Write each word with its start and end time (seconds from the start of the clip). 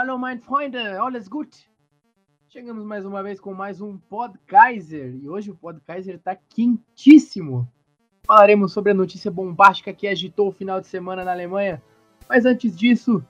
Hallo, 0.00 0.16
mein 0.16 0.38
Freunde, 0.38 0.78
alles 0.78 1.26
gut? 1.26 1.68
Chegamos 2.48 2.84
mais 2.84 3.04
uma 3.04 3.20
vez 3.20 3.40
com 3.40 3.52
mais 3.52 3.80
um 3.80 3.98
Podkaiser 3.98 5.12
e 5.16 5.28
hoje 5.28 5.50
o 5.50 5.56
Podkaiser 5.56 6.14
está 6.14 6.36
quentíssimo. 6.36 7.68
Falaremos 8.24 8.72
sobre 8.72 8.92
a 8.92 8.94
notícia 8.94 9.28
bombástica 9.28 9.92
que 9.92 10.06
agitou 10.06 10.50
o 10.50 10.52
final 10.52 10.80
de 10.80 10.86
semana 10.86 11.24
na 11.24 11.32
Alemanha, 11.32 11.82
mas 12.28 12.46
antes 12.46 12.78
disso, 12.78 13.24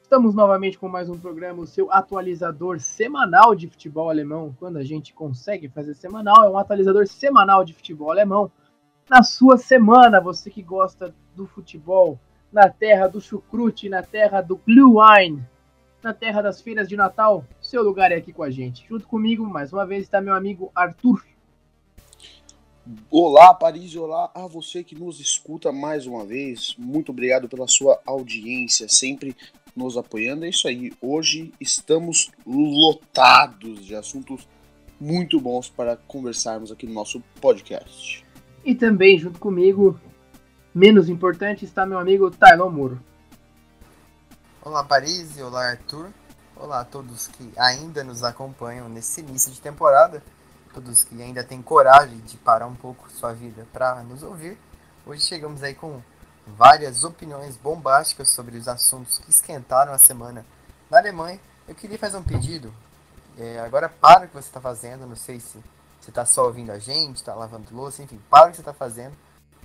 estamos 0.00 0.34
novamente 0.34 0.78
com 0.78 0.88
mais 0.88 1.10
um 1.10 1.18
programa, 1.18 1.60
o 1.60 1.66
seu 1.66 1.92
atualizador 1.92 2.80
semanal 2.80 3.54
de 3.54 3.68
futebol 3.68 4.08
alemão. 4.08 4.56
Quando 4.58 4.78
a 4.78 4.84
gente 4.84 5.12
consegue 5.12 5.68
fazer 5.68 5.92
semanal, 5.92 6.42
é 6.42 6.48
um 6.48 6.56
atualizador 6.56 7.06
semanal 7.06 7.66
de 7.66 7.74
futebol 7.74 8.10
alemão. 8.10 8.50
Na 9.10 9.22
sua 9.22 9.58
semana, 9.58 10.22
você 10.22 10.48
que 10.48 10.62
gosta 10.62 11.14
do 11.36 11.46
futebol 11.46 12.18
na 12.50 12.70
terra 12.70 13.08
do 13.08 13.20
chucrute, 13.20 13.90
na 13.90 14.02
terra 14.02 14.40
do 14.40 14.56
blue 14.56 14.98
wine, 14.98 15.44
na 16.02 16.12
terra 16.12 16.42
das 16.42 16.60
feiras 16.60 16.88
de 16.88 16.96
Natal, 16.96 17.44
seu 17.60 17.82
lugar 17.82 18.10
é 18.10 18.16
aqui 18.16 18.32
com 18.32 18.42
a 18.42 18.50
gente. 18.50 18.84
Junto 18.88 19.06
comigo, 19.06 19.46
mais 19.46 19.72
uma 19.72 19.86
vez, 19.86 20.02
está 20.02 20.20
meu 20.20 20.34
amigo 20.34 20.70
Arthur. 20.74 21.24
Olá, 23.08 23.54
Paris, 23.54 23.94
olá 23.94 24.30
a 24.34 24.46
você 24.48 24.82
que 24.82 24.98
nos 24.98 25.20
escuta 25.20 25.70
mais 25.70 26.06
uma 26.06 26.26
vez. 26.26 26.74
Muito 26.76 27.12
obrigado 27.12 27.48
pela 27.48 27.68
sua 27.68 28.00
audiência, 28.04 28.88
sempre 28.88 29.36
nos 29.76 29.96
apoiando. 29.96 30.44
É 30.44 30.48
isso 30.48 30.66
aí. 30.66 30.92
Hoje 31.00 31.52
estamos 31.60 32.32
lotados 32.44 33.86
de 33.86 33.94
assuntos 33.94 34.48
muito 35.00 35.40
bons 35.40 35.68
para 35.68 35.96
conversarmos 35.96 36.72
aqui 36.72 36.86
no 36.86 36.92
nosso 36.92 37.22
podcast. 37.40 38.24
E 38.64 38.74
também, 38.74 39.16
junto 39.18 39.38
comigo, 39.38 39.98
menos 40.74 41.08
importante, 41.08 41.64
está 41.64 41.86
meu 41.86 41.98
amigo 41.98 42.30
Tylon 42.30 42.70
Muro. 42.70 43.11
Olá, 44.64 44.84
Paris, 44.84 45.36
olá, 45.38 45.70
Arthur. 45.70 46.12
Olá 46.54 46.82
a 46.82 46.84
todos 46.84 47.26
que 47.26 47.52
ainda 47.58 48.04
nos 48.04 48.22
acompanham 48.22 48.88
nesse 48.88 49.20
início 49.20 49.50
de 49.50 49.60
temporada, 49.60 50.22
todos 50.72 51.02
que 51.02 51.20
ainda 51.20 51.42
têm 51.42 51.60
coragem 51.60 52.20
de 52.20 52.36
parar 52.36 52.68
um 52.68 52.74
pouco 52.76 53.10
sua 53.10 53.32
vida 53.32 53.66
para 53.72 54.04
nos 54.04 54.22
ouvir. 54.22 54.56
Hoje 55.04 55.22
chegamos 55.22 55.64
aí 55.64 55.74
com 55.74 56.00
várias 56.46 57.02
opiniões 57.02 57.56
bombásticas 57.56 58.28
sobre 58.28 58.56
os 58.56 58.68
assuntos 58.68 59.18
que 59.18 59.30
esquentaram 59.30 59.92
a 59.92 59.98
semana 59.98 60.46
na 60.88 60.98
Alemanha. 60.98 61.40
Eu 61.66 61.74
queria 61.74 61.98
fazer 61.98 62.18
um 62.18 62.22
pedido. 62.22 62.72
É, 63.36 63.58
agora 63.58 63.88
para 63.88 64.26
o 64.26 64.28
que 64.28 64.34
você 64.34 64.46
está 64.46 64.60
fazendo, 64.60 65.08
não 65.08 65.16
sei 65.16 65.40
se 65.40 65.58
você 66.00 66.10
está 66.10 66.24
só 66.24 66.44
ouvindo 66.44 66.70
a 66.70 66.78
gente, 66.78 67.16
está 67.16 67.34
lavando 67.34 67.74
louça, 67.74 68.00
enfim, 68.00 68.20
para 68.30 68.46
o 68.46 68.50
que 68.50 68.58
você 68.58 68.62
está 68.62 68.72
fazendo, 68.72 69.16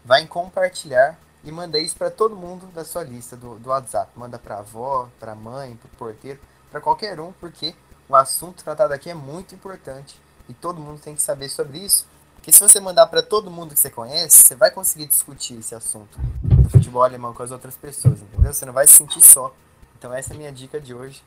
vai 0.04 0.24
em 0.24 0.28
compartilhar 0.28 1.20
e 1.44 1.52
manda 1.52 1.80
isso 1.80 1.96
para 1.96 2.12
todo 2.12 2.36
mundo 2.36 2.68
da 2.68 2.84
sua 2.84 3.04
lista 3.04 3.36
do, 3.36 3.56
do 3.60 3.70
WhatsApp. 3.70 4.12
Manda 4.16 4.38
para 4.38 4.60
avó, 4.60 5.10
para 5.20 5.36
mãe, 5.36 5.76
para 5.76 5.88
o 5.88 5.98
porteiro, 5.98 6.40
para 6.70 6.82
qualquer 6.82 7.20
um, 7.20 7.32
porque 7.34 7.76
o 8.10 8.16
assunto 8.16 8.64
tratado 8.64 8.94
aqui 8.94 9.10
é 9.10 9.14
muito 9.14 9.56
importante 9.56 10.20
e 10.50 10.54
todo 10.54 10.80
mundo 10.80 11.00
tem 11.00 11.16
que 11.16 11.22
saber 11.22 11.50
sobre 11.50 11.80
isso. 11.80 12.06
Porque 12.36 12.52
se 12.52 12.60
você 12.60 12.80
mandar 12.80 13.08
para 13.08 13.22
todo 13.22 13.52
mundo 13.52 13.74
que 13.74 13.80
você 13.80 13.90
conhece, 13.90 14.46
você 14.46 14.56
vai 14.56 14.72
conseguir 14.72 15.08
discutir 15.08 15.60
esse 15.60 15.76
assunto 15.76 16.18
do 16.42 16.70
futebol 16.70 17.04
alemão 17.04 17.34
com 17.34 17.44
as 17.44 17.52
outras 17.52 17.76
pessoas, 17.76 18.22
entendeu? 18.22 18.54
Você 18.54 18.66
não 18.66 18.74
vai 18.74 18.88
se 18.88 18.94
sentir 18.94 19.22
só. 19.22 19.54
Então 19.98 20.14
essa 20.14 20.34
é 20.34 20.36
a 20.36 20.38
minha 20.38 20.52
dica 20.52 20.80
de 20.80 20.94
hoje 20.94 21.24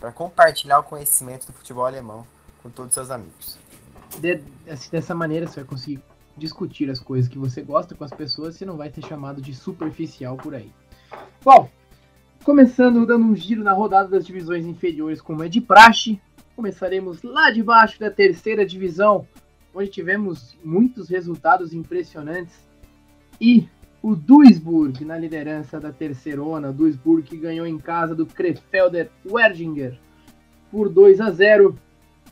para 0.00 0.12
compartilhar 0.12 0.78
o 0.78 0.82
conhecimento 0.82 1.46
do 1.46 1.52
futebol 1.52 1.86
alemão 1.86 2.26
com 2.62 2.70
todos 2.70 2.90
os 2.90 2.94
seus 2.94 3.10
amigos. 3.10 3.58
De, 4.18 4.42
assim, 4.68 4.90
dessa 4.90 5.14
maneira 5.14 5.46
você 5.46 5.60
vai 5.60 5.68
conseguir 5.68 6.02
discutir 6.36 6.90
as 6.90 7.00
coisas 7.00 7.28
que 7.28 7.38
você 7.38 7.62
gosta 7.62 7.94
com 7.94 8.04
as 8.04 8.10
pessoas, 8.10 8.56
você 8.56 8.64
não 8.64 8.76
vai 8.76 8.90
ser 8.90 9.04
chamado 9.04 9.40
de 9.40 9.54
superficial 9.54 10.36
por 10.36 10.54
aí. 10.54 10.70
Bom, 11.42 11.68
começando 12.44 13.06
dando 13.06 13.24
um 13.24 13.34
giro 13.34 13.64
na 13.64 13.72
rodada 13.72 14.08
das 14.08 14.26
divisões 14.26 14.66
inferiores, 14.66 15.20
como 15.20 15.42
é 15.42 15.48
de 15.48 15.60
praxe, 15.60 16.20
começaremos 16.54 17.22
lá 17.22 17.50
de 17.50 17.62
baixo 17.62 17.98
da 17.98 18.10
terceira 18.10 18.64
divisão, 18.66 19.26
onde 19.74 19.90
tivemos 19.90 20.56
muitos 20.64 21.08
resultados 21.08 21.72
impressionantes 21.72 22.66
e 23.40 23.68
o 24.02 24.14
Duisburg 24.14 25.04
na 25.04 25.18
liderança 25.18 25.80
da 25.80 25.92
terceirona, 25.92 26.70
o 26.70 26.72
Duisburg 26.72 27.22
que 27.28 27.36
ganhou 27.36 27.66
em 27.66 27.78
casa 27.78 28.14
do 28.14 28.24
Krefelder 28.24 29.10
Werdinger 29.28 29.98
por 30.70 30.88
2 30.88 31.20
a 31.20 31.30
0 31.30 31.76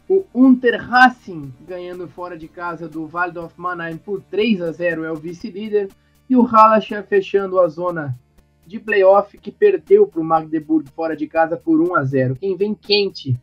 o 0.08 0.24
Unterhaching 0.34 1.52
ganhando 1.66 2.06
fora 2.08 2.36
de 2.36 2.46
casa 2.46 2.88
do 2.88 3.06
Waldorf 3.06 3.54
Mannheim 3.56 3.96
por 3.96 4.20
3 4.22 4.60
a 4.60 4.72
0 4.72 5.04
é 5.04 5.12
o 5.12 5.16
vice-líder. 5.16 5.88
E 6.28 6.36
o 6.36 6.42
Hallerscher 6.42 7.04
fechando 7.04 7.60
a 7.60 7.68
zona 7.68 8.18
de 8.66 8.78
playoff 8.78 9.36
que 9.36 9.50
perdeu 9.50 10.06
para 10.06 10.20
o 10.20 10.24
Magdeburg 10.24 10.88
fora 10.90 11.16
de 11.16 11.26
casa 11.26 11.56
por 11.56 11.80
1 11.80 11.96
a 11.96 12.04
0. 12.04 12.36
Quem 12.36 12.56
vem 12.56 12.74
quente 12.74 13.38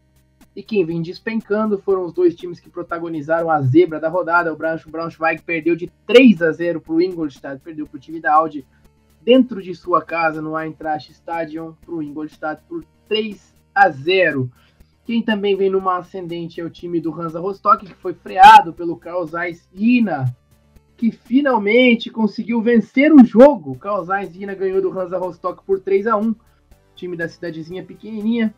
e 0.56 0.62
quem 0.64 0.84
vem 0.84 1.02
despencando 1.02 1.78
foram 1.78 2.06
os 2.06 2.14
dois 2.14 2.36
times 2.36 2.60
que 2.60 2.70
protagonizaram 2.70 3.50
a 3.50 3.62
zebra 3.62 4.00
da 4.00 4.10
rodada. 4.10 4.54
O 4.54 4.58
Braunschweig 4.58 5.42
perdeu 5.44 5.76
de 5.76 5.92
3 6.06 6.42
a 6.42 6.52
0 6.52 6.82
para 6.82 6.94
o 6.94 7.02
Ingolstadt, 7.02 7.62
perdeu 7.64 7.88
para 7.88 7.98
o 7.98 8.00
time 8.00 8.20
da 8.20 8.34
Audi 8.34 8.66
dentro 9.22 9.62
de 9.62 9.74
sua 9.76 10.02
casa 10.02 10.42
no 10.42 10.58
Eintracht 10.58 11.12
Stadion 11.12 11.74
para 11.86 11.94
o 11.94 12.02
Ingolstadt 12.02 12.62
por 12.68 12.84
3 13.08 13.54
a 13.74 13.90
0. 13.90 14.52
Quem 15.12 15.22
também 15.22 15.58
vem 15.58 15.70
numa 15.70 15.98
ascendente 15.98 16.62
é 16.62 16.64
o 16.64 16.70
time 16.70 17.02
do 17.02 17.14
Hansa 17.14 17.38
Rostock, 17.38 17.86
que 17.86 17.94
foi 17.96 18.14
freado 18.14 18.72
pelo 18.72 18.96
Carl 18.96 19.28
Zeiss 19.28 19.68
Ina, 19.76 20.34
que 20.96 21.12
finalmente 21.12 22.10
conseguiu 22.10 22.62
vencer 22.62 23.12
o 23.12 23.22
jogo. 23.26 23.72
O 23.74 23.78
Carl 23.78 24.06
Zeiss 24.06 24.34
Ina 24.34 24.56
ganhou 24.56 24.82
do 24.82 24.98
Hansa 24.98 25.18
Rostock 25.18 25.66
por 25.66 25.82
3 25.82 26.08
a 26.08 26.16
1 26.16 26.34
time 26.96 27.18
da 27.18 27.28
cidadezinha 27.28 27.84
pequenininha 27.84 28.56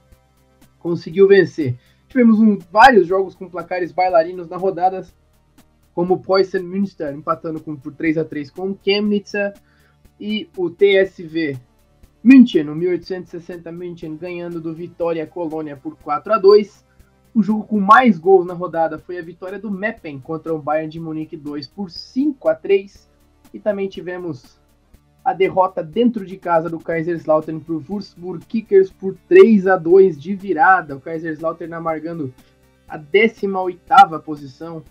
conseguiu 0.78 1.28
vencer. 1.28 1.75
Tivemos 2.08 2.40
um, 2.40 2.59
vários 2.72 3.08
jogos 3.08 3.34
com 3.34 3.50
placares 3.50 3.92
bailarinos 3.92 4.47
na 4.47 4.56
rodada, 4.56 5.03
como 5.96 6.13
o 6.13 6.22
Poison 6.22 6.62
Münster 6.62 7.16
empatando 7.16 7.59
com, 7.62 7.75
por 7.75 7.96
3 7.96 8.19
a 8.19 8.24
3 8.24 8.52
com 8.52 8.69
o 8.69 8.80
Chemnitz 8.80 9.34
e 10.19 10.47
o 10.56 10.69
TSV 10.69 11.58
München, 12.24 12.70
o 12.70 12.76
1860 12.76 13.70
München 13.70 14.16
ganhando 14.16 14.62
do 14.62 14.74
Vitória 14.74 15.28
Colônia 15.28 15.76
por 15.76 15.98
4 15.98 16.32
a 16.32 16.38
2. 16.38 16.86
O 17.36 17.44
jogo 17.44 17.66
com 17.66 17.82
mais 17.82 18.18
gols 18.18 18.46
na 18.46 18.54
rodada 18.54 18.98
foi 18.98 19.18
a 19.18 19.22
vitória 19.22 19.60
do 19.60 19.70
Meppen 19.70 20.22
contra 20.22 20.54
o 20.54 20.62
Bayern 20.62 20.90
de 20.90 21.02
Munique 21.02 21.36
2 21.36 21.68
por 21.68 21.92
5 21.92 22.48
a 22.48 22.56
3. 22.56 23.12
E 23.54 23.60
também 23.60 23.90
tivemos 23.90 24.58
a 25.22 25.34
derrota 25.34 25.84
dentro 25.84 26.26
de 26.26 26.38
casa 26.38 26.70
do 26.70 26.80
Kaiserslautern 26.80 27.60
para 27.60 27.76
o 27.76 27.84
Würzburg 27.90 28.46
Kickers 28.46 28.90
por 28.90 29.18
3 29.28 29.68
a 29.68 29.76
2 29.76 30.18
de 30.18 30.34
virada. 30.34 30.96
O 30.96 31.02
Kaiserslautern 31.02 31.74
amargando 31.74 32.34
a 32.88 32.98
18ª 32.98 34.18
posição. 34.22 34.82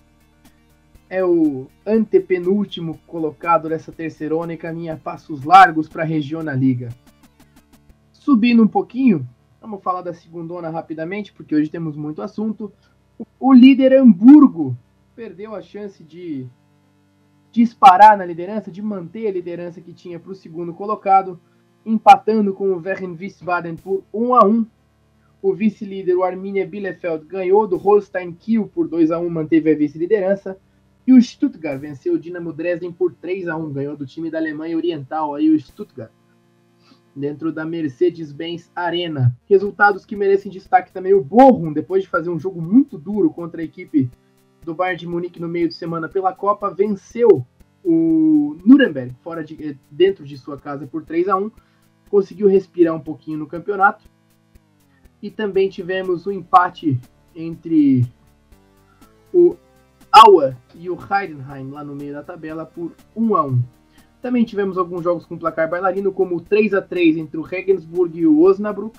É 1.08 1.24
o 1.24 1.66
antepenúltimo 1.86 2.98
colocado 3.06 3.70
dessa 3.70 3.90
terceirona 3.90 4.52
e 4.52 4.58
caminha 4.58 5.00
passos 5.02 5.44
largos 5.44 5.88
para 5.88 6.02
a 6.02 6.06
Regionalliga. 6.06 6.90
Subindo 8.22 8.62
um 8.62 8.68
pouquinho, 8.68 9.28
vamos 9.60 9.82
falar 9.82 10.00
da 10.00 10.14
segundona 10.14 10.70
rapidamente, 10.70 11.32
porque 11.32 11.56
hoje 11.56 11.68
temos 11.68 11.96
muito 11.96 12.22
assunto. 12.22 12.72
O 13.40 13.52
líder 13.52 13.94
Hamburgo 13.94 14.78
perdeu 15.16 15.56
a 15.56 15.60
chance 15.60 16.04
de 16.04 16.46
disparar 17.50 18.16
na 18.16 18.24
liderança, 18.24 18.70
de 18.70 18.80
manter 18.80 19.26
a 19.26 19.32
liderança 19.32 19.80
que 19.80 19.92
tinha 19.92 20.20
para 20.20 20.30
o 20.30 20.36
segundo 20.36 20.72
colocado, 20.72 21.40
empatando 21.84 22.54
com 22.54 22.68
o 22.68 22.80
Wern 22.80 23.16
Wiesbaden 23.18 23.74
por 23.74 24.04
1 24.14 24.34
a 24.36 24.46
1. 24.46 24.66
O 25.42 25.52
vice-líder, 25.52 26.14
o 26.14 26.22
Arminia 26.22 26.64
Bielefeld, 26.64 27.24
ganhou 27.24 27.66
do 27.66 27.76
Holstein 27.76 28.32
Kiel 28.32 28.70
por 28.72 28.86
2 28.86 29.10
a 29.10 29.18
1, 29.18 29.28
manteve 29.28 29.72
a 29.72 29.76
vice-liderança. 29.76 30.56
E 31.04 31.12
o 31.12 31.20
Stuttgart 31.20 31.80
venceu 31.80 32.14
o 32.14 32.18
Dinamo 32.20 32.52
Dresden 32.52 32.92
por 32.92 33.12
3 33.14 33.48
a 33.48 33.56
1, 33.56 33.72
ganhou 33.72 33.96
do 33.96 34.06
time 34.06 34.30
da 34.30 34.38
Alemanha 34.38 34.76
Oriental, 34.76 35.34
aí 35.34 35.50
o 35.50 35.58
Stuttgart 35.58 36.12
dentro 37.14 37.52
da 37.52 37.64
Mercedes-Benz 37.64 38.70
Arena. 38.74 39.36
Resultados 39.48 40.04
que 40.04 40.16
merecem 40.16 40.50
destaque 40.50 40.92
também 40.92 41.14
o 41.14 41.22
Bochum, 41.22 41.72
depois 41.72 42.02
de 42.02 42.08
fazer 42.08 42.30
um 42.30 42.38
jogo 42.38 42.60
muito 42.60 42.98
duro 42.98 43.30
contra 43.30 43.60
a 43.60 43.64
equipe 43.64 44.10
do 44.64 44.74
Bayern 44.74 45.00
de 45.00 45.06
Munique 45.06 45.40
no 45.40 45.48
meio 45.48 45.68
de 45.68 45.74
semana 45.74 46.08
pela 46.08 46.32
Copa, 46.32 46.70
venceu 46.70 47.46
o 47.84 48.56
Nuremberg 48.64 49.14
fora 49.22 49.42
de, 49.42 49.70
eh, 49.70 49.76
dentro 49.90 50.24
de 50.24 50.38
sua 50.38 50.56
casa 50.56 50.86
por 50.86 51.04
3 51.04 51.28
a 51.28 51.36
1 51.36 51.50
conseguiu 52.08 52.46
respirar 52.46 52.94
um 52.94 53.00
pouquinho 53.00 53.38
no 53.38 53.46
campeonato. 53.46 54.04
E 55.22 55.30
também 55.30 55.70
tivemos 55.70 56.26
um 56.26 56.32
empate 56.32 57.00
entre 57.34 58.06
o 59.32 59.56
Aue 60.12 60.54
e 60.74 60.90
o 60.90 60.98
Heidenheim 61.10 61.70
lá 61.70 61.82
no 61.82 61.94
meio 61.94 62.12
da 62.12 62.22
tabela 62.22 62.66
por 62.66 62.92
1 63.16 63.34
a 63.34 63.44
1. 63.46 63.62
Também 64.22 64.44
tivemos 64.44 64.78
alguns 64.78 65.02
jogos 65.02 65.26
com 65.26 65.36
placar 65.36 65.68
bailarino, 65.68 66.12
como 66.12 66.36
o 66.36 66.40
3 66.40 66.74
a 66.74 66.80
3 66.80 67.16
entre 67.16 67.36
o 67.36 67.42
Regensburg 67.42 68.16
e 68.16 68.24
o 68.24 68.40
Osnabrück, 68.40 68.96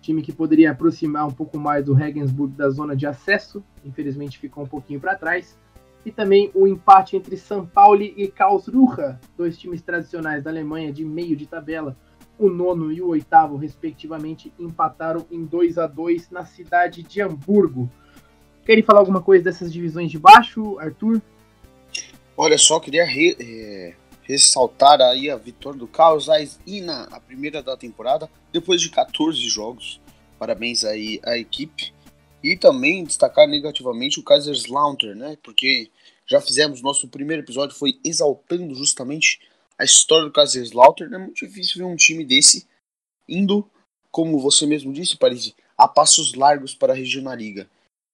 time 0.00 0.20
que 0.20 0.32
poderia 0.32 0.72
aproximar 0.72 1.28
um 1.28 1.30
pouco 1.30 1.56
mais 1.58 1.84
do 1.84 1.94
Regensburg 1.94 2.54
da 2.56 2.68
zona 2.68 2.96
de 2.96 3.06
acesso, 3.06 3.62
infelizmente 3.84 4.36
ficou 4.36 4.64
um 4.64 4.66
pouquinho 4.66 4.98
para 4.98 5.14
trás. 5.14 5.56
E 6.04 6.10
também 6.10 6.50
o 6.54 6.66
empate 6.66 7.16
entre 7.16 7.36
São 7.36 7.64
Paulo 7.64 8.02
e 8.02 8.26
Karlsruhe, 8.28 9.16
dois 9.36 9.56
times 9.56 9.80
tradicionais 9.80 10.42
da 10.42 10.50
Alemanha 10.50 10.92
de 10.92 11.04
meio 11.04 11.36
de 11.36 11.46
tabela, 11.46 11.96
O 12.38 12.48
nono 12.48 12.92
e 12.92 13.02
o 13.02 13.08
oitavo, 13.08 13.56
respectivamente, 13.56 14.52
empataram 14.58 15.26
em 15.30 15.44
2 15.44 15.76
a 15.76 15.88
2 15.88 16.30
na 16.30 16.44
cidade 16.44 17.02
de 17.02 17.20
Hamburgo. 17.20 17.90
Querem 18.64 18.82
falar 18.82 19.00
alguma 19.00 19.20
coisa 19.20 19.44
dessas 19.44 19.72
divisões 19.72 20.10
de 20.10 20.18
baixo, 20.18 20.78
Arthur? 20.78 21.20
Olha 22.36 22.56
só, 22.56 22.78
queria 22.78 23.04
re, 23.04 23.36
é, 23.40 23.94
ressaltar 24.28 25.00
aí 25.00 25.30
a 25.30 25.36
vitória 25.36 25.78
do 25.78 25.88
Carlos 25.88 26.26
Ina, 26.66 27.04
a 27.04 27.18
primeira 27.18 27.62
da 27.62 27.78
temporada, 27.78 28.30
depois 28.52 28.82
de 28.82 28.90
14 28.90 29.40
jogos. 29.48 29.98
Parabéns 30.38 30.84
aí 30.84 31.18
à 31.24 31.38
equipe. 31.38 31.94
E 32.44 32.56
também 32.56 33.04
destacar 33.04 33.48
negativamente 33.48 34.20
o 34.20 34.22
Kaiserslautern, 34.22 35.18
né? 35.18 35.38
Porque 35.42 35.90
já 36.26 36.40
fizemos 36.42 36.82
nosso 36.82 37.08
primeiro 37.08 37.42
episódio, 37.42 37.74
foi 37.74 37.98
exaltando 38.04 38.74
justamente 38.74 39.40
a 39.78 39.84
história 39.84 40.26
do 40.26 40.32
Kaiserslautern. 40.32 41.14
É 41.14 41.18
muito 41.18 41.46
difícil 41.46 41.78
ver 41.78 41.84
um 41.84 41.96
time 41.96 42.22
desse 42.22 42.68
indo, 43.26 43.68
como 44.10 44.38
você 44.38 44.66
mesmo 44.66 44.92
disse, 44.92 45.16
Paris, 45.16 45.54
a 45.76 45.88
passos 45.88 46.34
largos 46.34 46.74
para 46.74 46.92
a 46.92 46.96
Regional 46.96 47.34
Liga. 47.34 47.68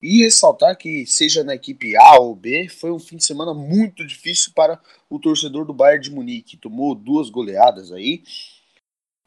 E 0.06 0.23
ressaltar 0.23 0.77
que, 0.77 1.06
seja 1.06 1.43
na 1.43 1.55
equipe 1.55 1.97
A 1.97 2.21
ou 2.21 2.37
B, 2.37 2.69
foi 2.69 2.93
um 2.93 2.99
fim 2.99 3.17
de 3.17 3.25
semana 3.25 3.55
muito 3.55 4.06
difícil 4.06 4.53
para 4.55 4.79
o 5.09 5.19
torcedor 5.19 5.65
do 5.65 5.73
Bayern 5.73 6.05
de 6.05 6.11
Munique. 6.11 6.59
Tomou 6.59 6.95
duas 6.95 7.31
goleadas 7.31 7.91
aí. 7.91 8.23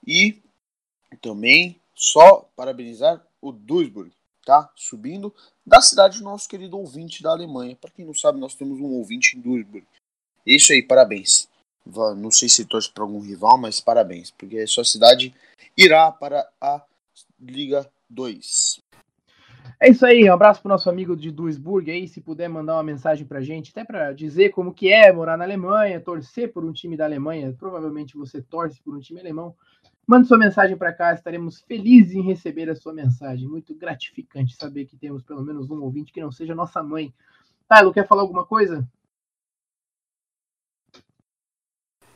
E 0.06 0.40
também 1.20 1.82
só 1.96 2.48
parabenizar 2.56 3.26
o 3.42 3.52
Duisburg, 3.52 4.12
tá? 4.46 4.72
Subindo 4.76 5.34
da 5.66 5.82
cidade 5.82 6.20
do 6.20 6.24
nosso 6.24 6.48
querido 6.48 6.78
ouvinte 6.78 7.24
da 7.24 7.32
Alemanha. 7.32 7.76
Para 7.76 7.90
quem 7.90 8.06
não 8.06 8.14
sabe, 8.14 8.40
nós 8.40 8.54
temos 8.54 8.80
um 8.80 8.86
ouvinte 8.86 9.36
em 9.36 9.42
Duisburg. 9.42 9.84
Isso 10.46 10.74
aí, 10.74 10.84
parabéns. 10.84 11.50
Não 11.88 12.30
sei 12.30 12.50
se 12.50 12.64
torce 12.66 12.92
para 12.92 13.04
algum 13.04 13.20
rival, 13.20 13.58
mas 13.58 13.82
parabéns, 13.82 14.30
porque 14.30 14.60
a 14.60 14.68
sua 14.68 14.86
cidade 14.86 15.34
irá 15.76 16.12
para 16.12 16.48
a 16.62 16.86
Liga 17.40 17.90
2. 18.08 18.86
É 19.80 19.90
isso 19.92 20.04
aí, 20.08 20.28
um 20.28 20.34
abraço 20.34 20.60
pro 20.60 20.70
nosso 20.70 20.90
amigo 20.90 21.16
de 21.16 21.30
Duisburg 21.30 21.92
aí, 21.92 22.08
se 22.08 22.20
puder 22.20 22.48
mandar 22.48 22.74
uma 22.74 22.84
mensagem 22.84 23.28
pra 23.28 23.42
gente, 23.42 23.70
até 23.70 23.84
para 23.84 24.12
dizer 24.12 24.50
como 24.50 24.74
que 24.74 24.92
é 24.92 25.14
morar 25.14 25.38
na 25.38 25.44
Alemanha, 25.44 26.02
torcer 26.02 26.52
por 26.52 26.66
um 26.66 26.74
time 26.74 26.98
da 26.98 27.06
Alemanha, 27.06 27.56
provavelmente 27.60 28.18
você 28.18 28.42
torce 28.42 28.82
por 28.82 28.96
um 28.96 29.00
time 29.00 29.20
alemão. 29.20 29.56
Mande 30.08 30.28
sua 30.28 30.38
mensagem 30.40 30.76
para 30.76 30.92
cá, 30.92 31.14
estaremos 31.14 31.62
felizes 31.62 32.16
em 32.16 32.24
receber 32.24 32.70
a 32.72 32.76
sua 32.76 32.92
mensagem. 32.92 33.48
Muito 33.48 33.76
gratificante 33.76 34.56
saber 34.56 34.86
que 34.86 34.98
temos 34.98 35.22
pelo 35.22 35.44
menos 35.44 35.70
um 35.70 35.80
ouvinte 35.84 36.12
que 36.12 36.22
não 36.22 36.32
seja 36.32 36.56
nossa 36.56 36.82
mãe. 36.82 37.14
Tylo, 37.68 37.94
quer 37.94 38.08
falar 38.08 38.22
alguma 38.22 38.46
coisa? 38.46 38.88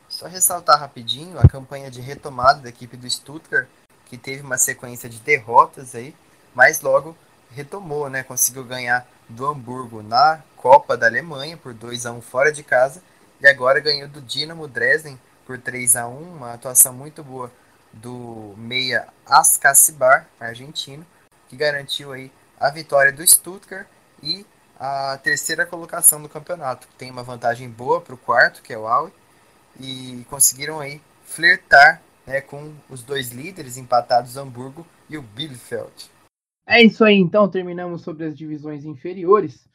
Só 0.10 0.26
ressaltar 0.28 0.80
rapidinho 0.80 1.38
a 1.38 1.48
campanha 1.48 1.92
de 1.92 2.02
retomada 2.02 2.62
da 2.62 2.70
equipe 2.70 2.98
do 2.98 3.08
Stuttgart, 3.10 3.68
que 4.06 4.18
teve 4.18 4.42
uma 4.42 4.58
sequência 4.58 5.08
de 5.08 5.20
derrotas 5.20 5.94
aí, 5.94 6.16
mas 6.56 6.82
logo 6.82 7.16
retomou, 7.52 8.10
né? 8.10 8.24
Conseguiu 8.24 8.64
ganhar 8.64 9.08
do 9.28 9.46
Hamburgo 9.46 10.02
na 10.02 10.42
Copa 10.58 10.98
da 10.98 11.08
Alemanha 11.08 11.58
por 11.58 11.74
2 11.74 12.06
a 12.06 12.12
1 12.12 12.22
fora 12.22 12.52
de 12.52 12.64
casa 12.64 13.02
e 13.40 13.48
agora 13.48 13.80
ganhou 13.80 14.08
do 14.08 14.22
Dinamo 14.22 14.68
Dresden 14.68 15.20
por 15.46 15.58
3 15.58 15.96
a 15.96 16.08
1, 16.08 16.22
uma 16.22 16.54
atuação 16.54 16.94
muito 16.94 17.24
boa 17.24 17.52
do 17.92 18.54
meia 18.58 19.08
Ascacibar, 19.26 20.28
argentino, 20.40 21.06
que 21.50 21.56
garantiu 21.56 22.12
aí 22.14 22.32
a 22.60 22.70
vitória 22.70 23.12
do 23.12 23.26
Stuttgart 23.26 23.88
e 24.22 24.46
a 24.80 25.18
terceira 25.22 25.66
colocação 25.66 26.22
do 26.22 26.30
campeonato. 26.30 26.88
Tem 26.98 27.12
uma 27.12 27.24
vantagem 27.24 27.70
boa 27.70 28.00
para 28.00 28.16
o 28.16 28.18
quarto, 28.18 28.62
que 28.62 28.74
é 28.74 28.78
o 28.78 28.88
Aue, 28.88 29.12
e 29.80 30.26
conseguiram 30.30 30.80
aí 30.80 31.02
flertar 31.26 32.02
né, 32.26 32.42
com 32.42 32.74
os 32.90 33.04
dois 33.04 33.30
líderes 33.30 33.78
empatados, 33.78 34.38
Hamburgo 34.38 34.86
e 35.10 35.18
o 35.18 35.22
Bielefeld. 35.22 36.10
É 36.74 36.82
isso 36.82 37.04
aí, 37.04 37.18
então 37.18 37.50
terminamos 37.50 38.02
sobre 38.02 38.24
as 38.24 38.34
divisões 38.34 38.86
inferiores. 38.86 39.70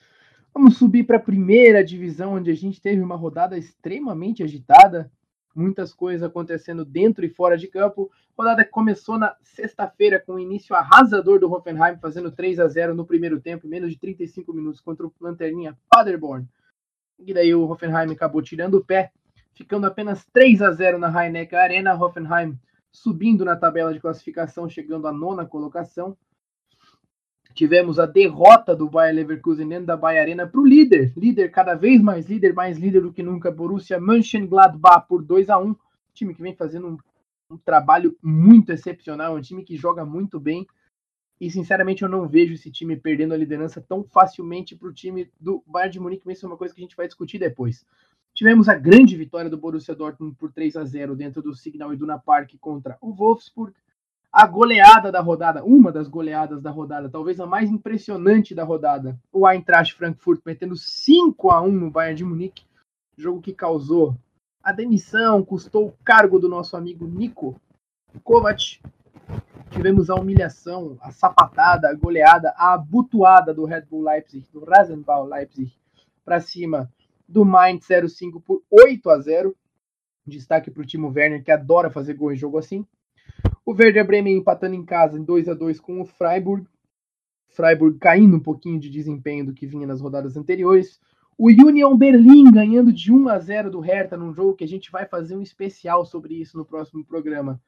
Vamos 0.54 0.78
subir 0.78 1.04
para 1.04 1.18
a 1.18 1.22
primeira 1.22 1.84
divisão, 1.84 2.32
onde 2.32 2.50
a 2.50 2.54
gente 2.54 2.80
teve 2.80 3.02
uma 3.02 3.16
rodada 3.16 3.58
extremamente 3.58 4.42
agitada, 4.42 5.12
muitas 5.54 5.92
coisas 5.92 6.26
acontecendo 6.26 6.86
dentro 6.86 7.22
e 7.22 7.28
fora 7.28 7.58
de 7.58 7.66
campo. 7.68 8.10
Rodada 8.34 8.64
que 8.64 8.70
começou 8.70 9.18
na 9.18 9.36
sexta-feira 9.42 10.18
com 10.18 10.36
o 10.36 10.40
início 10.40 10.74
arrasador 10.74 11.38
do 11.38 11.52
Hoffenheim, 11.52 11.98
fazendo 12.00 12.32
3 12.32 12.60
a 12.60 12.66
0 12.66 12.94
no 12.94 13.04
primeiro 13.04 13.42
tempo, 13.42 13.66
em 13.66 13.70
menos 13.70 13.90
de 13.90 13.98
35 13.98 14.54
minutos, 14.54 14.80
contra 14.80 15.06
o 15.06 15.12
Lanterninha 15.20 15.76
Paderborn. 15.90 16.48
E 17.18 17.34
daí 17.34 17.54
o 17.54 17.68
Hoffenheim 17.68 18.10
acabou 18.10 18.40
tirando 18.40 18.76
o 18.76 18.84
pé, 18.84 19.12
ficando 19.52 19.86
apenas 19.86 20.24
3 20.32 20.62
a 20.62 20.72
0 20.72 20.98
na 20.98 21.10
Rhein 21.10 21.46
Arena. 21.52 21.94
Hoffenheim 21.94 22.58
subindo 22.90 23.44
na 23.44 23.54
tabela 23.54 23.92
de 23.92 24.00
classificação, 24.00 24.66
chegando 24.66 25.06
à 25.06 25.12
nona 25.12 25.44
colocação. 25.44 26.16
Tivemos 27.56 27.98
a 27.98 28.04
derrota 28.04 28.76
do 28.76 28.86
Bayer 28.86 29.14
Leverkusen 29.14 29.66
dentro 29.66 29.86
da 29.86 29.96
Bayer 29.96 30.20
Arena 30.20 30.46
para 30.46 30.60
o 30.60 30.66
líder, 30.66 31.14
líder 31.16 31.50
cada 31.50 31.74
vez 31.74 32.02
mais 32.02 32.26
líder, 32.26 32.52
mais 32.52 32.76
líder 32.76 33.00
do 33.00 33.10
que 33.10 33.22
nunca, 33.22 33.50
Borussia 33.50 33.98
Mönchengladbach 33.98 35.08
por 35.08 35.24
2 35.24 35.48
a 35.48 35.58
1 35.58 35.74
time 36.12 36.34
que 36.34 36.42
vem 36.42 36.54
fazendo 36.54 36.86
um, 36.86 36.98
um 37.50 37.56
trabalho 37.56 38.14
muito 38.22 38.72
excepcional, 38.72 39.34
um 39.34 39.40
time 39.40 39.64
que 39.64 39.74
joga 39.74 40.04
muito 40.04 40.38
bem. 40.38 40.66
E 41.40 41.50
sinceramente 41.50 42.02
eu 42.02 42.10
não 42.10 42.28
vejo 42.28 42.52
esse 42.52 42.70
time 42.70 42.94
perdendo 42.94 43.32
a 43.32 43.38
liderança 43.38 43.80
tão 43.80 44.04
facilmente 44.04 44.76
para 44.76 44.88
o 44.88 44.92
time 44.92 45.30
do 45.40 45.64
Bayern 45.66 45.92
de 45.94 46.00
Munique, 46.00 46.30
isso 46.30 46.44
é 46.44 46.48
uma 46.48 46.58
coisa 46.58 46.74
que 46.74 46.80
a 46.82 46.84
gente 46.84 46.96
vai 46.96 47.06
discutir 47.06 47.38
depois. 47.38 47.86
Tivemos 48.34 48.68
a 48.68 48.74
grande 48.74 49.16
vitória 49.16 49.48
do 49.48 49.56
Borussia 49.56 49.94
Dortmund 49.94 50.36
por 50.36 50.52
3 50.52 50.76
a 50.76 50.84
0 50.84 51.16
dentro 51.16 51.40
do 51.40 51.54
Signal 51.54 51.94
Iduna 51.94 52.18
Park 52.18 52.52
contra 52.60 52.98
o 53.00 53.14
Wolfsburg 53.14 53.74
a 54.36 54.46
goleada 54.46 55.10
da 55.10 55.22
rodada, 55.22 55.64
uma 55.64 55.90
das 55.90 56.08
goleadas 56.08 56.60
da 56.60 56.70
rodada, 56.70 57.08
talvez 57.08 57.40
a 57.40 57.46
mais 57.46 57.70
impressionante 57.70 58.54
da 58.54 58.64
rodada, 58.64 59.18
o 59.32 59.48
Eintracht 59.48 59.94
Frankfurt 59.94 60.42
metendo 60.44 60.76
5 60.76 61.50
a 61.50 61.62
1 61.62 61.72
no 61.72 61.90
Bayern 61.90 62.18
de 62.18 62.22
Munique, 62.22 62.66
jogo 63.16 63.40
que 63.40 63.54
causou 63.54 64.14
a 64.62 64.72
demissão, 64.72 65.42
custou 65.42 65.86
o 65.86 65.94
cargo 66.04 66.38
do 66.38 66.50
nosso 66.50 66.76
amigo 66.76 67.06
Nico 67.06 67.58
Kovac. 68.22 68.78
Tivemos 69.70 70.10
a 70.10 70.16
humilhação, 70.16 70.98
a 71.00 71.10
sapatada, 71.10 71.88
a 71.88 71.94
goleada, 71.94 72.52
a 72.58 72.74
abutuada 72.74 73.54
do 73.54 73.64
Red 73.64 73.86
Bull 73.90 74.02
Leipzig, 74.02 74.46
do 74.52 74.62
Rasenball 74.62 75.24
Leipzig, 75.24 75.72
para 76.22 76.40
cima 76.40 76.92
do 77.26 77.42
Mainz 77.42 77.86
05 77.86 78.38
por 78.42 78.62
8 78.70 79.08
a 79.08 79.18
0. 79.18 79.56
Destaque 80.26 80.70
para 80.70 80.82
o 80.82 80.86
Timo 80.86 81.08
Werner, 81.08 81.42
que 81.42 81.50
adora 81.50 81.88
fazer 81.88 82.12
gol 82.12 82.34
em 82.34 82.36
jogo 82.36 82.58
assim. 82.58 82.86
O 83.66 83.72
Werder 83.72 84.06
Bremen 84.06 84.36
empatando 84.36 84.76
em 84.76 84.84
casa 84.84 85.18
em 85.18 85.24
2 85.24 85.48
a 85.48 85.54
2 85.54 85.80
com 85.80 86.00
o 86.00 86.04
Freiburg. 86.04 86.64
Freiburg 87.48 87.98
caindo 87.98 88.36
um 88.36 88.40
pouquinho 88.40 88.78
de 88.78 88.88
desempenho 88.88 89.44
do 89.44 89.52
que 89.52 89.66
vinha 89.66 89.88
nas 89.88 90.00
rodadas 90.00 90.36
anteriores. 90.36 91.00
O 91.36 91.48
Union 91.48 91.96
Berlin 91.96 92.48
ganhando 92.52 92.92
de 92.92 93.12
1 93.12 93.28
a 93.28 93.38
0 93.40 93.72
do 93.72 93.80
Hertha 93.80 94.16
num 94.16 94.32
jogo 94.32 94.54
que 94.54 94.62
a 94.62 94.68
gente 94.68 94.88
vai 94.88 95.04
fazer 95.04 95.34
um 95.34 95.42
especial 95.42 96.06
sobre 96.06 96.34
isso 96.34 96.56
no 96.56 96.64
próximo 96.64 97.04
programa, 97.04 97.60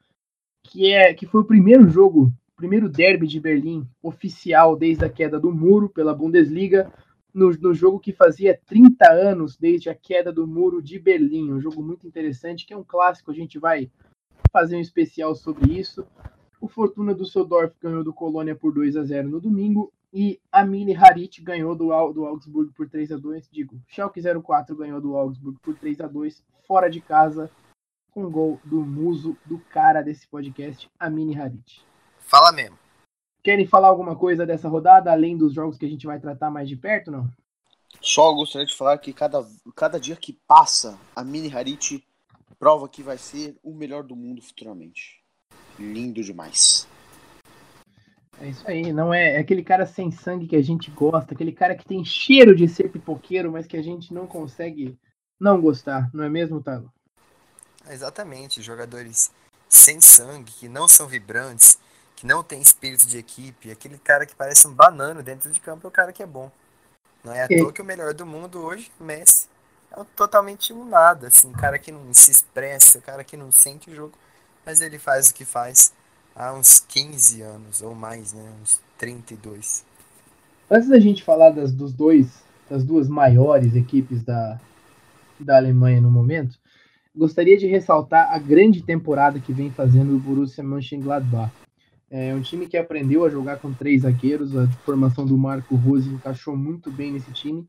que 0.63 0.89
é 0.89 1.13
que 1.13 1.27
foi 1.27 1.41
o 1.41 1.45
primeiro 1.45 1.89
jogo, 1.89 2.31
primeiro 2.55 2.87
derby 2.87 3.27
de 3.27 3.39
Berlim 3.41 3.85
oficial 4.01 4.77
desde 4.77 5.03
a 5.03 5.09
queda 5.09 5.37
do 5.37 5.51
muro 5.51 5.89
pela 5.89 6.15
Bundesliga, 6.15 6.89
no, 7.33 7.51
no 7.59 7.73
jogo 7.73 7.99
que 7.99 8.13
fazia 8.13 8.57
30 8.67 9.11
anos 9.11 9.57
desde 9.57 9.89
a 9.89 9.95
queda 9.95 10.31
do 10.31 10.47
muro 10.47 10.81
de 10.81 10.97
Berlim, 10.97 11.51
um 11.51 11.59
jogo 11.59 11.83
muito 11.83 12.07
interessante, 12.07 12.65
que 12.65 12.73
é 12.73 12.77
um 12.77 12.85
clássico, 12.85 13.31
a 13.31 13.35
gente 13.35 13.59
vai 13.59 13.91
fazer 14.51 14.75
um 14.75 14.81
especial 14.81 15.35
sobre 15.35 15.73
isso. 15.73 16.05
O 16.61 16.67
Fortuna 16.67 17.13
do 17.13 17.25
Sodorf 17.25 17.73
ganhou 17.81 18.03
do 18.03 18.13
Colônia 18.13 18.55
por 18.55 18.73
2 18.73 18.97
a 18.97 19.03
0 19.03 19.29
no 19.29 19.39
domingo. 19.39 19.91
E 20.11 20.39
a 20.51 20.65
Mini 20.65 20.95
Harit 20.95 21.41
ganhou 21.41 21.75
do, 21.75 21.87
do 22.11 22.25
Augsburg 22.25 22.73
por 22.73 22.89
3 22.89 23.11
a 23.11 23.17
2 23.17 23.47
Digo, 23.51 23.79
Schalke 23.87 24.19
04 24.21 24.75
ganhou 24.75 24.99
do 24.99 25.15
Augsburg 25.15 25.59
por 25.61 25.75
3 25.75 26.01
a 26.01 26.07
2 26.07 26.43
fora 26.67 26.89
de 26.89 26.99
casa, 26.99 27.49
com 28.11 28.29
gol 28.29 28.59
do 28.65 28.81
muso 28.81 29.37
do 29.45 29.59
cara 29.59 30.01
desse 30.01 30.27
podcast, 30.27 30.89
a 30.99 31.09
Mini 31.09 31.39
Harit. 31.39 31.85
Fala 32.19 32.51
mesmo. 32.51 32.77
Querem 33.43 33.67
falar 33.67 33.87
alguma 33.87 34.15
coisa 34.15 34.45
dessa 34.45 34.67
rodada, 34.67 35.11
além 35.11 35.37
dos 35.37 35.53
jogos 35.53 35.77
que 35.77 35.85
a 35.85 35.89
gente 35.89 36.05
vai 36.05 36.19
tratar 36.19 36.49
mais 36.49 36.67
de 36.67 36.75
perto, 36.75 37.11
não? 37.11 37.29
Só 38.01 38.33
gostaria 38.33 38.67
de 38.67 38.75
falar 38.75 38.97
que 38.97 39.13
cada, 39.13 39.45
cada 39.75 39.99
dia 39.99 40.15
que 40.15 40.33
passa, 40.47 40.99
a 41.15 41.23
Mini 41.23 41.53
Harit 41.53 42.05
prova 42.59 42.89
que 42.89 43.01
vai 43.01 43.17
ser 43.17 43.57
o 43.63 43.73
melhor 43.73 44.03
do 44.03 44.15
mundo 44.15 44.41
futuramente. 44.41 45.23
Lindo 45.79 46.21
demais. 46.21 46.85
É 48.41 48.47
isso 48.47 48.63
aí, 48.67 48.93
não 48.93 49.13
é, 49.13 49.35
é, 49.35 49.37
aquele 49.39 49.63
cara 49.63 49.85
sem 49.85 50.11
sangue 50.11 50.47
que 50.47 50.55
a 50.55 50.61
gente 50.61 50.89
gosta, 50.91 51.33
aquele 51.33 51.51
cara 51.51 51.75
que 51.75 51.85
tem 51.85 52.05
cheiro 52.05 52.55
de 52.55 52.67
ser 52.69 52.89
pipoqueiro, 52.89 53.51
mas 53.51 53.67
que 53.67 53.75
a 53.75 53.81
gente 53.81 54.13
não 54.13 54.25
consegue 54.25 54.97
não 55.37 55.59
gostar, 55.59 56.09
não 56.13 56.23
é 56.23 56.29
mesmo, 56.29 56.61
Talo? 56.61 56.91
Exatamente, 57.89 58.61
jogadores 58.61 59.31
sem 59.67 59.99
sangue, 59.99 60.51
que 60.53 60.69
não 60.69 60.87
são 60.87 61.07
vibrantes, 61.07 61.79
que 62.15 62.25
não 62.25 62.41
tem 62.41 62.61
espírito 62.61 63.05
de 63.05 63.17
equipe, 63.17 63.71
aquele 63.71 63.97
cara 63.97 64.25
que 64.25 64.35
parece 64.35 64.67
um 64.67 64.73
banano 64.73 65.21
dentro 65.21 65.51
de 65.51 65.59
campo 65.59 65.85
é 65.85 65.89
o 65.89 65.91
cara 65.91 66.13
que 66.13 66.23
é 66.23 66.27
bom. 66.27 66.49
Não 67.23 67.33
é 67.33 67.41
à 67.41 67.47
é. 67.49 67.57
toa 67.57 67.73
que 67.73 67.81
o 67.81 67.85
melhor 67.85 68.13
do 68.13 68.25
mundo 68.25 68.61
hoje, 68.61 68.89
Messi, 68.97 69.48
é 69.91 70.03
totalmente 70.15 70.71
um 70.71 70.85
nada, 70.85 71.27
assim, 71.27 71.51
cara 71.51 71.79
que 71.79 71.91
não 71.91 72.13
se 72.13 72.31
expressa, 72.31 73.01
cara 73.01 73.23
que 73.23 73.35
não 73.35 73.51
sente 73.51 73.89
o 73.89 73.95
jogo, 73.95 74.13
mas 74.65 74.81
ele 74.81 74.99
faz 74.99 75.29
o 75.29 75.33
que 75.33 75.45
faz 75.45 75.93
há 76.35 76.53
uns 76.53 76.79
15 76.79 77.41
anos 77.41 77.81
ou 77.81 77.95
mais, 77.95 78.33
né? 78.33 78.51
Uns 78.61 78.79
32. 78.97 79.83
Antes 80.69 80.89
da 80.89 80.99
gente 80.99 81.23
falar 81.23 81.49
das, 81.49 81.71
dos 81.71 81.91
dois, 81.91 82.43
das 82.69 82.83
duas 82.83 83.07
maiores 83.07 83.75
equipes 83.75 84.21
da, 84.21 84.59
da 85.39 85.57
Alemanha 85.57 85.99
no 85.99 86.11
momento, 86.11 86.59
gostaria 87.15 87.57
de 87.57 87.65
ressaltar 87.65 88.31
a 88.31 88.37
grande 88.37 88.83
temporada 88.83 89.39
que 89.39 89.51
vem 89.51 89.71
fazendo 89.71 90.15
o 90.15 90.19
Borussia 90.19 90.63
Mönchengladbach. 90.63 91.51
É 92.11 92.33
um 92.33 92.41
time 92.41 92.67
que 92.67 92.77
aprendeu 92.77 93.23
a 93.23 93.29
jogar 93.29 93.57
com 93.57 93.73
três 93.73 94.01
zagueiros, 94.01 94.55
a 94.55 94.67
formação 94.85 95.25
do 95.25 95.37
Marco 95.37 95.75
Rose 95.75 96.09
encaixou 96.09 96.55
muito 96.55 96.91
bem 96.91 97.11
nesse 97.11 97.31
time. 97.31 97.67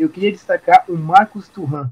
Eu 0.00 0.08
queria 0.08 0.32
destacar 0.32 0.86
o 0.88 0.96
Marcos 0.96 1.46
Turran. 1.46 1.90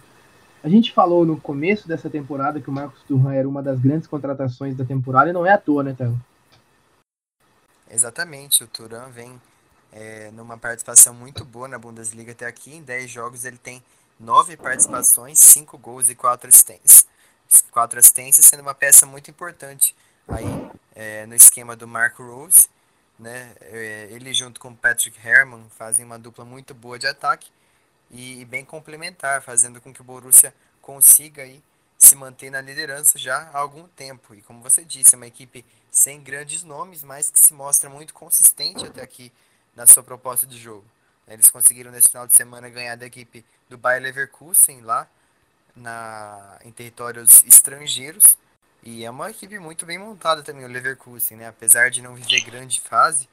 A 0.65 0.69
gente 0.71 0.95
falou 0.95 1.27
no 1.27 1.39
começo 1.39 1.87
dessa 1.87 2.09
temporada 2.09 2.59
que 2.59 2.71
o 2.71 2.73
Marcos 2.73 3.03
Turran 3.03 3.35
era 3.35 3.47
uma 3.47 3.63
das 3.63 3.79
grandes 3.79 4.09
contratações 4.09 4.75
da 4.75 4.83
temporada 4.83 5.29
e 5.29 5.33
não 5.35 5.45
é 5.45 5.53
à 5.53 5.59
toa, 5.59 5.83
né, 5.83 5.93
Théo? 5.93 6.19
Exatamente, 7.91 8.65
o 8.65 8.67
Turan 8.67 9.11
vem 9.11 9.39
é, 9.93 10.31
numa 10.31 10.57
participação 10.57 11.13
muito 11.13 11.45
boa 11.45 11.69
na 11.69 11.79
Bundesliga 11.79 12.33
até 12.33 12.47
aqui. 12.47 12.77
Em 12.77 12.83
10 12.83 13.11
jogos 13.11 13.45
ele 13.45 13.59
tem 13.59 13.83
9 14.19 14.57
participações, 14.57 15.39
5 15.39 15.77
gols 15.77 16.09
e 16.09 16.15
4 16.15 16.49
assistências. 16.49 17.07
4 17.71 17.99
assistências 17.99 18.47
sendo 18.47 18.61
uma 18.61 18.75
peça 18.75 19.05
muito 19.05 19.31
importante 19.31 19.95
aí 20.27 20.71
é, 20.95 21.27
no 21.27 21.35
esquema 21.35 21.77
do 21.77 21.87
Marco 21.87 22.23
Rose. 22.23 22.71
Né? 23.19 23.53
É, 23.61 24.09
ele 24.13 24.33
junto 24.33 24.59
com 24.59 24.75
Patrick 24.75 25.19
Herrmann 25.23 25.69
fazem 25.77 26.07
uma 26.07 26.19
dupla 26.19 26.47
muito 26.47 26.73
boa 26.73 26.99
de 26.99 27.07
ataque 27.07 27.51
e, 28.11 28.41
e 28.41 28.45
bem 28.45 28.65
complementar, 28.65 29.43
fazendo 29.43 29.81
com 29.81 29.93
que 29.93 30.01
o 30.01 30.05
Borussia 30.05 30.55
consiga 30.81 31.43
aí 31.43 31.63
se 31.97 32.15
manter 32.15 32.51
na 32.51 32.61
liderança 32.61 33.19
já 33.19 33.51
há 33.53 33.59
algum 33.59 33.89
tempo. 33.89 34.35
E 34.35 34.43
como 34.43 34.63
você 34.63 34.85
disse, 34.85 35.15
é 35.15 35.17
uma 35.17 35.27
equipe 35.27 35.65
sem 35.91 36.23
grandes 36.23 36.63
nomes, 36.63 37.03
mas 37.03 37.31
que 37.31 37.41
se 37.41 37.53
mostra 37.53 37.91
muito 37.91 38.15
consistente 38.15 38.87
até 38.87 39.03
aqui 39.03 39.33
na 39.75 39.87
sua 39.87 40.03
proposta 40.03 40.47
de 40.47 40.59
jogo. 40.59 40.85
Eles 41.27 41.51
conseguiram 41.51 41.91
nesse 41.91 42.09
final 42.09 42.27
de 42.27 42.35
semana 42.35 42.69
ganhar 42.71 42.97
da 42.97 43.07
equipe 43.07 43.45
do 43.69 43.77
Bayer 43.77 44.03
Leverkusen 44.03 44.81
lá 44.81 45.07
na, 45.77 46.59
em 46.65 46.73
territórios 46.73 47.45
estrangeiros 47.45 48.39
e 48.83 49.05
é 49.05 49.11
uma 49.11 49.31
equipe 49.31 49.59
muito 49.59 49.85
bem 49.85 49.99
montada 49.99 50.43
também, 50.43 50.65
o 50.65 50.69
Leverkusen, 50.69 51.37
né? 51.37 51.49
Apesar 51.49 51.91
de 51.91 52.01
não 52.01 52.15
viver 52.15 52.41
grande 52.41 52.81
fase, 52.81 53.29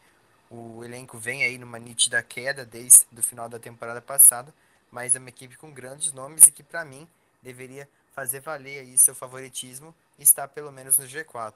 o 0.50 0.84
elenco 0.84 1.18
vem 1.18 1.44
aí 1.44 1.58
numa 1.58 1.80
nítida 1.80 2.22
queda 2.24 2.66
desde 2.66 3.06
o 3.16 3.22
final 3.22 3.48
da 3.48 3.60
temporada 3.60 4.02
passada, 4.02 4.54
mas 4.96 5.14
é 5.14 5.20
uma 5.20 5.28
equipe 5.28 5.58
com 5.58 5.74
grandes 5.74 6.14
nomes 6.14 6.48
e 6.48 6.54
que, 6.54 6.64
para 6.64 6.86
mim, 6.86 7.06
deveria 7.44 7.86
fazer 8.14 8.40
valer 8.40 8.80
aí 8.80 8.98
seu 8.98 9.14
favoritismo 9.14 9.94
e 10.18 10.24
estar 10.24 10.48
pelo 10.48 10.72
menos 10.72 10.98
no 10.98 11.04
G4. 11.04 11.54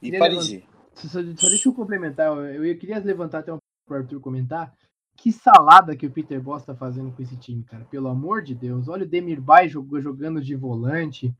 E 0.00 0.18
Paris? 0.18 0.62
Só, 0.94 1.08
só, 1.08 1.20
deixa 1.20 1.68
eu 1.68 1.74
complementar, 1.74 2.28
eu, 2.28 2.64
eu 2.64 2.78
queria 2.78 2.98
levantar 2.98 3.40
até 3.40 3.52
um 3.52 3.58
para 3.86 3.98
o 3.98 4.00
Arthur 4.00 4.20
comentar. 4.20 4.74
Que 5.18 5.30
salada 5.30 5.94
que 5.94 6.06
o 6.06 6.10
Peter 6.10 6.40
Boss 6.40 6.64
tá 6.64 6.74
fazendo 6.74 7.12
com 7.12 7.20
esse 7.20 7.36
time, 7.36 7.62
cara. 7.62 7.84
Pelo 7.90 8.08
amor 8.08 8.40
de 8.40 8.54
Deus. 8.54 8.88
Olha 8.88 9.04
o 9.04 9.08
Demir 9.08 9.38
Bay 9.38 9.68
jogando 9.68 10.40
de 10.40 10.54
volante 10.54 11.36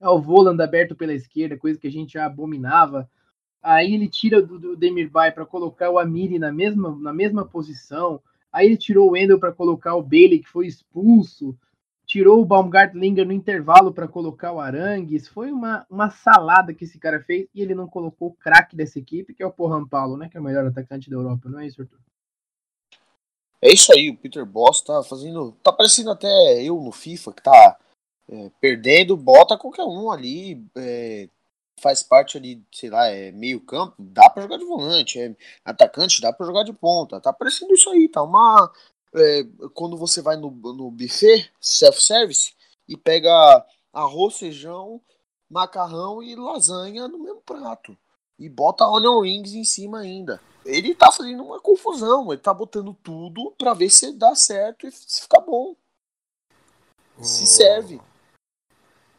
é 0.00 0.08
o 0.08 0.20
Voland 0.20 0.62
aberto 0.62 0.94
pela 0.96 1.12
esquerda, 1.12 1.56
coisa 1.56 1.78
que 1.78 1.86
a 1.86 1.92
gente 1.92 2.14
já 2.14 2.24
abominava. 2.24 3.08
Aí 3.62 3.94
ele 3.94 4.08
tira 4.08 4.42
do, 4.42 4.58
do 4.58 4.76
Demirbay 4.76 5.32
para 5.32 5.46
colocar 5.46 5.90
o 5.90 5.98
Amiri 5.98 6.38
na 6.38 6.52
mesma, 6.52 6.94
na 6.96 7.12
mesma 7.12 7.44
posição. 7.46 8.20
Aí 8.54 8.66
ele 8.66 8.76
tirou 8.76 9.08
o 9.08 9.10
Wendel 9.14 9.40
para 9.40 9.52
colocar 9.52 9.96
o 9.96 10.02
Bailey, 10.02 10.38
que 10.38 10.48
foi 10.48 10.68
expulso. 10.68 11.58
Tirou 12.06 12.40
o 12.40 12.44
Baumgartlinger 12.44 13.26
no 13.26 13.32
intervalo 13.32 13.92
para 13.92 14.06
colocar 14.06 14.52
o 14.52 14.60
Arangues. 14.60 15.26
Foi 15.26 15.50
uma, 15.50 15.84
uma 15.90 16.08
salada 16.08 16.72
que 16.72 16.84
esse 16.84 16.96
cara 16.96 17.20
fez 17.20 17.48
e 17.52 17.60
ele 17.60 17.74
não 17.74 17.88
colocou 17.88 18.28
o 18.28 18.34
craque 18.34 18.76
dessa 18.76 18.96
equipe, 19.00 19.34
que 19.34 19.42
é 19.42 19.46
o 19.46 19.52
Porran 19.52 19.84
Paulo, 19.84 20.16
né? 20.16 20.28
Que 20.28 20.36
é 20.36 20.40
o 20.40 20.44
melhor 20.44 20.64
atacante 20.64 21.10
da 21.10 21.16
Europa, 21.16 21.48
não 21.48 21.58
é 21.58 21.66
isso, 21.66 21.82
Arthur? 21.82 21.98
É 23.60 23.72
isso 23.72 23.92
aí, 23.92 24.08
o 24.08 24.16
Peter 24.16 24.46
Boss 24.46 24.82
tá 24.82 25.02
fazendo. 25.02 25.50
Tá 25.60 25.72
parecendo 25.72 26.12
até 26.12 26.62
eu 26.62 26.80
no 26.80 26.92
FIFA, 26.92 27.32
que 27.32 27.42
tá 27.42 27.76
é, 28.28 28.50
perdendo, 28.60 29.16
bota 29.16 29.58
qualquer 29.58 29.84
um 29.84 30.12
ali, 30.12 30.64
é, 30.76 31.28
faz 31.80 32.02
parte 32.02 32.36
ali, 32.36 32.62
sei 32.72 32.90
lá, 32.90 33.06
é 33.08 33.32
meio 33.32 33.60
campo, 33.60 33.94
dá 33.98 34.28
para 34.30 34.42
jogar 34.42 34.58
de 34.58 34.64
volante, 34.64 35.20
é 35.20 35.34
atacante, 35.64 36.20
dá 36.20 36.32
para 36.32 36.46
jogar 36.46 36.64
de 36.64 36.72
ponta. 36.72 37.20
Tá 37.20 37.32
parecendo 37.32 37.74
isso 37.74 37.90
aí, 37.90 38.08
tá 38.08 38.22
uma 38.22 38.72
é, 39.14 39.44
quando 39.74 39.96
você 39.96 40.20
vai 40.22 40.36
no, 40.36 40.50
no 40.50 40.90
buffet 40.90 41.50
self-service 41.60 42.54
e 42.88 42.96
pega 42.96 43.64
arroz, 43.92 44.38
feijão, 44.38 45.00
macarrão 45.48 46.22
e 46.22 46.34
lasanha 46.34 47.06
no 47.08 47.18
mesmo 47.18 47.40
prato 47.42 47.96
e 48.38 48.48
bota 48.48 48.86
onion 48.86 49.20
rings 49.20 49.54
em 49.54 49.64
cima 49.64 50.00
ainda. 50.00 50.40
Ele 50.64 50.94
tá 50.94 51.12
fazendo 51.12 51.44
uma 51.44 51.60
confusão, 51.60 52.32
ele 52.32 52.40
tá 52.40 52.52
botando 52.52 52.94
tudo 53.02 53.52
para 53.52 53.74
ver 53.74 53.90
se 53.90 54.12
dá 54.12 54.34
certo 54.34 54.86
e 54.86 54.92
se 54.92 55.22
fica 55.22 55.40
bom. 55.40 55.76
Se 57.20 57.46
serve. 57.46 58.00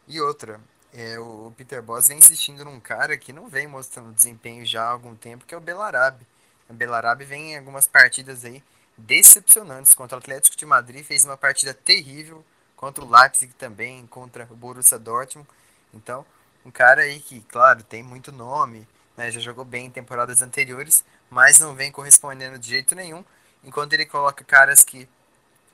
E 0.07 0.19
outra, 0.19 0.59
é, 0.95 1.19
o 1.19 1.53
Peter 1.57 1.81
Boss 1.81 2.07
vem 2.07 2.19
insistindo 2.19 2.63
num 2.63 2.79
cara 2.79 3.17
que 3.17 3.33
não 3.33 3.49
vem 3.49 3.67
mostrando 3.67 4.13
desempenho 4.13 4.65
já 4.65 4.83
há 4.83 4.89
algum 4.89 5.13
tempo, 5.13 5.45
que 5.45 5.53
é 5.53 5.57
o 5.57 5.61
Belarabe. 5.61 6.25
O 6.69 6.73
Belarabe 6.73 7.25
vem 7.25 7.51
em 7.51 7.57
algumas 7.57 7.85
partidas 7.85 8.45
aí 8.45 8.63
decepcionantes. 8.97 9.93
Contra 9.93 10.17
o 10.17 10.19
Atlético 10.19 10.55
de 10.55 10.65
Madrid 10.65 11.03
fez 11.03 11.25
uma 11.25 11.35
partida 11.35 11.73
terrível, 11.73 12.45
contra 12.77 13.03
o 13.03 13.09
Leipzig 13.09 13.53
também, 13.55 14.07
contra 14.07 14.47
o 14.49 14.55
Borussia 14.55 14.97
Dortmund. 14.97 15.47
Então, 15.93 16.25
um 16.65 16.71
cara 16.71 17.01
aí 17.01 17.19
que, 17.19 17.41
claro, 17.41 17.83
tem 17.83 18.01
muito 18.01 18.31
nome, 18.31 18.87
né, 19.17 19.29
já 19.29 19.41
jogou 19.41 19.65
bem 19.65 19.87
em 19.87 19.91
temporadas 19.91 20.41
anteriores, 20.41 21.03
mas 21.29 21.59
não 21.59 21.75
vem 21.75 21.91
correspondendo 21.91 22.57
de 22.57 22.69
jeito 22.69 22.95
nenhum, 22.95 23.23
enquanto 23.63 23.93
ele 23.93 24.05
coloca 24.05 24.43
caras 24.45 24.83
que 24.83 25.09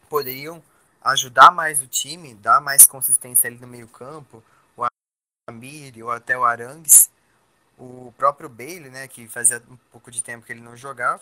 poderiam 0.09 0.63
ajudar 1.03 1.51
mais 1.51 1.79
o 1.79 1.87
time, 1.87 2.33
dar 2.33 2.59
mais 2.59 2.87
consistência 2.87 3.47
ali 3.47 3.59
no 3.59 3.67
meio 3.67 3.87
campo, 3.87 4.43
Amir 5.51 6.03
ou 6.03 6.11
até 6.11 6.37
o 6.37 6.43
Arangues, 6.43 7.09
o 7.77 8.13
próprio 8.17 8.49
Bailey, 8.49 8.89
né, 8.89 9.07
que 9.07 9.27
fazia 9.27 9.61
um 9.69 9.77
pouco 9.91 10.11
de 10.11 10.23
tempo 10.23 10.45
que 10.45 10.51
ele 10.51 10.61
não 10.61 10.75
jogava, 10.75 11.21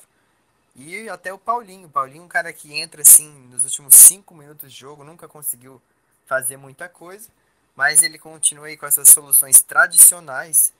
e 0.76 1.10
até 1.10 1.34
o 1.34 1.38
Paulinho. 1.38 1.88
O 1.88 1.92
Paulinho, 1.92 2.24
um 2.24 2.28
cara 2.28 2.54
que 2.54 2.74
entra 2.74 3.02
assim 3.02 3.30
nos 3.50 3.64
últimos 3.64 3.96
cinco 3.96 4.34
minutos 4.34 4.72
de 4.72 4.80
jogo, 4.80 5.04
nunca 5.04 5.28
conseguiu 5.28 5.82
fazer 6.26 6.58
muita 6.58 6.88
coisa, 6.88 7.30
mas 7.76 8.02
ele 8.04 8.18
continua 8.18 8.68
aí 8.68 8.78
com 8.78 8.86
essas 8.86 9.10
soluções 9.10 9.62
tradicionais 9.62 10.74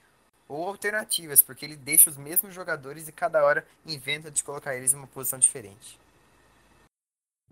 ou 0.48 0.68
alternativas, 0.68 1.42
porque 1.42 1.66
ele 1.66 1.76
deixa 1.76 2.10
os 2.10 2.18
mesmos 2.18 2.54
jogadores 2.54 3.08
e 3.08 3.12
cada 3.12 3.44
hora 3.44 3.66
inventa 3.86 4.32
de 4.32 4.44
colocar 4.44 4.76
eles 4.76 4.94
em 4.94 4.98
uma 4.98 5.08
posição 5.08 5.38
diferente. 5.38 6.00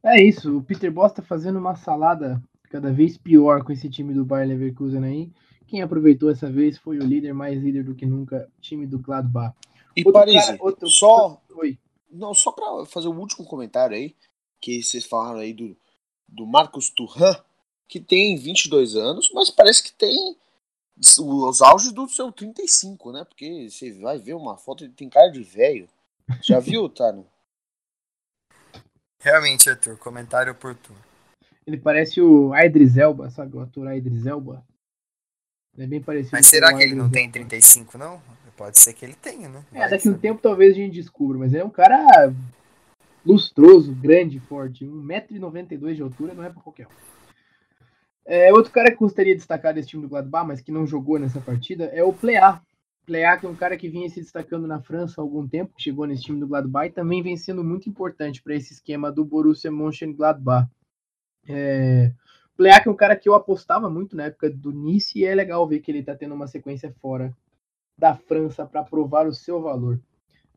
É 0.04 0.22
isso, 0.22 0.58
o 0.58 0.64
Peter 0.64 0.92
Boss 0.92 1.12
tá 1.12 1.22
fazendo 1.22 1.60
uma 1.60 1.76
salada 1.76 2.42
cada 2.70 2.92
vez 2.92 3.18
pior 3.18 3.64
com 3.64 3.72
esse 3.72 3.90
time 3.90 4.14
do 4.14 4.26
Bayer 4.26 4.48
Leverkusen 4.48 5.04
aí. 5.04 5.32
Quem 5.68 5.82
aproveitou 5.82 6.32
essa 6.32 6.50
vez 6.50 6.78
foi 6.78 6.98
o 6.98 7.04
líder, 7.04 7.34
mais 7.34 7.62
líder 7.62 7.84
do 7.84 7.94
que 7.94 8.06
nunca, 8.06 8.50
time 8.62 8.88
do 8.88 9.00
Gladbach. 9.00 9.56
E 9.96 10.02
outro 10.02 10.14
Paris, 10.14 10.46
cara, 10.46 10.58
outro... 10.62 10.88
só 10.88 11.42
Oi. 11.58 11.78
Não, 12.12 12.34
só 12.34 12.52
para 12.52 12.86
fazer 12.86 13.08
o 13.08 13.14
um 13.14 13.20
último 13.20 13.46
comentário 13.46 13.96
aí, 13.96 14.16
que 14.62 14.82
vocês 14.82 15.06
falaram 15.06 15.40
aí 15.40 15.54
do, 15.54 15.76
do 16.28 16.46
Marcos 16.46 16.90
Turhan, 16.90 17.36
que 17.88 18.00
tem 18.00 18.38
22 18.38 18.96
anos, 18.96 19.32
mas 19.34 19.50
parece 19.50 19.84
que 19.84 19.92
tem 19.92 20.38
os 21.00 21.62
auges 21.62 21.92
do 21.92 22.08
seu 22.08 22.32
35, 22.32 23.12
né? 23.12 23.24
Porque 23.24 23.70
você 23.70 23.92
vai 23.94 24.18
ver 24.18 24.34
uma 24.34 24.58
foto, 24.58 24.84
ele 24.84 24.94
tem 24.94 25.10
cara 25.10 25.30
de 25.30 25.44
velho. 25.44 25.88
Já 26.42 26.60
viu, 26.60 26.88
Tano? 26.90 27.28
Realmente, 29.20 29.70
Arthur, 29.70 29.98
comentário 29.98 30.52
oportuno. 30.52 31.00
Ele 31.66 31.78
parece 31.78 32.22
o 32.22 32.56
Idris 32.56 32.98
Elba, 32.98 33.30
sabe? 33.30 33.58
O 33.58 33.62
ator 33.62 33.94
Idris 33.94 34.26
Elba. 34.26 34.66
Ele 35.78 35.86
é 35.86 35.88
bem 35.88 36.02
parecido 36.02 36.32
Mas 36.34 36.48
será 36.48 36.76
que 36.76 36.82
ele 36.82 36.96
não 36.96 37.10
tem 37.10 37.30
35, 37.30 37.98
não? 37.98 38.20
Pode 38.58 38.80
ser 38.80 38.94
que 38.94 39.06
ele 39.06 39.14
tenha, 39.14 39.48
né? 39.48 39.64
É, 39.72 39.88
daqui 39.88 40.08
a 40.08 40.12
um 40.12 40.18
tempo 40.18 40.42
talvez 40.42 40.74
a 40.74 40.78
gente 40.78 40.96
descubra, 40.96 41.38
mas 41.38 41.54
é 41.54 41.64
um 41.64 41.70
cara 41.70 42.34
lustroso, 43.24 43.94
grande, 43.94 44.40
forte. 44.40 44.84
1,92m 44.84 45.94
de 45.94 46.02
altura 46.02 46.34
não 46.34 46.44
é 46.44 46.50
pra 46.50 46.64
qualquer 46.64 46.88
um. 46.88 47.08
É, 48.26 48.52
outro 48.52 48.72
cara 48.72 48.90
que 48.92 48.98
gostaria 48.98 49.34
de 49.34 49.38
destacar 49.38 49.74
desse 49.74 49.90
time 49.90 50.02
do 50.02 50.10
Gladbach, 50.10 50.48
mas 50.48 50.60
que 50.60 50.72
não 50.72 50.88
jogou 50.88 51.20
nessa 51.20 51.40
partida, 51.40 51.86
é 51.86 52.04
o 52.04 52.12
Plea. 52.12 52.60
Plea, 53.06 53.38
que 53.38 53.46
é 53.46 53.50
um 53.50 53.56
cara 53.56 53.78
que 53.78 53.88
vinha 53.88 54.10
se 54.10 54.20
destacando 54.20 54.68
na 54.68 54.82
França 54.82 55.22
há 55.22 55.24
algum 55.24 55.48
tempo, 55.48 55.74
chegou 55.78 56.06
nesse 56.08 56.24
time 56.24 56.40
do 56.40 56.48
Gladbach 56.48 56.88
e 56.88 56.92
também 56.92 57.22
vem 57.22 57.38
sendo 57.38 57.64
muito 57.64 57.88
importante 57.88 58.42
para 58.42 58.56
esse 58.56 58.74
esquema 58.74 59.12
do 59.12 59.24
Borussia 59.24 59.72
Mönchengladbach. 59.72 60.68
É, 61.48 62.12
Plea, 62.58 62.82
que 62.82 62.90
é 62.90 62.92
um 62.92 62.96
cara 62.96 63.16
que 63.16 63.30
eu 63.30 63.36
apostava 63.36 63.88
muito 63.90 64.16
na 64.16 64.26
época 64.26 64.50
do 64.50 64.72
Nice 64.72 65.18
e 65.18 65.24
é 65.24 65.36
legal 65.36 65.66
ver 65.68 65.80
que 65.80 65.92
ele 65.92 66.00
está 66.00 66.16
tendo 66.16 66.34
uma 66.34 66.48
sequência 66.48 66.92
fora 67.00 67.32
da 67.96 68.16
França 68.16 68.66
para 68.66 68.84
provar 68.84 69.28
o 69.28 69.34
seu 69.34 69.62
valor. 69.62 70.02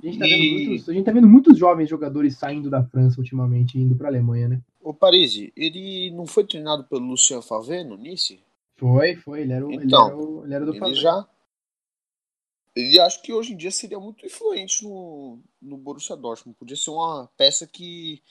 A 0.03 0.07
gente, 0.07 0.15
está 0.15 0.27
e... 0.27 0.31
vendo 0.31 0.67
muitos, 0.67 0.89
a 0.89 0.93
gente 0.95 1.05
tá 1.05 1.13
vendo 1.13 1.29
muitos 1.29 1.59
jovens 1.59 1.89
jogadores 1.89 2.39
saindo 2.39 2.71
da 2.71 2.83
França 2.83 3.21
ultimamente, 3.21 3.79
indo 3.79 3.95
para 3.95 4.09
a 4.09 4.11
Alemanha, 4.11 4.49
né? 4.49 4.61
O 4.81 4.95
Parisi, 4.95 5.53
ele 5.55 6.11
não 6.13 6.27
foi 6.27 6.45
treinado 6.45 6.85
pelo 6.85 7.07
Lucien 7.07 7.43
Favre 7.43 7.85
no 7.85 7.99
Nice? 7.99 8.41
Foi, 8.77 9.15
foi. 9.17 9.43
Ele 9.43 9.53
era, 9.53 9.67
o, 9.67 9.71
então, 9.71 10.09
ele 10.09 10.15
era, 10.15 10.17
o, 10.17 10.45
ele 10.45 10.55
era 10.55 10.65
do 10.65 10.75
ele 10.75 10.95
já 10.95 11.29
Ele 12.75 12.99
acho 12.99 13.23
que 13.23 13.31
hoje 13.31 13.53
em 13.53 13.57
dia 13.59 13.71
seria 13.71 14.01
muito 14.01 14.25
influente 14.25 14.83
no, 14.83 15.39
no 15.61 15.77
Borussia 15.77 16.17
Dortmund. 16.17 16.57
Podia 16.59 16.77
ser 16.77 16.91
uma 16.91 17.29
peça 17.37 17.67
que 17.67 18.23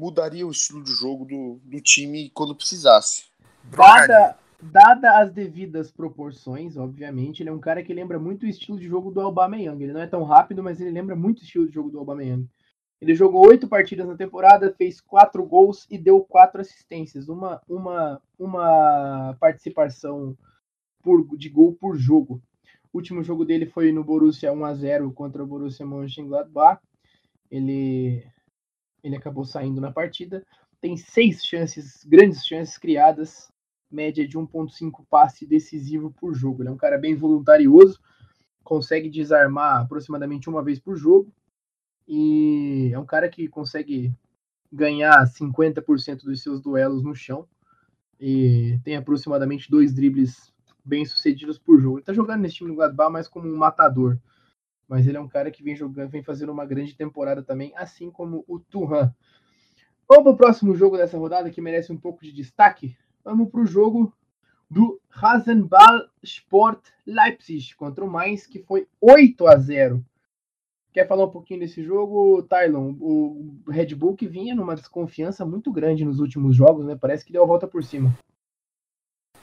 mudaria 0.00 0.46
o 0.46 0.50
estilo 0.50 0.82
de 0.82 0.92
jogo 0.92 1.26
do, 1.26 1.60
do 1.62 1.80
time 1.80 2.30
quando 2.30 2.54
precisasse. 2.54 3.26
Dada, 3.64 4.38
dada 4.62 5.18
as 5.18 5.30
devidas 5.30 5.90
proporções, 5.90 6.78
obviamente, 6.78 7.42
ele 7.42 7.50
é 7.50 7.52
um 7.52 7.60
cara 7.60 7.82
que 7.82 7.92
lembra 7.92 8.18
muito 8.18 8.44
o 8.44 8.48
estilo 8.48 8.78
de 8.78 8.88
jogo 8.88 9.10
do 9.10 9.20
Aubameyang. 9.20 9.82
Ele 9.82 9.92
não 9.92 10.00
é 10.00 10.06
tão 10.06 10.24
rápido, 10.24 10.62
mas 10.62 10.80
ele 10.80 10.90
lembra 10.90 11.14
muito 11.14 11.40
o 11.40 11.42
estilo 11.42 11.68
de 11.68 11.74
jogo 11.74 11.90
do 11.90 11.98
Aubameyang. 11.98 12.48
Ele 12.98 13.14
jogou 13.14 13.46
oito 13.46 13.68
partidas 13.68 14.06
na 14.06 14.16
temporada, 14.16 14.74
fez 14.76 15.00
quatro 15.02 15.44
gols 15.44 15.86
e 15.90 15.98
deu 15.98 16.20
quatro 16.20 16.62
assistências, 16.62 17.28
uma, 17.28 17.60
uma, 17.68 18.22
uma 18.38 19.36
participação 19.38 20.36
por, 21.02 21.36
de 21.36 21.48
gol 21.50 21.74
por 21.74 21.96
jogo. 21.98 22.42
O 22.92 22.98
último 22.98 23.22
jogo 23.22 23.44
dele 23.44 23.66
foi 23.66 23.92
no 23.92 24.02
Borussia 24.02 24.52
1 24.52 24.64
a 24.64 24.74
0 24.74 25.12
contra 25.12 25.42
o 25.42 25.46
Borussia 25.46 25.86
Mönchengladbach. 25.86 26.82
Ele 27.50 28.24
ele 29.02 29.16
acabou 29.16 29.44
saindo 29.44 29.80
na 29.80 29.90
partida. 29.90 30.44
Tem 30.80 30.96
seis 30.96 31.44
chances, 31.44 32.04
grandes 32.04 32.44
chances 32.44 32.78
criadas, 32.78 33.50
média 33.90 34.26
de 34.26 34.38
1.5 34.38 35.04
passe 35.10 35.46
decisivo 35.46 36.12
por 36.12 36.34
jogo. 36.34 36.62
Ele 36.62 36.68
é 36.68 36.72
um 36.72 36.76
cara 36.76 36.96
bem 36.96 37.14
voluntarioso, 37.14 38.00
consegue 38.62 39.10
desarmar 39.10 39.82
aproximadamente 39.82 40.48
uma 40.48 40.62
vez 40.62 40.78
por 40.78 40.96
jogo 40.96 41.32
e 42.06 42.90
é 42.92 42.98
um 42.98 43.06
cara 43.06 43.28
que 43.28 43.48
consegue 43.48 44.12
ganhar 44.72 45.24
50% 45.24 46.24
dos 46.24 46.42
seus 46.42 46.60
duelos 46.60 47.02
no 47.02 47.14
chão 47.14 47.46
e 48.18 48.78
tem 48.84 48.96
aproximadamente 48.96 49.70
dois 49.70 49.92
dribles 49.92 50.52
bem 50.84 51.04
sucedidos 51.04 51.58
por 51.58 51.80
jogo. 51.80 51.98
Ele 51.98 52.04
tá 52.04 52.12
jogando 52.12 52.42
nesse 52.42 52.56
time 52.56 52.70
do 52.70 52.76
Gladbach 52.76 53.12
mais 53.12 53.28
como 53.28 53.48
um 53.48 53.56
matador, 53.56 54.18
mas 54.90 55.06
ele 55.06 55.16
é 55.16 55.20
um 55.20 55.28
cara 55.28 55.52
que 55.52 55.62
vem 55.62 55.76
jogando, 55.76 56.10
vem 56.10 56.20
fazendo 56.20 56.50
uma 56.50 56.66
grande 56.66 56.96
temporada 56.96 57.44
também, 57.44 57.72
assim 57.76 58.10
como 58.10 58.44
o 58.48 58.58
Turan. 58.58 59.12
Vamos 60.08 60.24
para 60.24 60.32
o 60.32 60.36
próximo 60.36 60.74
jogo 60.74 60.96
dessa 60.96 61.16
rodada 61.16 61.48
que 61.48 61.60
merece 61.60 61.92
um 61.92 61.96
pouco 61.96 62.24
de 62.24 62.32
destaque. 62.32 62.96
Vamos 63.24 63.48
para 63.48 63.60
o 63.60 63.66
jogo 63.66 64.12
do 64.68 65.00
Rasenball 65.08 66.08
Sport 66.24 66.88
Leipzig 67.06 67.76
contra 67.76 68.04
o 68.04 68.10
Mainz, 68.10 68.48
que 68.48 68.58
foi 68.58 68.88
8 69.00 69.46
a 69.46 69.56
0. 69.56 70.04
Quer 70.92 71.06
falar 71.06 71.26
um 71.26 71.30
pouquinho 71.30 71.60
desse 71.60 71.84
jogo, 71.84 72.42
Tylon? 72.42 72.96
O 73.00 73.62
Red 73.68 73.94
Bull 73.94 74.16
que 74.16 74.26
vinha 74.26 74.56
numa 74.56 74.74
desconfiança 74.74 75.46
muito 75.46 75.70
grande 75.70 76.04
nos 76.04 76.18
últimos 76.18 76.56
jogos, 76.56 76.84
né? 76.84 76.98
Parece 77.00 77.24
que 77.24 77.32
deu 77.32 77.44
a 77.44 77.46
volta 77.46 77.68
por 77.68 77.84
cima. 77.84 78.12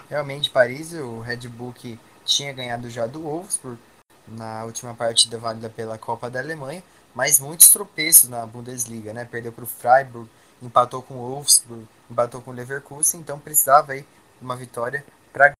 Realmente, 0.10 0.50
Paris, 0.50 0.92
o 0.92 1.22
Red 1.22 1.48
Bull 1.48 1.72
que 1.72 1.98
tinha 2.26 2.52
ganhado 2.52 2.90
já 2.90 3.08
do 3.08 3.22
Wolfsburg 3.22 3.80
na 4.28 4.64
última 4.66 4.94
partida 4.94 5.38
válida 5.38 5.70
pela 5.70 5.98
Copa 5.98 6.30
da 6.30 6.40
Alemanha, 6.40 6.84
mas 7.14 7.40
muitos 7.40 7.70
tropeços 7.70 8.30
na 8.30 8.46
Bundesliga, 8.46 9.14
né? 9.14 9.26
Perdeu 9.26 9.52
para 9.52 9.64
o 9.64 9.68
Freiburg, 9.68 10.30
empatou 10.62 11.02
com 11.02 11.16
o 11.16 11.30
Wolfsburg, 11.30 11.88
empatou 12.10 12.42
com 12.42 12.52
o 12.52 12.54
Leverkusen, 12.54 13.20
então 13.20 13.40
precisava 13.40 13.94
aí 13.94 14.02
de 14.02 14.44
uma 14.44 14.56
vitória 14.56 15.06
para 15.34 15.52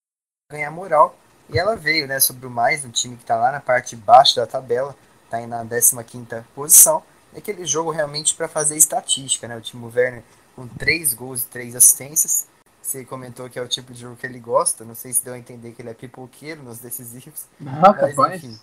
ganhar 0.52 0.72
moral. 0.72 1.18
E 1.50 1.58
ela 1.58 1.76
veio, 1.76 2.08
né, 2.08 2.20
sobre 2.20 2.46
o 2.46 2.50
mais, 2.50 2.84
um 2.84 2.92
time 2.92 3.16
que 3.16 3.24
está 3.24 3.36
lá 3.38 3.52
na 3.52 3.62
parte 3.62 3.96
de 3.96 4.02
baixo 4.02 4.36
da 4.36 4.46
tabela, 4.46 4.96
está 5.24 5.38
aí 5.38 5.48
na 5.48 5.64
15ª 5.64 6.44
posição. 6.54 7.02
É 7.34 7.38
aquele 7.38 7.66
jogo 7.66 7.92
realmente 7.92 8.36
para 8.36 8.48
fazer 8.48 8.76
estatística, 8.76 9.48
né? 9.48 9.56
O 9.56 9.62
Timo 9.62 9.92
Werner 9.94 10.24
com 10.56 10.68
3 10.68 11.14
gols 11.14 11.44
e 11.44 11.48
3 11.48 11.76
assistências. 11.76 12.48
Você 12.88 13.04
comentou 13.04 13.50
que 13.50 13.60
é 13.60 13.62
o 13.62 13.68
tipo 13.68 13.92
de 13.92 14.00
jogo 14.00 14.16
que 14.16 14.26
ele 14.26 14.40
gosta. 14.40 14.86
Não 14.86 14.96
sei 14.96 15.12
se 15.12 15.22
deu 15.22 15.34
a 15.34 15.38
entender 15.38 15.74
que 15.74 15.82
ele 15.82 15.90
é 15.90 15.94
pipoqueiro 15.94 16.64
nos 16.64 16.80
decisivos. 16.80 17.44
Ah, 17.60 17.82
mas, 17.82 18.16
capaz. 18.16 18.42
Enfim. 18.42 18.60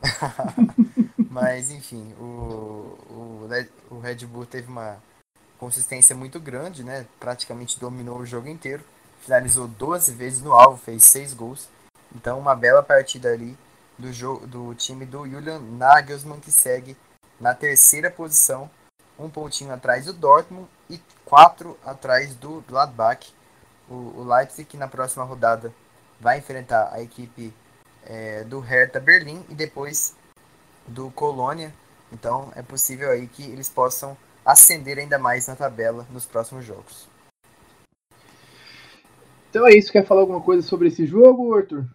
mas 1.28 1.70
enfim, 1.70 2.14
o, 2.18 2.96
o, 3.10 3.48
o 3.90 4.00
Red 4.00 4.24
Bull 4.24 4.46
teve 4.46 4.66
uma 4.68 4.96
consistência 5.58 6.16
muito 6.16 6.40
grande, 6.40 6.82
né? 6.82 7.04
Praticamente 7.20 7.78
dominou 7.78 8.18
o 8.18 8.24
jogo 8.24 8.48
inteiro. 8.48 8.82
Finalizou 9.20 9.68
12 9.68 10.12
vezes 10.12 10.40
no 10.40 10.54
alvo, 10.54 10.78
fez 10.78 11.04
6 11.04 11.34
gols. 11.34 11.68
Então 12.16 12.38
uma 12.38 12.56
bela 12.56 12.82
partida 12.82 13.28
ali 13.28 13.54
do, 13.98 14.10
jogo, 14.10 14.46
do 14.46 14.74
time 14.74 15.04
do 15.04 15.28
Julian 15.28 15.58
Nagelsmann 15.58 16.40
que 16.40 16.50
segue 16.50 16.96
na 17.38 17.52
terceira 17.52 18.10
posição, 18.10 18.70
um 19.18 19.28
pontinho 19.28 19.74
atrás 19.74 20.06
do 20.06 20.14
Dortmund 20.14 20.66
e 20.88 20.98
4 21.24 21.76
atrás 21.84 22.34
do 22.34 22.62
Gladbach. 22.68 23.32
O, 23.88 23.94
o 23.94 24.24
Leipzig 24.24 24.76
na 24.76 24.88
próxima 24.88 25.24
rodada 25.24 25.74
vai 26.20 26.38
enfrentar 26.38 26.92
a 26.92 27.02
equipe 27.02 27.52
é, 28.04 28.44
do 28.44 28.60
Hertha 28.60 29.00
Berlim 29.00 29.44
e 29.48 29.54
depois 29.54 30.16
do 30.86 31.10
Colônia. 31.10 31.74
Então 32.12 32.52
é 32.54 32.62
possível 32.62 33.10
aí 33.10 33.26
que 33.26 33.42
eles 33.42 33.68
possam 33.68 34.16
ascender 34.44 34.98
ainda 34.98 35.18
mais 35.18 35.46
na 35.46 35.56
tabela 35.56 36.06
nos 36.10 36.26
próximos 36.26 36.64
jogos. 36.64 37.08
Então 39.50 39.66
é 39.66 39.74
isso. 39.74 39.92
Quer 39.92 40.06
falar 40.06 40.22
alguma 40.22 40.40
coisa 40.40 40.66
sobre 40.66 40.88
esse 40.88 41.06
jogo, 41.06 41.54
Arthur? 41.54 41.86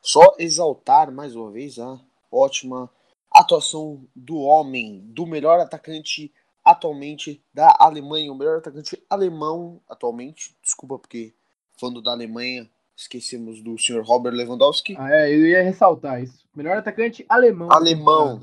Só 0.00 0.34
exaltar 0.38 1.10
mais 1.10 1.34
uma 1.34 1.50
vez 1.50 1.78
a 1.78 1.98
ótima 2.30 2.90
atuação 3.32 4.06
do 4.14 4.38
homem, 4.38 5.00
do 5.08 5.26
melhor 5.26 5.60
atacante 5.60 6.32
atualmente 6.66 7.40
da 7.54 7.72
Alemanha, 7.78 8.32
o 8.32 8.34
melhor 8.34 8.58
atacante 8.58 9.00
alemão 9.08 9.80
atualmente. 9.88 10.56
Desculpa, 10.60 10.98
porque 10.98 11.32
falando 11.78 12.02
da 12.02 12.10
Alemanha, 12.10 12.68
esquecemos 12.96 13.62
do 13.62 13.78
senhor 13.78 14.04
Robert 14.04 14.34
Lewandowski. 14.34 14.96
Ah, 14.98 15.08
é, 15.12 15.32
eu 15.32 15.46
ia 15.46 15.62
ressaltar 15.62 16.20
isso. 16.20 16.44
Melhor 16.54 16.76
atacante 16.76 17.24
alemão. 17.28 17.70
Alemão 17.70 18.42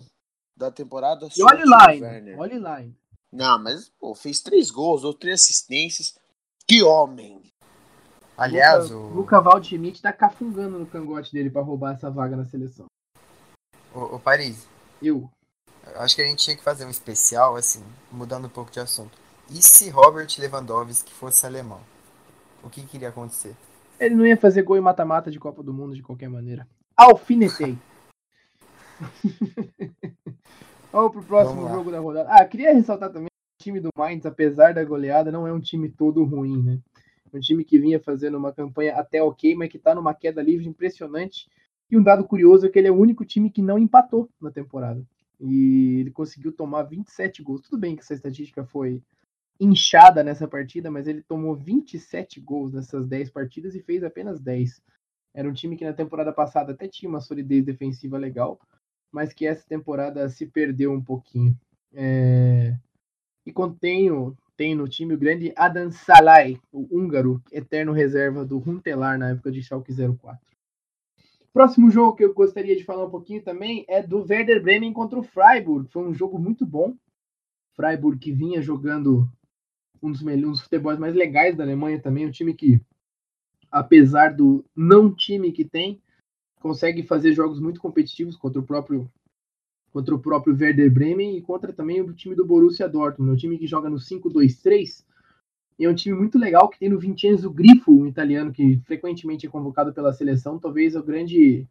da 0.56 0.72
temporada. 0.72 1.28
E 1.36 1.44
olhe 1.44 1.66
lá, 1.66 1.88
olhe 2.38 2.60
lá. 2.60 2.82
Não, 3.30 3.62
mas 3.62 3.90
pô, 4.00 4.16
fez 4.16 4.40
três 4.40 4.72
gols, 4.72 5.02
deu 5.02 5.14
três 5.14 5.42
assistências. 5.42 6.16
Que 6.66 6.82
homem! 6.82 7.42
Aliás, 8.38 8.90
Luca, 8.90 9.06
o 9.06 9.14
Luca 9.14 9.42
Valdschmidt 9.42 10.02
tá 10.02 10.14
cafungando 10.14 10.80
no 10.80 10.86
cangote 10.86 11.34
dele 11.34 11.50
para 11.50 11.62
roubar 11.62 11.96
essa 11.96 12.10
vaga 12.10 12.38
na 12.38 12.46
seleção. 12.46 12.86
O, 13.94 14.16
o 14.16 14.20
Paris. 14.20 14.68
Eu. 15.02 15.30
Acho 15.96 16.16
que 16.16 16.22
a 16.22 16.26
gente 16.26 16.44
tinha 16.44 16.56
que 16.56 16.64
fazer 16.64 16.86
um 16.86 16.90
especial, 16.90 17.56
assim, 17.56 17.84
mudando 18.12 18.46
um 18.46 18.50
pouco 18.50 18.72
de 18.72 18.80
assunto. 18.80 19.18
E 19.50 19.62
se 19.62 19.90
Robert 19.90 20.28
Lewandowski 20.40 21.12
fosse 21.12 21.46
alemão? 21.46 21.82
O 22.64 22.70
que 22.70 22.84
queria 22.84 23.10
acontecer? 23.10 23.56
Ele 24.00 24.16
não 24.16 24.26
ia 24.26 24.38
fazer 24.38 24.64
gol 24.64 24.78
em 24.78 24.82
mata-mata 24.82 25.30
de 25.30 25.40
Copa 25.40 25.62
do 25.62 25.74
Mundo 25.74 25.96
de 25.96 26.02
qualquer 26.02 26.30
maneira. 26.30 26.68
Alfinetei. 26.96 27.78
Vamos 30.92 31.12
pro 31.12 31.24
próximo 31.24 31.68
jogo 31.70 31.92
da 31.92 32.00
rodada. 32.00 32.30
Ah, 32.30 32.46
queria 32.46 32.74
ressaltar 32.74 33.12
também 33.12 33.28
o 33.28 33.64
time 33.64 33.80
do 33.80 33.90
Mainz, 33.98 34.26
apesar 34.26 34.74
da 34.74 34.84
goleada, 34.84 35.32
não 35.32 35.48
é 35.48 35.52
um 35.52 35.60
time 35.60 35.90
todo 35.90 36.24
ruim, 36.24 36.62
né? 36.62 36.80
Um 37.34 37.40
time 37.40 37.64
que 37.64 37.80
vinha 37.80 38.00
fazendo 38.00 38.38
uma 38.38 38.54
campanha 38.54 38.96
até 38.96 39.22
ok, 39.22 39.56
mas 39.56 39.70
que 39.70 39.80
tá 39.80 39.96
numa 39.96 40.14
queda 40.14 40.42
livre 40.42 40.68
impressionante. 40.68 41.50
E 41.90 41.98
um 41.98 42.04
dado 42.04 42.24
curioso 42.24 42.66
é 42.66 42.70
que 42.70 42.78
ele 42.78 42.88
é 42.88 42.92
o 42.92 42.98
único 42.98 43.26
time 43.26 43.50
que 43.50 43.62
não 43.62 43.78
empatou 43.78 44.30
na 44.40 44.52
temporada. 44.52 45.04
E 45.46 46.00
ele 46.00 46.12
conseguiu 46.12 46.54
tomar 46.54 46.84
27 46.84 47.44
gols. 47.44 47.62
Tudo 47.62 47.78
bem 47.78 47.96
que 47.96 48.02
essa 48.02 48.14
estatística 48.14 48.64
foi 48.64 49.04
inchada 49.60 50.24
nessa 50.24 50.48
partida, 50.48 50.90
mas 50.90 51.06
ele 51.06 51.22
tomou 51.22 51.54
27 51.56 52.40
gols 52.40 52.72
nessas 52.72 53.06
10 53.06 53.30
partidas 53.30 53.76
e 53.76 53.82
fez 53.82 54.04
apenas 54.04 54.40
10. 54.40 54.82
Era 55.34 55.50
um 55.50 55.54
time 55.54 55.76
que 55.76 55.84
na 55.84 55.94
temporada 55.94 56.32
passada 56.32 56.72
até 56.72 56.88
tinha 56.88 57.10
uma 57.10 57.20
solidez 57.20 57.66
defensiva 57.66 58.18
legal, 58.18 58.60
mas 59.12 59.34
que 59.34 59.46
essa 59.46 59.68
temporada 59.68 60.30
se 60.30 60.46
perdeu 60.46 60.94
um 60.94 61.04
pouquinho. 61.04 61.60
É... 61.94 62.78
E 63.46 63.52
contém 63.52 64.10
tem 64.56 64.76
no 64.76 64.88
time 64.88 65.14
o 65.14 65.18
grande 65.18 65.52
Adam 65.56 65.92
Salai, 65.92 66.58
o 66.72 66.88
húngaro, 66.90 67.44
eterno 67.52 67.92
reserva 67.92 68.46
do 68.46 68.60
Runtelar 68.60 69.18
na 69.18 69.32
época 69.32 69.52
de 69.52 69.62
Schalke 69.62 69.94
04. 69.94 70.53
Próximo 71.54 71.92
jogo 71.92 72.18
que 72.18 72.26
eu 72.26 72.34
gostaria 72.34 72.76
de 72.76 72.84
falar 72.84 73.06
um 73.06 73.12
pouquinho 73.12 73.44
também 73.44 73.86
é 73.88 74.02
do 74.02 74.26
Werder 74.28 74.60
Bremen 74.60 74.92
contra 74.92 75.20
o 75.20 75.24
Freiburg. 75.24 75.88
Foi 75.92 76.04
um 76.04 76.14
jogo 76.14 76.40
muito 76.40 76.66
bom. 76.66 76.96
Freiburg 77.76 78.18
que 78.18 78.32
vinha 78.32 78.60
jogando 78.60 79.30
um 80.02 80.12
dos 80.12 80.24
melhores 80.24 80.62
futebols 80.62 80.98
mais 80.98 81.14
legais 81.14 81.56
da 81.56 81.64
Alemanha 81.64 82.02
também, 82.02 82.26
um 82.26 82.32
time 82.32 82.56
que, 82.56 82.82
apesar 83.72 84.34
do 84.34 84.66
não 84.76 85.14
time 85.14 85.52
que 85.52 85.64
tem, 85.64 86.02
consegue 86.60 87.04
fazer 87.04 87.34
jogos 87.34 87.60
muito 87.60 87.80
competitivos 87.80 88.36
contra 88.36 88.60
o 88.60 88.66
próprio 88.66 89.10
contra 89.92 90.16
o 90.16 90.20
próprio 90.20 90.58
Werder 90.60 90.92
Bremen 90.92 91.38
e 91.38 91.42
contra 91.42 91.72
também 91.72 92.02
o 92.02 92.14
time 92.14 92.34
do 92.34 92.44
Borussia 92.44 92.90
Dortmund, 92.90 93.32
um 93.32 93.36
time 93.36 93.60
que 93.60 93.68
joga 93.68 93.92
no 93.92 93.98
5-2-3 93.98 95.06
e 95.78 95.86
é 95.86 95.90
um 95.90 95.96
time 95.96 96.16
muito 96.16 96.38
legal 96.38 96.70
que 96.70 96.80
tem 96.80 96.90
no 96.90 97.00
Vincenzo 97.00 97.50
Grifo, 97.50 97.92
um 97.92 98.08
italiano 98.08 98.52
que 98.52 98.78
frequentemente 98.86 99.48
é 99.48 99.50
convocado 99.50 99.94
pela 99.94 100.14
seleção, 100.14 100.60
talvez 100.60 100.96
a 100.96 101.02
grande 101.02 101.68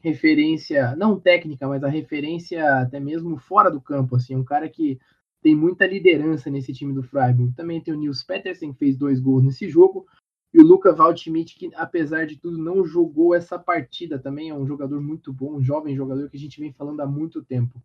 referência, 0.00 0.94
não 0.96 1.18
técnica, 1.18 1.66
mas 1.66 1.82
a 1.82 1.88
referência 1.88 2.80
até 2.80 3.00
mesmo 3.00 3.36
fora 3.38 3.70
do 3.70 3.80
campo, 3.80 4.16
assim, 4.16 4.36
um 4.36 4.44
cara 4.44 4.68
que 4.68 4.98
tem 5.42 5.54
muita 5.54 5.86
liderança 5.86 6.50
nesse 6.50 6.72
time 6.72 6.92
do 6.92 7.02
Freiburg. 7.02 7.54
Também 7.54 7.80
tem 7.80 7.94
o 7.94 7.96
Nils 7.96 8.22
Petersen, 8.22 8.72
que 8.72 8.78
fez 8.78 8.96
dois 8.96 9.20
gols 9.20 9.44
nesse 9.44 9.68
jogo, 9.68 10.06
E 10.52 10.58
o 10.58 10.64
Luca 10.64 10.90
Valtimite, 10.92 11.54
que 11.54 11.70
apesar 11.74 12.26
de 12.26 12.36
tudo 12.36 12.56
não 12.56 12.84
jogou 12.84 13.34
essa 13.34 13.58
partida, 13.58 14.18
também 14.18 14.48
é 14.48 14.54
um 14.54 14.66
jogador 14.66 15.02
muito 15.02 15.30
bom, 15.30 15.56
um 15.56 15.62
jovem 15.62 15.94
jogador 15.94 16.30
que 16.30 16.36
a 16.36 16.40
gente 16.40 16.58
vem 16.58 16.72
falando 16.72 17.00
há 17.00 17.06
muito 17.06 17.44
tempo. 17.44 17.82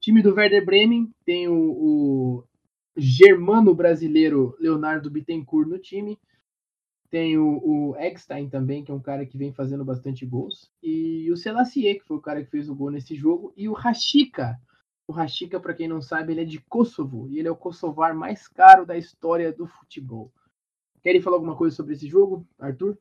Time 0.00 0.22
do 0.22 0.34
Werder 0.34 0.64
Bremen 0.64 1.12
tem 1.26 1.46
o, 1.46 1.54
o 1.54 2.44
germano 2.96 3.74
brasileiro 3.74 4.56
Leonardo 4.58 5.10
Bittencourt 5.10 5.68
no 5.68 5.78
time. 5.78 6.18
Tem 7.10 7.36
o, 7.36 7.60
o 7.64 7.96
Eckstein 7.96 8.48
também, 8.48 8.84
que 8.84 8.90
é 8.90 8.94
um 8.94 9.00
cara 9.00 9.26
que 9.26 9.36
vem 9.36 9.52
fazendo 9.52 9.84
bastante 9.84 10.24
gols. 10.24 10.70
E 10.82 11.30
o 11.30 11.36
Selassie, 11.36 11.94
que 11.94 12.04
foi 12.04 12.16
o 12.16 12.22
cara 12.22 12.44
que 12.44 12.50
fez 12.50 12.68
o 12.68 12.74
gol 12.74 12.90
nesse 12.90 13.16
jogo. 13.16 13.52
E 13.56 13.68
o 13.68 13.72
Rashica. 13.72 14.60
O 15.08 15.12
Rashica, 15.12 15.58
para 15.58 15.74
quem 15.74 15.88
não 15.88 16.00
sabe, 16.00 16.32
ele 16.32 16.42
é 16.42 16.44
de 16.44 16.60
Kosovo. 16.60 17.28
E 17.28 17.38
ele 17.38 17.48
é 17.48 17.50
o 17.50 17.56
kosovar 17.56 18.14
mais 18.14 18.46
caro 18.46 18.86
da 18.86 18.96
história 18.96 19.52
do 19.52 19.66
futebol. 19.66 20.32
Querem 21.02 21.20
falar 21.20 21.36
alguma 21.36 21.56
coisa 21.56 21.74
sobre 21.74 21.94
esse 21.94 22.06
jogo, 22.06 22.46
Arthur? 22.58 22.96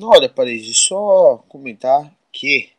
Olha, 0.00 0.30
Paris, 0.30 0.78
só 0.78 1.38
comentar 1.46 2.16
que 2.32 2.73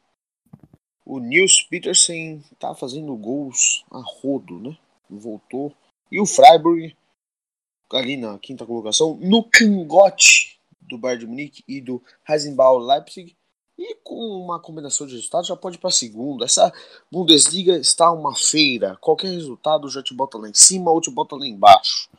o 1.05 1.19
Nils 1.19 1.61
Petersen 1.61 2.43
tá 2.59 2.73
fazendo 2.73 3.15
gols 3.15 3.85
a 3.91 4.01
rodo, 4.03 4.59
né? 4.59 4.77
Voltou. 5.09 5.71
E 6.11 6.19
o 6.19 6.25
Freiburg, 6.25 6.95
ali 7.91 8.17
na 8.17 8.39
quinta 8.39 8.65
colocação, 8.65 9.17
no 9.21 9.43
cangote 9.43 10.59
do 10.81 10.97
Bayern 10.97 11.25
de 11.25 11.27
Munique 11.27 11.63
e 11.67 11.79
do 11.79 12.01
Heisenbach 12.27 12.79
Leipzig. 12.79 13.35
E 13.77 13.95
com 14.03 14.15
uma 14.15 14.59
combinação 14.59 15.05
de 15.05 15.15
resultados 15.15 15.47
já 15.47 15.55
pode 15.55 15.75
ir 15.75 15.79
para 15.79 15.91
segunda. 15.91 16.45
Essa 16.45 16.73
Bundesliga 17.11 17.77
está 17.77 18.09
uma 18.09 18.33
feira. 18.33 18.95
Qualquer 19.01 19.27
resultado 19.27 19.89
já 19.89 20.01
te 20.01 20.13
bota 20.13 20.37
lá 20.37 20.49
em 20.49 20.53
cima 20.53 20.89
ou 20.91 21.01
te 21.01 21.11
bota 21.11 21.35
lá 21.35 21.45
embaixo. 21.45 22.09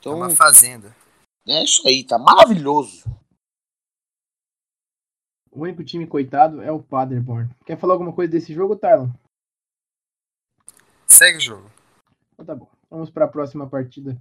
Então, 0.00 0.12
é 0.12 0.16
uma 0.16 0.30
fazenda. 0.30 0.94
É 1.46 1.62
isso 1.62 1.86
aí, 1.86 2.02
tá 2.02 2.18
maravilhoso. 2.18 3.04
O 5.54 5.62
único 5.62 5.84
time 5.84 6.04
coitado 6.04 6.60
é 6.60 6.72
o 6.72 6.82
Paderborn. 6.82 7.48
Quer 7.64 7.78
falar 7.78 7.94
alguma 7.94 8.12
coisa 8.12 8.32
desse 8.32 8.52
jogo, 8.52 8.74
Tylon? 8.74 9.08
Segue 11.06 11.38
o 11.38 11.40
jogo. 11.40 11.70
Então 12.32 12.44
tá 12.44 12.56
bom. 12.56 12.68
Vamos 12.90 13.08
para 13.08 13.24
a 13.24 13.28
próxima 13.28 13.64
partida. 13.68 14.20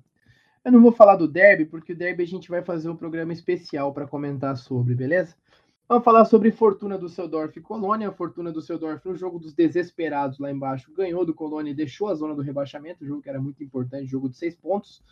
Eu 0.63 0.71
não 0.71 0.79
vou 0.79 0.91
falar 0.91 1.15
do 1.15 1.27
derby, 1.27 1.65
porque 1.65 1.93
o 1.93 1.95
derby 1.95 2.21
a 2.21 2.27
gente 2.27 2.49
vai 2.49 2.61
fazer 2.61 2.87
um 2.87 2.95
programa 2.95 3.33
especial 3.33 3.91
para 3.91 4.05
comentar 4.05 4.55
sobre, 4.57 4.93
beleza? 4.93 5.35
Vamos 5.89 6.05
falar 6.05 6.23
sobre 6.25 6.51
Fortuna 6.51 6.99
do 6.99 7.09
Seudorf 7.09 7.57
e 7.57 7.61
Colônia. 7.61 8.09
A 8.09 8.13
Fortuna 8.13 8.51
do 8.51 8.61
Seudorf, 8.61 9.03
no 9.03 9.15
jogo 9.15 9.39
dos 9.39 9.53
desesperados 9.53 10.37
lá 10.37 10.51
embaixo, 10.51 10.93
ganhou 10.93 11.25
do 11.25 11.33
Colônia 11.33 11.71
e 11.71 11.75
deixou 11.75 12.09
a 12.09 12.15
zona 12.15 12.35
do 12.35 12.43
rebaixamento, 12.43 13.05
jogo 13.05 13.23
que 13.23 13.29
era 13.29 13.41
muito 13.41 13.63
importante, 13.63 14.05
jogo 14.05 14.29
de 14.29 14.37
seis 14.37 14.55
pontos. 14.55 15.03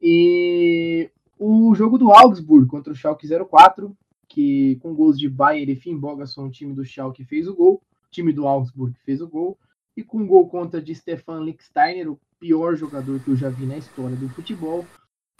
E 0.00 1.10
o 1.36 1.74
jogo 1.74 1.98
do 1.98 2.12
Augsburg 2.12 2.68
contra 2.68 2.92
o 2.92 2.96
Schalke 2.96 3.26
04, 3.28 3.96
que 4.34 4.74
com 4.82 4.92
gols 4.92 5.16
de 5.16 5.28
Bayer 5.28 5.70
e 5.70 5.76
Finn 5.76 5.96
Bogason, 5.96 6.50
time 6.50 6.74
do 6.74 6.84
Schalke 6.84 7.24
fez 7.24 7.46
o 7.46 7.54
gol, 7.54 7.80
time 8.10 8.32
do 8.32 8.48
Augsburg 8.48 8.92
fez 9.04 9.20
o 9.20 9.28
gol, 9.28 9.56
e 9.96 10.02
com 10.02 10.26
gol 10.26 10.48
contra 10.48 10.82
de 10.82 10.92
Stefan 10.92 11.44
Licksteiner, 11.44 12.10
o 12.10 12.18
pior 12.40 12.74
jogador 12.74 13.20
que 13.20 13.28
eu 13.28 13.36
já 13.36 13.48
vi 13.48 13.64
na 13.64 13.78
história 13.78 14.16
do 14.16 14.28
futebol, 14.28 14.84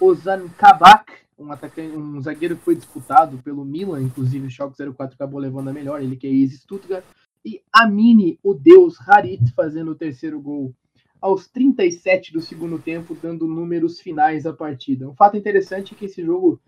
Ozan 0.00 0.48
Kabak, 0.50 1.12
um, 1.36 1.50
atacante, 1.50 1.96
um 1.96 2.22
zagueiro 2.22 2.56
que 2.56 2.62
foi 2.62 2.76
disputado 2.76 3.36
pelo 3.38 3.64
Milan, 3.64 4.00
inclusive 4.00 4.46
o 4.46 4.50
Schalke 4.50 4.76
04 4.76 5.16
acabou 5.16 5.40
levando 5.40 5.70
a 5.70 5.72
melhor, 5.72 6.00
ele 6.00 6.14
que 6.14 6.28
é 6.28 6.30
ex-Stuttgart, 6.30 7.04
e 7.44 7.60
Amini, 7.72 8.38
o 8.44 8.54
deus 8.54 8.96
Harit, 9.08 9.52
fazendo 9.56 9.90
o 9.90 9.96
terceiro 9.96 10.40
gol 10.40 10.72
aos 11.20 11.48
37 11.48 12.32
do 12.32 12.40
segundo 12.40 12.78
tempo, 12.78 13.16
dando 13.20 13.48
números 13.48 13.98
finais 13.98 14.46
à 14.46 14.52
partida. 14.52 15.08
Um 15.08 15.16
fato 15.16 15.36
interessante 15.36 15.94
é 15.94 15.98
que 15.98 16.04
esse 16.04 16.24
jogo 16.24 16.60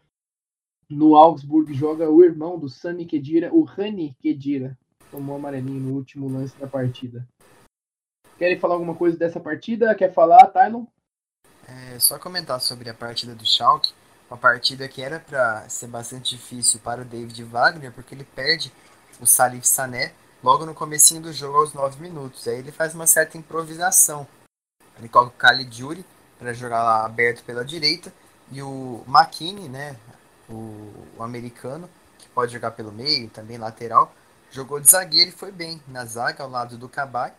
no 0.88 1.16
Augsburg 1.16 1.72
joga 1.74 2.08
o 2.08 2.22
irmão 2.22 2.58
do 2.58 2.68
Sami 2.68 3.04
Kedira, 3.04 3.52
o 3.52 3.62
Rani 3.62 4.16
Kedira. 4.20 4.78
Tomou 5.10 5.36
amarelinho 5.36 5.80
no 5.80 5.94
último 5.94 6.28
lance 6.28 6.56
da 6.58 6.66
partida. 6.66 7.26
Querem 8.38 8.58
falar 8.58 8.74
alguma 8.74 8.94
coisa 8.94 9.16
dessa 9.16 9.40
partida? 9.40 9.94
Quer 9.94 10.12
falar, 10.12 10.46
Tylon? 10.48 10.84
É, 11.66 11.98
só 11.98 12.18
comentar 12.18 12.60
sobre 12.60 12.88
a 12.90 12.94
partida 12.94 13.34
do 13.34 13.46
Schalke. 13.46 13.92
Uma 14.30 14.36
partida 14.36 14.88
que 14.88 15.00
era 15.00 15.20
para 15.20 15.68
ser 15.68 15.86
bastante 15.86 16.36
difícil 16.36 16.80
para 16.80 17.02
o 17.02 17.04
David 17.04 17.42
Wagner, 17.44 17.92
porque 17.92 18.14
ele 18.14 18.24
perde 18.24 18.72
o 19.20 19.26
Salif 19.26 19.66
Sané 19.66 20.12
logo 20.42 20.66
no 20.66 20.74
comecinho 20.74 21.22
do 21.22 21.32
jogo 21.32 21.58
aos 21.58 21.72
9 21.72 22.00
minutos. 22.00 22.46
Aí 22.46 22.58
ele 22.58 22.72
faz 22.72 22.94
uma 22.94 23.06
certa 23.06 23.38
improvisação. 23.38 24.26
Ele 24.98 25.08
coloca 25.08 25.32
o 25.32 25.38
Caligiuri 25.38 26.04
para 26.38 26.52
jogar 26.52 26.82
lá 26.82 27.04
aberto 27.04 27.44
pela 27.44 27.64
direita 27.64 28.12
e 28.50 28.62
o 28.62 29.02
McKinney, 29.08 29.68
né, 29.68 29.96
o, 30.48 31.08
o, 31.16 31.22
americano, 31.22 31.88
que 32.18 32.28
pode 32.28 32.52
jogar 32.52 32.72
pelo 32.72 32.92
meio, 32.92 33.28
também 33.30 33.58
lateral, 33.58 34.14
jogou 34.50 34.80
de 34.80 34.90
zagueiro 34.90 35.30
e 35.30 35.32
foi 35.32 35.50
bem 35.50 35.82
na 35.88 36.04
zaga 36.04 36.42
ao 36.42 36.50
lado 36.50 36.78
do 36.78 36.88
Kabak. 36.88 37.36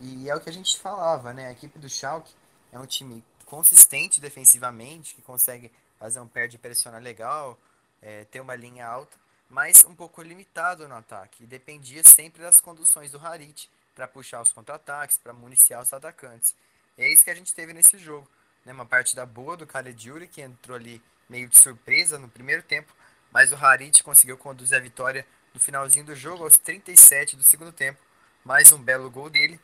E 0.00 0.28
é 0.28 0.34
o 0.34 0.40
que 0.40 0.50
a 0.50 0.52
gente 0.52 0.78
falava, 0.78 1.32
né? 1.32 1.46
A 1.46 1.52
equipe 1.52 1.78
do 1.78 1.88
Schalke 1.88 2.32
é 2.70 2.78
um 2.78 2.86
time 2.86 3.24
consistente 3.46 4.20
defensivamente, 4.20 5.14
que 5.14 5.22
consegue 5.22 5.72
fazer 5.98 6.20
um 6.20 6.28
pé 6.28 6.46
de 6.46 6.58
pressionar 6.58 7.02
legal, 7.02 7.58
é, 8.02 8.24
ter 8.24 8.40
uma 8.40 8.54
linha 8.54 8.86
alta, 8.86 9.16
mas 9.48 9.84
um 9.84 9.94
pouco 9.94 10.20
limitado 10.20 10.86
no 10.86 10.94
ataque. 10.94 11.44
E 11.44 11.46
dependia 11.46 12.04
sempre 12.04 12.42
das 12.42 12.60
conduções 12.60 13.10
do 13.10 13.18
Harit 13.18 13.70
para 13.94 14.06
puxar 14.06 14.42
os 14.42 14.52
contra-ataques, 14.52 15.16
para 15.16 15.32
municiar 15.32 15.82
os 15.82 15.92
atacantes. 15.92 16.54
E 16.98 17.02
é 17.02 17.12
isso 17.12 17.24
que 17.24 17.30
a 17.30 17.34
gente 17.34 17.54
teve 17.54 17.72
nesse 17.72 17.96
jogo. 17.96 18.28
Né? 18.64 18.72
Uma 18.72 18.84
partida 18.84 19.24
boa 19.24 19.56
do 19.56 19.66
Caligiuri, 19.66 20.28
que 20.28 20.42
entrou 20.42 20.76
ali 20.76 21.00
meio 21.28 21.48
de 21.48 21.58
surpresa 21.58 22.18
no 22.18 22.28
primeiro 22.28 22.62
tempo, 22.62 22.92
mas 23.32 23.52
o 23.52 23.56
Harit 23.56 24.02
conseguiu 24.02 24.36
conduzir 24.36 24.76
a 24.76 24.80
vitória 24.80 25.26
no 25.52 25.60
finalzinho 25.60 26.04
do 26.04 26.14
jogo, 26.14 26.44
aos 26.44 26.56
37 26.56 27.36
do 27.36 27.42
segundo 27.42 27.72
tempo. 27.72 28.00
Mais 28.44 28.72
um 28.72 28.78
belo 28.78 29.10
gol 29.10 29.28
dele. 29.28 29.60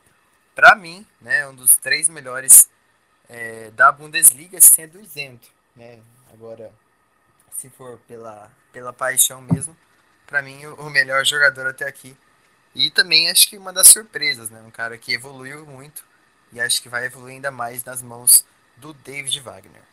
Para 0.53 0.75
mim, 0.75 1.05
né, 1.21 1.47
um 1.47 1.55
dos 1.55 1.75
três 1.77 2.09
melhores 2.09 2.69
é, 3.29 3.71
da 3.71 3.91
Bundesliga, 3.91 4.59
sendo 4.59 4.99
isento. 4.99 5.49
Né? 5.75 6.01
Agora, 6.31 6.71
se 7.51 7.69
for 7.69 7.97
pela, 8.07 8.51
pela 8.71 8.91
paixão 8.91 9.41
mesmo, 9.41 9.75
para 10.27 10.41
mim 10.41 10.65
o, 10.65 10.75
o 10.75 10.89
melhor 10.89 11.25
jogador 11.25 11.67
até 11.67 11.87
aqui. 11.87 12.17
E 12.75 12.89
também 12.91 13.29
acho 13.29 13.49
que 13.49 13.57
uma 13.57 13.71
das 13.71 13.87
surpresas, 13.87 14.49
né? 14.49 14.59
Um 14.61 14.71
cara 14.71 14.97
que 14.97 15.13
evoluiu 15.13 15.63
muito 15.65 16.03
e 16.51 16.59
acho 16.59 16.81
que 16.81 16.89
vai 16.89 17.05
evoluir 17.05 17.35
ainda 17.35 17.51
mais 17.51 17.83
nas 17.83 18.01
mãos 18.01 18.43
do 18.77 18.93
David 18.93 19.39
Wagner 19.41 19.92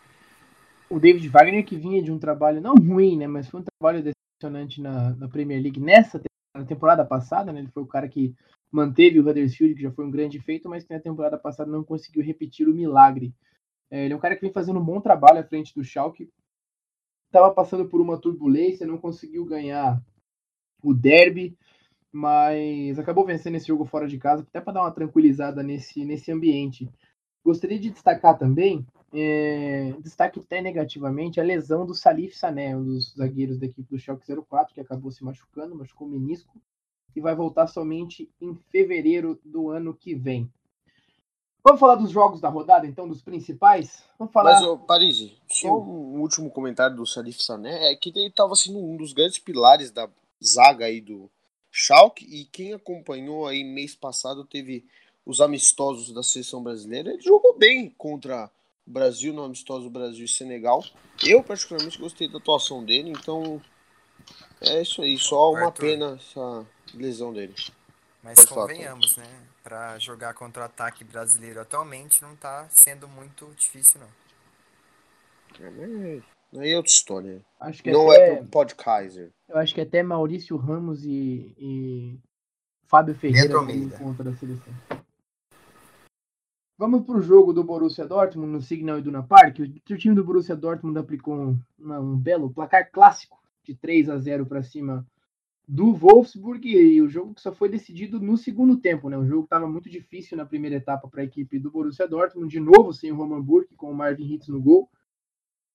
o 0.90 0.98
David 0.98 1.28
Wagner, 1.28 1.64
que 1.64 1.76
vinha 1.76 2.02
de 2.02 2.10
um 2.10 2.18
trabalho 2.18 2.60
não 2.60 2.74
ruim, 2.74 3.16
né, 3.16 3.26
mas 3.26 3.48
foi 3.48 3.60
um 3.60 3.64
trabalho 3.64 4.02
decepcionante 4.02 4.80
na, 4.80 5.14
na 5.14 5.28
Premier 5.28 5.62
League 5.62 5.80
nessa 5.80 6.20
na 6.54 6.64
temporada 6.64 7.04
passada, 7.04 7.52
né, 7.52 7.60
ele 7.60 7.70
foi 7.70 7.82
o 7.82 7.86
cara 7.86 8.08
que 8.08 8.34
manteve 8.72 9.18
o 9.18 9.28
Huddersfield, 9.28 9.74
que 9.74 9.82
já 9.82 9.90
foi 9.92 10.04
um 10.04 10.10
grande 10.10 10.40
feito, 10.40 10.68
mas 10.68 10.84
que 10.84 10.92
na 10.92 11.00
temporada 11.00 11.38
passada 11.38 11.70
não 11.70 11.84
conseguiu 11.84 12.22
repetir 12.22 12.68
o 12.68 12.74
milagre. 12.74 13.32
É, 13.90 14.04
ele 14.04 14.14
é 14.14 14.16
um 14.16 14.20
cara 14.20 14.34
que 14.34 14.42
vem 14.42 14.52
fazendo 14.52 14.78
um 14.78 14.84
bom 14.84 15.00
trabalho 15.00 15.40
à 15.40 15.44
frente 15.44 15.74
do 15.74 15.84
Schalke, 15.84 16.28
estava 17.26 17.52
passando 17.52 17.88
por 17.88 18.00
uma 18.00 18.20
turbulência, 18.20 18.86
não 18.86 18.98
conseguiu 18.98 19.44
ganhar 19.44 20.00
o 20.82 20.92
derby, 20.92 21.56
mas 22.12 22.98
acabou 22.98 23.24
vencendo 23.24 23.56
esse 23.56 23.68
jogo 23.68 23.84
fora 23.84 24.08
de 24.08 24.18
casa, 24.18 24.42
até 24.42 24.60
para 24.60 24.72
dar 24.72 24.82
uma 24.82 24.90
tranquilizada 24.90 25.62
nesse, 25.62 26.04
nesse 26.04 26.32
ambiente. 26.32 26.88
Gostaria 27.44 27.78
de 27.78 27.90
destacar 27.90 28.36
também 28.36 28.84
é, 29.12 29.92
destaque 30.00 30.38
até 30.38 30.60
negativamente 30.60 31.40
a 31.40 31.44
lesão 31.44 31.84
do 31.84 31.94
Salif 31.94 32.36
Sané, 32.36 32.76
um 32.76 32.84
dos 32.84 33.14
zagueiros 33.14 33.58
da 33.58 33.66
equipe 33.66 33.88
do 33.90 33.98
Schalke 33.98 34.24
04, 34.48 34.74
que 34.74 34.80
acabou 34.80 35.10
se 35.10 35.24
machucando, 35.24 35.74
machucou 35.74 36.06
o 36.06 36.10
menisco, 36.10 36.60
e 37.14 37.20
vai 37.20 37.34
voltar 37.34 37.66
somente 37.66 38.30
em 38.40 38.54
fevereiro 38.70 39.40
do 39.44 39.70
ano 39.70 39.92
que 39.92 40.14
vem. 40.14 40.50
Vamos 41.62 41.80
falar 41.80 41.96
dos 41.96 42.10
jogos 42.10 42.40
da 42.40 42.48
rodada, 42.48 42.86
então, 42.86 43.06
dos 43.06 43.20
principais? 43.20 44.02
Vamos 44.18 44.32
falar... 44.32 44.54
Mas, 44.54 44.62
ô, 44.62 44.78
Parisi, 44.78 45.36
só 45.48 45.78
um 45.78 46.20
último 46.20 46.50
comentário 46.50 46.96
do 46.96 47.06
Salif 47.06 47.42
Sané, 47.42 47.92
é 47.92 47.96
que 47.96 48.10
ele 48.10 48.28
estava 48.28 48.54
sendo 48.54 48.78
um 48.78 48.96
dos 48.96 49.12
grandes 49.12 49.38
pilares 49.38 49.90
da 49.90 50.08
zaga 50.42 50.86
aí 50.86 51.00
do 51.00 51.30
Schalke, 51.70 52.24
e 52.24 52.46
quem 52.46 52.72
acompanhou 52.72 53.46
aí 53.46 53.62
mês 53.64 53.94
passado 53.94 54.44
teve 54.44 54.86
os 55.26 55.40
amistosos 55.40 56.12
da 56.12 56.22
seleção 56.22 56.62
brasileira, 56.62 57.12
ele 57.12 57.22
jogou 57.22 57.58
bem 57.58 57.90
contra 57.90 58.50
Brasil 58.90 59.32
no 59.32 59.44
amistoso 59.44 59.88
Brasil 59.88 60.24
e 60.24 60.28
Senegal. 60.28 60.84
Eu 61.24 61.42
particularmente 61.42 61.98
gostei 61.98 62.28
da 62.28 62.38
atuação 62.38 62.84
dele, 62.84 63.10
então 63.10 63.60
é 64.60 64.82
isso 64.82 65.02
aí, 65.02 65.16
só 65.16 65.52
uma 65.52 65.66
Arthur. 65.66 65.82
pena 65.82 66.18
essa 66.20 66.66
lesão 66.92 67.32
dele. 67.32 67.54
Mas 68.22 68.36
Pode 68.44 68.48
convenhamos, 68.48 69.14
falar, 69.14 69.26
né? 69.26 69.40
Para 69.62 69.98
jogar 69.98 70.34
contra 70.34 70.62
o 70.62 70.66
ataque 70.66 71.04
brasileiro 71.04 71.60
atualmente 71.60 72.20
não 72.22 72.34
tá 72.34 72.66
sendo 72.70 73.06
muito 73.08 73.46
difícil, 73.56 74.00
não. 74.00 74.08
É, 75.64 75.70
mas 75.70 76.60
aí 76.60 76.72
é 76.72 76.76
outra 76.76 76.90
história. 76.90 77.40
Acho 77.58 77.82
que 77.82 77.90
não 77.90 78.10
até, 78.10 78.32
é 78.32 78.36
pro 78.36 78.46
Podkaiser. 78.46 79.30
Eu 79.48 79.58
acho 79.58 79.74
que 79.74 79.80
até 79.80 80.02
Maurício 80.02 80.56
Ramos 80.56 81.04
e, 81.04 81.54
e 81.58 82.18
Fábio 82.86 83.14
Ferreira 83.14 83.54
contra 83.98 84.30
a 84.30 84.36
seleção. 84.36 84.74
Vamos 86.80 87.04
para 87.04 87.18
o 87.18 87.20
jogo 87.20 87.52
do 87.52 87.62
Borussia 87.62 88.06
Dortmund 88.06 88.52
no 88.52 88.62
Signal 88.62 89.00
Iduna 89.00 89.22
Park. 89.22 89.58
O 89.58 89.96
time 89.98 90.14
do 90.14 90.24
Borussia 90.24 90.56
Dortmund 90.56 90.98
aplicou 90.98 91.34
um, 91.34 91.60
um 91.78 92.16
belo 92.16 92.48
placar 92.48 92.90
clássico 92.90 93.36
de 93.62 93.74
3 93.74 94.08
a 94.08 94.16
0 94.16 94.46
para 94.46 94.62
cima 94.62 95.06
do 95.68 95.92
Wolfsburg 95.92 96.66
e 96.66 97.02
o 97.02 97.06
jogo 97.06 97.34
que 97.34 97.42
só 97.42 97.52
foi 97.52 97.68
decidido 97.68 98.18
no 98.18 98.34
segundo 98.34 98.78
tempo, 98.78 99.10
né? 99.10 99.18
O 99.18 99.26
jogo 99.26 99.44
estava 99.44 99.68
muito 99.68 99.90
difícil 99.90 100.38
na 100.38 100.46
primeira 100.46 100.76
etapa 100.76 101.06
para 101.06 101.20
a 101.20 101.24
equipe 101.24 101.58
do 101.58 101.70
Borussia 101.70 102.08
Dortmund, 102.08 102.50
de 102.50 102.60
novo 102.60 102.94
sem 102.94 103.12
o 103.12 103.14
Roman 103.14 103.42
Burke, 103.42 103.76
com 103.76 103.90
o 103.90 103.94
Marvin 103.94 104.32
Hitz 104.32 104.48
no 104.48 104.62
gol. 104.62 104.88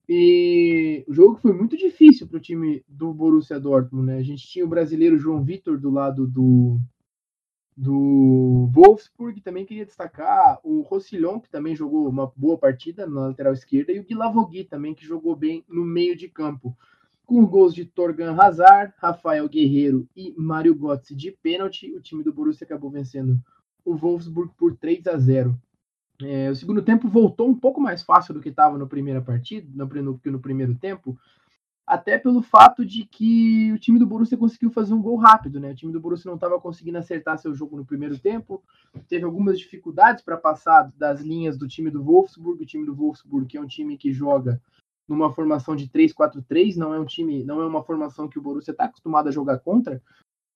E 0.09 1.05
o 1.07 1.13
jogo 1.13 1.35
foi 1.35 1.53
muito 1.53 1.77
difícil 1.77 2.27
para 2.27 2.37
o 2.37 2.41
time 2.41 2.83
do 2.87 3.13
Borussia 3.13 3.59
Dortmund, 3.59 4.07
né? 4.07 4.17
A 4.17 4.23
gente 4.23 4.47
tinha 4.47 4.65
o 4.65 4.69
brasileiro 4.69 5.19
João 5.19 5.43
Vitor 5.43 5.79
do 5.79 5.91
lado 5.91 6.25
do, 6.25 6.79
do 7.75 8.69
Wolfsburg, 8.71 9.41
também 9.41 9.65
queria 9.65 9.85
destacar 9.85 10.59
o 10.63 10.81
Rossillon, 10.81 11.39
que 11.39 11.49
também 11.49 11.75
jogou 11.75 12.07
uma 12.07 12.31
boa 12.35 12.57
partida 12.57 13.05
na 13.05 13.27
lateral 13.27 13.53
esquerda, 13.53 13.91
e 13.91 13.99
o 13.99 14.03
Guilavogui 14.03 14.63
também, 14.63 14.93
que 14.93 15.05
jogou 15.05 15.35
bem 15.35 15.63
no 15.67 15.83
meio 15.83 16.15
de 16.15 16.29
campo 16.29 16.75
com 17.25 17.45
gols 17.45 17.73
de 17.73 17.85
Torgan 17.85 18.35
Hazard, 18.39 18.93
Rafael 18.97 19.49
Guerreiro 19.49 20.07
e 20.15 20.33
Mário 20.37 20.75
Götze 20.75 21.15
de 21.15 21.31
pênalti. 21.31 21.91
O 21.93 21.99
time 21.99 22.23
do 22.23 22.31
Borussia 22.31 22.65
acabou 22.65 22.91
vencendo 22.91 23.39
o 23.83 23.95
Wolfsburg 23.95 24.51
por 24.55 24.77
3 24.77 25.07
a 25.07 25.17
0. 25.17 25.59
É, 26.21 26.49
o 26.49 26.55
segundo 26.55 26.81
tempo 26.81 27.09
voltou 27.09 27.49
um 27.49 27.55
pouco 27.55 27.81
mais 27.81 28.03
fácil 28.03 28.33
do 28.33 28.39
que 28.39 28.49
estava 28.49 28.77
no 28.77 28.87
no, 28.87 29.85
no, 29.85 30.21
no 30.23 30.39
primeiro 30.39 30.75
tempo, 30.75 31.17
até 31.85 32.17
pelo 32.17 32.41
fato 32.41 32.83
de 32.83 33.05
que 33.05 33.71
o 33.71 33.77
time 33.77 33.99
do 33.99 34.07
Borussia 34.07 34.37
conseguiu 34.37 34.71
fazer 34.71 34.93
um 34.93 35.01
gol 35.01 35.17
rápido, 35.17 35.59
né? 35.59 35.71
O 35.71 35.75
time 35.75 35.93
do 35.93 35.99
Borussia 35.99 36.29
não 36.29 36.35
estava 36.35 36.59
conseguindo 36.59 36.97
acertar 36.97 37.37
seu 37.37 37.53
jogo 37.53 37.77
no 37.77 37.85
primeiro 37.85 38.17
tempo, 38.17 38.63
teve 39.07 39.23
algumas 39.23 39.59
dificuldades 39.59 40.23
para 40.23 40.35
passar 40.35 40.91
das 40.97 41.21
linhas 41.21 41.57
do 41.57 41.67
time 41.67 41.91
do 41.91 42.03
Wolfsburg, 42.03 42.63
o 42.63 42.65
time 42.65 42.85
do 42.85 42.95
Wolfsburg 42.95 43.45
que 43.45 43.57
é 43.57 43.61
um 43.61 43.67
time 43.67 43.97
que 43.97 44.11
joga 44.11 44.59
numa 45.07 45.31
formação 45.31 45.75
de 45.75 45.87
3-4-3, 45.87 46.75
não 46.75 46.91
é 46.91 46.99
um 46.99 47.05
time, 47.05 47.43
não 47.43 47.61
é 47.61 47.67
uma 47.67 47.83
formação 47.83 48.27
que 48.27 48.39
o 48.39 48.41
Borussia 48.41 48.71
está 48.71 48.85
acostumado 48.85 49.29
a 49.29 49.31
jogar 49.31 49.59
contra, 49.59 50.01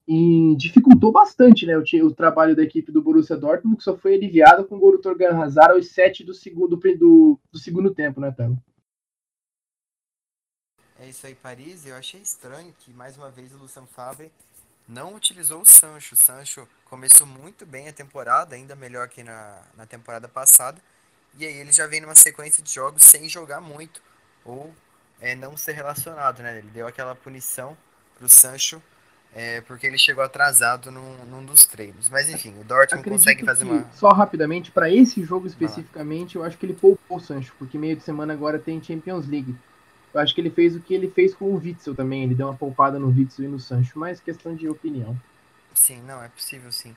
e 0.08 0.56
dificultou 0.58 1.12
bastante 1.12 1.68
né, 1.68 1.78
o, 1.78 1.84
o, 2.08 2.16
trabalho 2.16 2.56
da 2.56 2.64
equipe 2.64 2.92
do 2.92 3.00
Borussia 3.00 3.38
Dortmund, 3.38 3.78
que 3.78 3.84
só 3.84 3.96
foi 3.96 4.16
aliviado 4.16 4.66
com 4.66 4.76
o 4.76 4.80
gol 4.80 4.94
do 4.94 4.98
Torgan 4.98 5.40
Hazard 5.40 5.74
aos 5.74 5.90
7 5.92 6.24
do 6.24 6.34
segundo, 6.34 6.76
do, 6.76 7.40
do 7.52 7.60
segundo 7.60 7.94
tempo, 7.94 8.20
né, 8.20 8.32
Telo? 8.32 8.58
É 11.00 11.08
isso 11.08 11.26
aí, 11.26 11.34
Paris. 11.34 11.86
Eu 11.86 11.96
achei 11.96 12.22
estranho 12.22 12.74
que, 12.80 12.92
mais 12.92 13.18
uma 13.18 13.32
vez, 13.32 13.54
o 13.54 13.58
Luciano 13.58 13.88
Favre 13.88 14.32
não 14.88 15.16
utilizou 15.16 15.62
o 15.62 15.66
Sancho. 15.66 16.14
O 16.14 16.18
Sancho 16.18 16.68
começou 16.86 17.26
muito 17.26 17.66
bem 17.66 17.88
a 17.88 17.94
temporada, 17.94 18.56
ainda 18.56 18.76
melhor 18.76 19.08
que 19.08 19.24
na, 19.24 19.62
na 19.78 19.86
temporada 19.86 20.28
passada. 20.28 20.82
E 21.38 21.46
aí 21.46 21.58
ele 21.58 21.72
já 21.72 21.88
vem 21.88 22.02
numa 22.02 22.16
sequência 22.16 22.64
de 22.64 22.74
jogos 22.74 23.04
sem 23.04 23.30
jogar 23.30 23.62
muito 23.62 24.02
ou 24.44 24.74
é, 25.22 25.36
não 25.36 25.56
ser 25.56 25.74
relacionado, 25.74 26.42
né? 26.42 26.58
Ele 26.58 26.70
deu 26.70 26.88
aquela 26.88 27.16
punição 27.16 27.78
pro 28.18 28.28
Sancho 28.28 28.82
é, 29.34 29.62
porque 29.62 29.86
ele 29.86 29.98
chegou 29.98 30.24
atrasado 30.24 30.92
num, 30.92 31.26
num, 31.26 31.46
dos 31.46 31.66
treinos. 31.66 32.10
Mas 32.10 32.30
enfim, 32.30 32.50
o 32.60 32.64
Dortmund 32.64 33.02
Acredito 33.02 33.10
consegue 33.10 33.46
fazer 33.46 33.64
uma. 33.64 33.86
Só 33.94 34.10
rapidamente, 34.10 34.72
para 34.72 34.90
esse 34.90 35.24
jogo 35.24 35.46
especificamente, 35.46 36.36
eu 36.36 36.44
acho 36.44 36.58
que 36.58 36.66
ele 36.66 36.74
poupou 36.74 37.18
o 37.18 37.20
Sancho, 37.20 37.54
porque 37.60 37.78
meio 37.78 37.96
de 37.96 38.04
semana 38.04 38.34
agora 38.34 38.58
tem 38.58 38.82
Champions 38.82 39.28
League. 39.28 39.56
Eu 40.14 40.22
acho 40.22 40.34
que 40.34 40.42
ele 40.42 40.50
fez 40.50 40.76
o 40.76 40.80
que 40.80 40.94
ele 40.94 41.10
fez 41.10 41.34
com 41.34 41.46
o 41.46 41.58
Witzel 41.58 41.96
também. 41.96 42.24
Ele 42.24 42.36
deu 42.36 42.48
uma 42.48 42.56
poupada 42.56 42.98
no 42.98 43.08
Witzel 43.08 43.46
e 43.46 43.48
no 43.48 43.60
Sancho, 43.60 43.98
mas 43.98 44.20
questão 44.20 44.56
de 44.56 44.68
opinião. 44.68 45.20
Sim, 45.74 46.02
não, 46.02 46.22
é 46.24 46.28
possível 46.28 46.72
sim. 46.72 46.96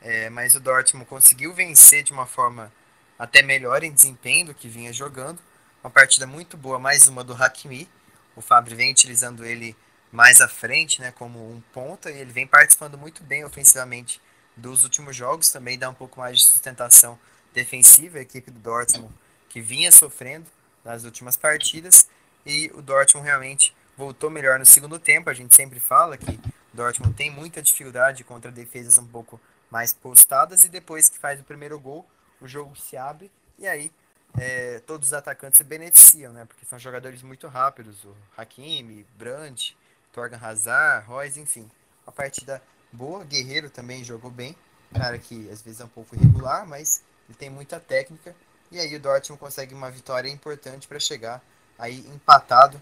É, 0.00 0.28
mas 0.30 0.54
o 0.54 0.60
Dortmund 0.60 1.06
conseguiu 1.06 1.52
vencer 1.52 2.02
de 2.02 2.12
uma 2.12 2.26
forma 2.26 2.72
até 3.18 3.42
melhor 3.42 3.82
em 3.82 3.92
desempenho 3.92 4.46
do 4.46 4.54
que 4.54 4.68
vinha 4.68 4.92
jogando. 4.92 5.40
Uma 5.82 5.90
partida 5.90 6.26
muito 6.26 6.56
boa, 6.56 6.78
mais 6.78 7.08
uma 7.08 7.24
do 7.24 7.32
Hakimi. 7.32 7.88
O 8.36 8.40
Fábio 8.40 8.76
vem 8.76 8.92
utilizando 8.92 9.44
ele 9.44 9.76
mais 10.12 10.40
à 10.40 10.48
frente, 10.48 11.00
né, 11.00 11.12
como 11.12 11.38
um 11.38 11.60
ponta, 11.72 12.10
e 12.10 12.18
ele 12.18 12.32
vem 12.32 12.46
participando 12.46 12.96
muito 12.96 13.22
bem 13.22 13.44
ofensivamente 13.44 14.20
dos 14.56 14.82
últimos 14.82 15.14
jogos, 15.14 15.50
também 15.50 15.78
dá 15.78 15.88
um 15.90 15.94
pouco 15.94 16.18
mais 16.18 16.38
de 16.38 16.44
sustentação 16.44 17.18
defensiva, 17.52 18.18
a 18.18 18.22
equipe 18.22 18.50
do 18.50 18.58
Dortmund 18.58 19.12
que 19.48 19.60
vinha 19.60 19.90
sofrendo 19.90 20.46
nas 20.84 21.04
últimas 21.04 21.36
partidas, 21.36 22.08
e 22.48 22.72
o 22.74 22.80
Dortmund 22.80 23.26
realmente 23.26 23.76
voltou 23.94 24.30
melhor 24.30 24.58
no 24.58 24.64
segundo 24.64 24.98
tempo, 24.98 25.28
a 25.28 25.34
gente 25.34 25.54
sempre 25.54 25.78
fala 25.78 26.16
que 26.16 26.30
o 26.72 26.76
Dortmund 26.76 27.14
tem 27.14 27.30
muita 27.30 27.60
dificuldade 27.60 28.24
contra 28.24 28.50
defesas 28.50 28.96
um 28.96 29.06
pouco 29.06 29.38
mais 29.70 29.92
postadas, 29.92 30.64
e 30.64 30.68
depois 30.68 31.10
que 31.10 31.18
faz 31.18 31.38
o 31.38 31.44
primeiro 31.44 31.78
gol, 31.78 32.08
o 32.40 32.48
jogo 32.48 32.74
se 32.74 32.96
abre, 32.96 33.30
e 33.58 33.68
aí 33.68 33.92
é, 34.38 34.78
todos 34.86 35.08
os 35.08 35.12
atacantes 35.12 35.58
se 35.58 35.64
beneficiam, 35.64 36.32
né? 36.32 36.46
Porque 36.46 36.64
são 36.64 36.78
jogadores 36.78 37.22
muito 37.22 37.46
rápidos, 37.48 38.02
o 38.04 38.16
Hakimi, 38.36 39.06
Brandt, 39.18 39.76
Torgan 40.12 40.38
Hazard, 40.40 41.06
Royce, 41.06 41.40
enfim. 41.40 41.70
Uma 42.06 42.12
partida 42.12 42.62
boa, 42.90 43.24
Guerreiro 43.24 43.68
também 43.68 44.02
jogou 44.02 44.30
bem, 44.30 44.56
cara 44.94 45.18
que 45.18 45.50
às 45.50 45.60
vezes 45.60 45.80
é 45.80 45.84
um 45.84 45.88
pouco 45.88 46.14
irregular, 46.16 46.66
mas 46.66 47.02
ele 47.28 47.36
tem 47.36 47.50
muita 47.50 47.78
técnica. 47.78 48.34
E 48.70 48.78
aí 48.78 48.94
o 48.94 49.00
Dortmund 49.00 49.38
consegue 49.38 49.74
uma 49.74 49.90
vitória 49.90 50.30
importante 50.30 50.88
para 50.88 50.98
chegar 50.98 51.42
aí 51.78 52.00
empatado 52.08 52.80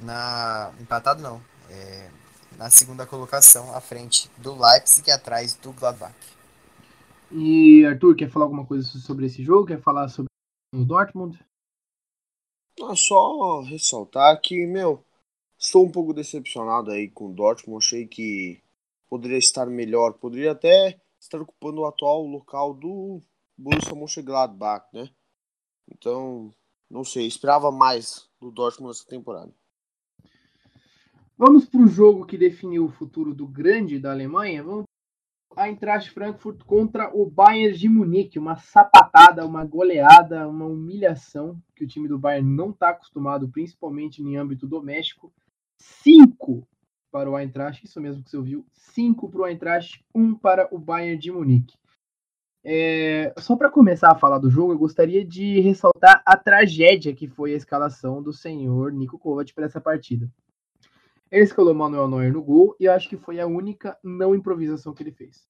na 0.00 0.72
empatado 0.80 1.22
não, 1.22 1.40
é, 1.68 2.10
na 2.56 2.70
segunda 2.70 3.06
colocação 3.06 3.74
à 3.74 3.80
frente 3.80 4.30
do 4.38 4.54
Leipzig 4.54 5.08
e 5.08 5.12
atrás 5.12 5.54
do 5.54 5.72
Gladbach. 5.72 6.14
E 7.30 7.84
Arthur, 7.84 8.16
quer 8.16 8.30
falar 8.30 8.46
alguma 8.46 8.66
coisa 8.66 8.86
sobre 8.98 9.26
esse 9.26 9.42
jogo? 9.44 9.66
Quer 9.66 9.80
falar 9.80 10.08
sobre 10.08 10.30
no 10.72 10.84
Dortmund? 10.84 11.38
Ah, 12.82 12.96
só 12.96 13.60
ressaltar 13.60 14.40
que, 14.40 14.66
meu, 14.66 15.04
estou 15.58 15.84
um 15.84 15.92
pouco 15.92 16.14
decepcionado 16.14 16.90
aí 16.90 17.08
com 17.08 17.26
o 17.26 17.34
Dortmund. 17.34 17.84
Achei 17.84 18.06
que 18.06 18.62
poderia 19.08 19.38
estar 19.38 19.66
melhor, 19.66 20.14
poderia 20.14 20.52
até 20.52 20.98
estar 21.20 21.40
ocupando 21.40 21.82
o 21.82 21.86
atual 21.86 22.24
local 22.24 22.72
do 22.72 23.20
Borussia 23.56 23.94
Mönchengladbach, 23.94 24.86
né? 24.92 25.10
Então, 25.90 26.54
não 26.88 27.04
sei, 27.04 27.26
esperava 27.26 27.70
mais 27.70 28.29
do 28.40 28.50
Dortmund 28.50 28.88
nessa 28.88 29.06
temporada. 29.06 29.52
Vamos 31.36 31.66
para 31.66 31.80
o 31.80 31.86
jogo 31.86 32.26
que 32.26 32.36
definiu 32.36 32.84
o 32.84 32.90
futuro 32.90 33.34
do 33.34 33.46
grande 33.46 33.98
da 33.98 34.10
Alemanha. 34.10 34.62
Vamos 34.62 34.84
a 35.56 35.68
Eintracht 35.68 36.10
Frankfurt 36.10 36.62
contra 36.64 37.10
o 37.14 37.28
Bayern 37.28 37.76
de 37.76 37.88
Munique, 37.88 38.38
uma 38.38 38.56
sapatada, 38.56 39.44
uma 39.44 39.64
goleada, 39.64 40.48
uma 40.48 40.64
humilhação 40.64 41.60
que 41.74 41.84
o 41.84 41.88
time 41.88 42.08
do 42.08 42.18
Bayern 42.18 42.48
não 42.48 42.70
está 42.70 42.90
acostumado, 42.90 43.48
principalmente 43.48 44.22
em 44.22 44.36
âmbito 44.36 44.66
doméstico. 44.66 45.32
Cinco 45.76 46.66
para 47.10 47.28
o 47.28 47.36
Eintracht, 47.36 47.84
isso 47.84 48.00
mesmo 48.00 48.22
que 48.22 48.30
você 48.30 48.36
ouviu, 48.36 48.64
cinco 48.72 49.28
para 49.28 49.40
o 49.40 49.46
Eintracht, 49.46 50.04
um 50.14 50.34
para 50.34 50.68
o 50.72 50.78
Bayern 50.78 51.18
de 51.18 51.32
Munique. 51.32 51.79
É, 52.62 53.32
só 53.38 53.56
para 53.56 53.70
começar 53.70 54.10
a 54.10 54.18
falar 54.18 54.38
do 54.38 54.50
jogo, 54.50 54.72
eu 54.72 54.78
gostaria 54.78 55.24
de 55.24 55.60
ressaltar 55.60 56.22
a 56.26 56.36
tragédia 56.36 57.14
que 57.14 57.26
foi 57.26 57.54
a 57.54 57.56
escalação 57.56 58.22
do 58.22 58.32
senhor 58.32 58.92
Nico 58.92 59.18
Kovac 59.18 59.52
para 59.54 59.64
essa 59.64 59.80
partida. 59.80 60.30
Ele 61.30 61.44
escalou 61.44 61.72
Manuel 61.72 62.08
Neuer 62.08 62.32
no 62.32 62.42
gol 62.42 62.76
e 62.78 62.84
eu 62.84 62.92
acho 62.92 63.08
que 63.08 63.16
foi 63.16 63.40
a 63.40 63.46
única 63.46 63.96
não 64.02 64.34
improvisação 64.34 64.92
que 64.92 65.02
ele 65.02 65.12
fez. 65.12 65.48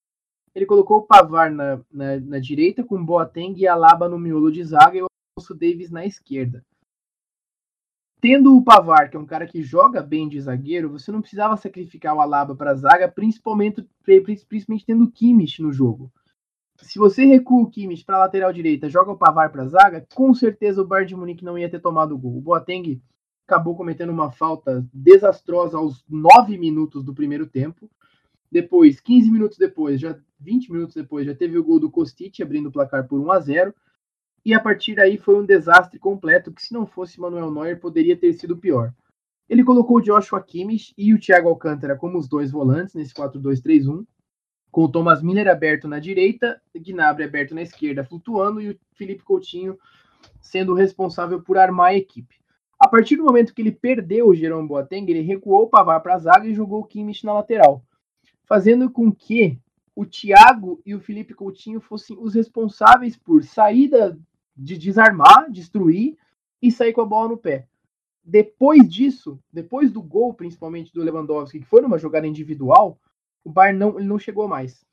Ele 0.54 0.66
colocou 0.66 0.98
o 0.98 1.02
Pavar 1.02 1.50
na, 1.50 1.80
na, 1.90 2.20
na 2.20 2.38
direita, 2.38 2.84
com 2.84 3.04
Boateng 3.04 3.54
e 3.56 3.66
Alaba 3.66 4.08
no 4.08 4.18
miolo 4.18 4.50
de 4.50 4.62
zaga 4.62 4.98
e 4.98 5.02
o 5.02 5.06
Alonso 5.36 5.54
Davis 5.54 5.90
na 5.90 6.04
esquerda. 6.04 6.64
Tendo 8.20 8.54
o 8.54 8.62
Pavar, 8.62 9.08
que 9.08 9.16
é 9.16 9.20
um 9.20 9.24
cara 9.24 9.46
que 9.46 9.62
joga 9.62 10.02
bem 10.02 10.28
de 10.28 10.38
zagueiro, 10.40 10.90
você 10.90 11.10
não 11.10 11.22
precisava 11.22 11.56
sacrificar 11.56 12.14
o 12.14 12.20
Alaba 12.20 12.54
para 12.54 12.72
a 12.72 12.74
zaga, 12.74 13.08
principalmente, 13.08 13.88
principalmente 14.04 14.84
tendo 14.84 15.04
o 15.04 15.10
Kimmich 15.10 15.62
no 15.62 15.72
jogo. 15.72 16.12
Se 16.82 16.98
você 16.98 17.24
recua 17.24 17.62
o 17.62 17.70
Kimmich 17.70 18.04
para 18.04 18.18
lateral 18.18 18.52
direita, 18.52 18.88
joga 18.88 19.12
o 19.12 19.16
Pavar 19.16 19.50
para 19.52 19.66
zaga, 19.66 20.06
com 20.14 20.32
certeza 20.34 20.82
o 20.82 20.86
Bayern 20.86 21.08
de 21.08 21.16
Munique 21.16 21.44
não 21.44 21.58
ia 21.58 21.68
ter 21.68 21.80
tomado 21.80 22.14
o 22.14 22.18
gol. 22.18 22.38
O 22.38 22.40
Boateng 22.40 23.00
acabou 23.46 23.76
cometendo 23.76 24.10
uma 24.10 24.30
falta 24.30 24.86
desastrosa 24.92 25.76
aos 25.76 26.04
9 26.08 26.56
minutos 26.56 27.04
do 27.04 27.14
primeiro 27.14 27.46
tempo. 27.46 27.90
Depois, 28.50 29.00
15 29.00 29.30
minutos 29.30 29.58
depois, 29.58 30.00
já 30.00 30.18
20 30.40 30.72
minutos 30.72 30.94
depois, 30.94 31.26
já 31.26 31.34
teve 31.34 31.58
o 31.58 31.64
gol 31.64 31.78
do 31.78 31.90
Kostic 31.90 32.40
abrindo 32.40 32.68
o 32.68 32.72
placar 32.72 33.06
por 33.06 33.20
1 33.20 33.32
a 33.32 33.40
0. 33.40 33.74
E 34.44 34.54
a 34.54 34.60
partir 34.60 34.94
daí 34.94 35.18
foi 35.18 35.36
um 35.36 35.44
desastre 35.44 35.98
completo 35.98 36.52
que 36.52 36.62
se 36.62 36.72
não 36.72 36.86
fosse 36.86 37.20
Manuel 37.20 37.50
Neuer 37.50 37.78
poderia 37.78 38.16
ter 38.16 38.32
sido 38.32 38.56
pior. 38.56 38.92
Ele 39.48 39.64
colocou 39.64 39.98
o 39.98 40.00
Joshua 40.00 40.40
Kimmich 40.40 40.94
e 40.96 41.12
o 41.12 41.20
Thiago 41.20 41.48
Alcântara 41.48 41.96
como 41.96 42.16
os 42.16 42.28
dois 42.28 42.50
volantes 42.50 42.94
nesse 42.94 43.12
4-2-3-1, 43.12 44.06
com 44.70 44.84
o 44.84 44.88
Thomas 44.88 45.22
Miller 45.22 45.48
aberto 45.48 45.88
na 45.88 45.98
direita, 45.98 46.60
Gnabry 46.74 47.24
aberto 47.24 47.54
na 47.54 47.62
esquerda, 47.62 48.04
flutuando 48.04 48.60
e 48.60 48.70
o 48.70 48.78
Felipe 48.94 49.22
Coutinho 49.22 49.78
sendo 50.40 50.74
responsável 50.74 51.42
por 51.42 51.58
armar 51.58 51.88
a 51.88 51.96
equipe. 51.96 52.36
A 52.78 52.88
partir 52.88 53.16
do 53.16 53.24
momento 53.24 53.54
que 53.54 53.60
ele 53.60 53.72
perdeu 53.72 54.28
o 54.28 54.34
Jerome 54.34 54.66
Boateng, 54.66 55.08
ele 55.10 55.20
recuou 55.20 55.64
o 55.64 55.68
Pavar 55.68 56.00
para 56.00 56.14
a 56.14 56.18
zaga 56.18 56.46
e 56.46 56.54
jogou 56.54 56.80
o 56.80 56.84
Kimmich 56.84 57.24
na 57.26 57.34
lateral, 57.34 57.84
fazendo 58.46 58.90
com 58.90 59.12
que 59.12 59.58
o 59.94 60.06
Thiago 60.06 60.80
e 60.86 60.94
o 60.94 61.00
Felipe 61.00 61.34
Coutinho 61.34 61.80
fossem 61.80 62.16
os 62.18 62.34
responsáveis 62.34 63.16
por 63.16 63.44
saída 63.44 64.18
de 64.56 64.78
desarmar, 64.78 65.50
destruir 65.50 66.16
e 66.62 66.70
sair 66.70 66.92
com 66.92 67.02
a 67.02 67.06
bola 67.06 67.28
no 67.28 67.36
pé. 67.36 67.66
Depois 68.24 68.88
disso, 68.88 69.38
depois 69.52 69.90
do 69.90 70.02
gol, 70.02 70.32
principalmente 70.32 70.92
do 70.92 71.02
Lewandowski, 71.02 71.60
que 71.60 71.66
foi 71.66 71.80
numa 71.80 71.98
jogada 71.98 72.26
individual, 72.26 72.98
o 73.44 73.50
Bayern 73.50 73.78
não, 73.78 73.98
ele 73.98 74.08
não 74.08 74.18
chegou 74.18 74.46
mais. 74.48 74.84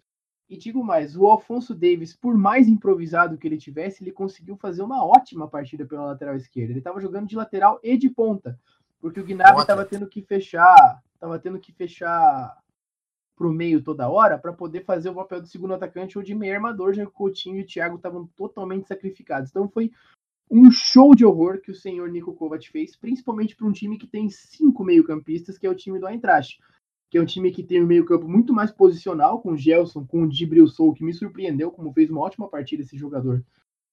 E 0.50 0.56
digo 0.56 0.82
mais, 0.82 1.18
o 1.18 1.26
Alfonso 1.28 1.76
Davis, 1.76 2.16
por 2.16 2.38
mais 2.38 2.70
improvisado 2.70 3.38
que 3.38 3.46
ele 3.46 3.58
tivesse, 3.58 4.02
ele 4.02 4.14
conseguiu 4.14 4.56
fazer 4.56 4.82
uma 4.82 5.06
ótima 5.06 5.48
partida 5.48 5.86
pela 5.86 6.06
lateral 6.06 6.36
esquerda. 6.38 6.72
Ele 6.72 6.80
estava 6.80 7.02
jogando 7.02 7.28
de 7.28 7.36
lateral 7.36 7.80
e 7.84 7.98
de 7.98 8.10
ponta, 8.10 8.58
porque 9.02 9.20
o 9.20 9.26
Gnabry 9.26 9.62
estava 9.62 9.84
tendo 9.84 10.08
que 10.08 10.22
fechar, 10.22 11.04
estava 11.14 11.38
tendo 11.38 11.60
que 11.60 11.74
fechar 11.74 12.58
pro 13.36 13.52
meio 13.52 13.84
toda 13.84 14.10
hora 14.10 14.38
para 14.38 14.54
poder 14.54 14.86
fazer 14.86 15.10
o 15.10 15.16
papel 15.16 15.42
do 15.42 15.48
segundo 15.48 15.74
atacante 15.74 16.18
ou 16.18 16.24
de 16.24 16.34
meio 16.34 16.56
armador, 16.56 16.94
já 16.94 17.04
que 17.04 17.10
o 17.10 17.14
Coutinho 17.14 17.58
e 17.58 17.62
o 17.62 17.68
Thiago 17.68 17.98
estavam 17.98 18.26
totalmente 18.28 18.88
sacrificados. 18.88 19.50
Então 19.50 19.70
foi 19.70 19.92
um 20.50 20.72
show 20.72 21.14
de 21.14 21.26
horror 21.26 21.60
que 21.60 21.72
o 21.72 21.76
senhor 21.76 22.10
Nico 22.10 22.34
Kovac 22.34 22.68
fez, 22.72 22.96
principalmente 22.96 23.54
para 23.54 23.68
um 23.68 23.72
time 23.74 23.98
que 23.98 24.08
tem 24.08 24.30
cinco 24.30 24.84
meio-campistas, 24.84 25.58
que 25.58 25.68
é 25.68 25.70
o 25.70 25.76
time 25.76 26.00
do 26.00 26.08
Eintracht 26.08 26.58
que 27.10 27.18
é 27.18 27.22
um 27.22 27.26
time 27.26 27.52
que 27.52 27.64
tem 27.64 27.82
um 27.82 27.88
meio-campo 27.88 28.28
muito 28.28 28.54
mais 28.54 28.72
posicional, 28.72 29.42
com 29.42 29.52
o 29.52 29.58
Gelson, 29.58 30.06
com 30.06 30.24
o 30.24 30.30
Dibril 30.30 30.68
Soul, 30.68 30.94
que 30.94 31.04
me 31.04 31.14
surpreendeu, 31.14 31.72
como 31.72 31.94
fez 31.94 32.10
uma 32.10 32.22
ótima 32.22 32.48
partida 32.48 32.84
esse 32.84 32.98
jogador, 32.98 33.44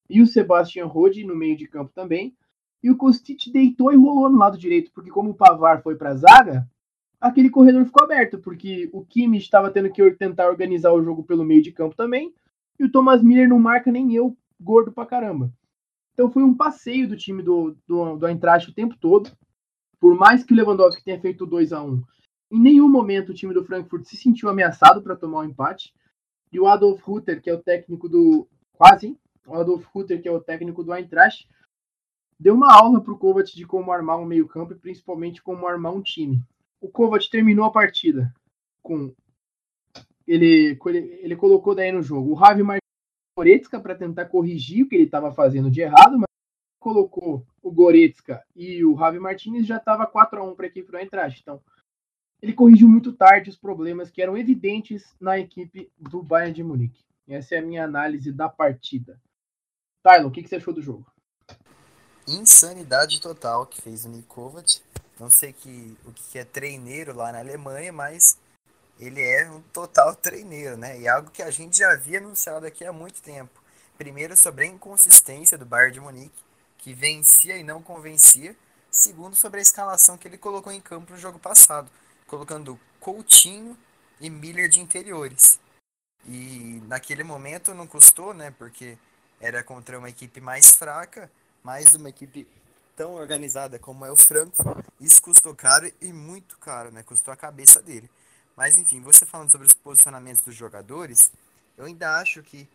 e 0.08 0.20
o 0.20 0.26
Sebastian 0.26 0.86
Rode 0.86 1.24
no 1.24 1.36
meio 1.36 1.56
de 1.56 1.66
campo 1.66 1.92
também. 1.94 2.36
E 2.82 2.90
o 2.90 2.96
Kostic 2.96 3.50
deitou 3.50 3.92
e 3.92 3.96
rolou 3.96 4.28
no 4.28 4.36
lado 4.36 4.58
direito, 4.58 4.90
porque 4.92 5.10
como 5.10 5.30
o 5.30 5.34
Pavar 5.34 5.82
foi 5.82 5.96
para 5.96 6.10
a 6.10 6.16
zaga, 6.16 6.68
aquele 7.18 7.48
corredor 7.48 7.86
ficou 7.86 8.04
aberto, 8.04 8.38
porque 8.38 8.90
o 8.92 9.02
Kimmich 9.02 9.44
estava 9.44 9.70
tendo 9.70 9.90
que 9.90 10.10
tentar 10.12 10.48
organizar 10.48 10.92
o 10.92 11.02
jogo 11.02 11.22
pelo 11.22 11.44
meio 11.44 11.62
de 11.62 11.72
campo 11.72 11.96
também, 11.96 12.34
e 12.78 12.84
o 12.84 12.90
Thomas 12.90 13.22
Miller 13.22 13.48
não 13.48 13.58
marca 13.58 13.90
nem 13.90 14.12
eu, 14.12 14.36
gordo 14.60 14.92
pra 14.92 15.06
caramba. 15.06 15.50
Então 16.12 16.30
foi 16.30 16.42
um 16.42 16.54
passeio 16.54 17.08
do 17.08 17.16
time 17.16 17.42
do, 17.42 17.74
do, 17.86 18.16
do 18.16 18.26
o 18.26 18.72
tempo 18.74 18.96
todo. 19.00 19.30
Por 19.98 20.14
mais 20.14 20.44
que 20.44 20.52
o 20.52 20.56
Lewandowski 20.56 21.02
tenha 21.02 21.20
feito 21.20 21.46
2 21.46 21.72
a 21.72 21.82
1 21.82 22.02
em 22.54 22.60
nenhum 22.60 22.88
momento 22.88 23.30
o 23.30 23.34
time 23.34 23.52
do 23.52 23.64
Frankfurt 23.64 24.04
se 24.04 24.16
sentiu 24.16 24.48
ameaçado 24.48 25.02
para 25.02 25.16
tomar 25.16 25.40
o 25.40 25.42
um 25.42 25.46
empate. 25.46 25.92
E 26.52 26.60
o 26.60 26.68
Adolf 26.68 27.02
Hutter, 27.08 27.42
que 27.42 27.50
é 27.50 27.54
o 27.54 27.60
técnico 27.60 28.08
do. 28.08 28.46
Quase, 28.72 29.08
hein? 29.08 29.18
O 29.44 29.54
Adolf 29.54 29.84
Hutter, 29.92 30.22
que 30.22 30.28
é 30.28 30.30
o 30.30 30.40
técnico 30.40 30.84
do 30.84 30.94
Eintracht, 30.94 31.48
deu 32.38 32.54
uma 32.54 32.72
aula 32.72 33.00
para 33.00 33.12
o 33.12 33.18
Kovac 33.18 33.56
de 33.56 33.66
como 33.66 33.90
armar 33.90 34.20
um 34.20 34.24
meio-campo 34.24 34.72
e 34.72 34.78
principalmente 34.78 35.42
como 35.42 35.66
armar 35.66 35.92
um 35.92 36.00
time. 36.00 36.40
O 36.80 36.88
Kovac 36.88 37.28
terminou 37.28 37.64
a 37.64 37.72
partida 37.72 38.32
com. 38.80 39.12
Ele, 40.24 40.78
ele 41.20 41.36
colocou 41.36 41.74
daí 41.74 41.90
no 41.90 42.02
jogo 42.02 42.30
o 42.30 42.34
Ravi 42.34 42.62
Goretzka 43.36 43.80
para 43.80 43.96
tentar 43.96 44.26
corrigir 44.26 44.84
o 44.84 44.88
que 44.88 44.94
ele 44.94 45.04
estava 45.04 45.32
fazendo 45.32 45.68
de 45.68 45.80
errado, 45.80 46.18
mas 46.18 46.28
colocou 46.78 47.44
o 47.60 47.70
Goretzka 47.72 48.44
e 48.54 48.84
o 48.84 48.94
Ravi 48.94 49.18
Martinez 49.18 49.66
já 49.66 49.78
estava 49.78 50.06
4 50.06 50.38
a 50.38 50.44
1 50.44 50.54
para 50.54 50.66
a 50.66 50.68
equipe 50.68 50.90
do 50.90 50.96
Eintracht. 50.96 51.40
Então, 51.42 51.60
ele 52.42 52.52
corrigiu 52.52 52.88
muito 52.88 53.12
tarde 53.12 53.50
os 53.50 53.56
problemas 53.56 54.10
que 54.10 54.20
eram 54.20 54.36
evidentes 54.36 55.14
na 55.20 55.38
equipe 55.38 55.90
do 55.98 56.22
Bayern 56.22 56.52
de 56.52 56.62
Munique. 56.62 57.04
Essa 57.26 57.54
é 57.54 57.58
a 57.58 57.62
minha 57.62 57.84
análise 57.84 58.30
da 58.30 58.48
partida. 58.48 59.18
Tyler, 60.02 60.26
o 60.26 60.30
que, 60.30 60.42
que 60.42 60.48
você 60.48 60.56
achou 60.56 60.74
do 60.74 60.82
jogo? 60.82 61.06
Insanidade 62.28 63.20
total 63.20 63.66
que 63.66 63.80
fez 63.80 64.04
o 64.04 64.08
Nikovac. 64.08 64.82
Não 65.18 65.30
sei 65.30 65.52
que, 65.52 65.96
o 66.04 66.12
que 66.12 66.38
é 66.38 66.44
treineiro 66.44 67.14
lá 67.14 67.32
na 67.32 67.38
Alemanha, 67.38 67.92
mas 67.92 68.38
ele 68.98 69.22
é 69.22 69.50
um 69.50 69.62
total 69.72 70.14
treineiro, 70.14 70.76
né? 70.76 71.00
E 71.00 71.08
algo 71.08 71.30
que 71.30 71.42
a 71.42 71.50
gente 71.50 71.78
já 71.78 71.92
havia 71.92 72.18
anunciado 72.18 72.66
aqui 72.66 72.84
há 72.84 72.92
muito 72.92 73.22
tempo. 73.22 73.62
Primeiro, 73.96 74.36
sobre 74.36 74.64
a 74.64 74.68
inconsistência 74.68 75.56
do 75.56 75.64
Bayern 75.64 75.94
de 75.94 76.00
Munique, 76.00 76.42
que 76.78 76.92
vencia 76.92 77.56
e 77.56 77.64
não 77.64 77.82
convencia. 77.82 78.54
Segundo, 78.90 79.34
sobre 79.34 79.60
a 79.60 79.62
escalação 79.62 80.18
que 80.18 80.28
ele 80.28 80.36
colocou 80.36 80.72
em 80.72 80.80
campo 80.80 81.12
no 81.12 81.18
jogo 81.18 81.38
passado 81.38 81.90
colocando 82.26 82.78
Coutinho 83.00 83.76
e 84.20 84.30
Miller 84.30 84.68
de 84.68 84.80
interiores. 84.80 85.58
E 86.26 86.80
naquele 86.86 87.22
momento 87.22 87.74
não 87.74 87.86
custou, 87.86 88.32
né? 88.32 88.50
Porque 88.50 88.96
era 89.40 89.62
contra 89.62 89.98
uma 89.98 90.08
equipe 90.08 90.40
mais 90.40 90.74
fraca, 90.74 91.30
mais 91.62 91.92
uma 91.94 92.08
equipe 92.08 92.46
tão 92.96 93.14
organizada 93.14 93.78
como 93.78 94.04
é 94.04 94.10
o 94.10 94.16
Frankfurt. 94.16 94.84
Isso 95.00 95.20
custou 95.20 95.54
caro 95.54 95.90
e 96.00 96.12
muito 96.12 96.56
caro, 96.58 96.90
né? 96.90 97.02
Custou 97.02 97.32
a 97.32 97.36
cabeça 97.36 97.82
dele. 97.82 98.08
Mas 98.56 98.76
enfim, 98.76 99.00
você 99.00 99.26
falando 99.26 99.50
sobre 99.50 99.66
os 99.66 99.74
posicionamentos 99.74 100.40
dos 100.40 100.54
jogadores, 100.54 101.30
eu 101.76 101.84
ainda 101.84 102.18
acho 102.18 102.42
que, 102.42 102.68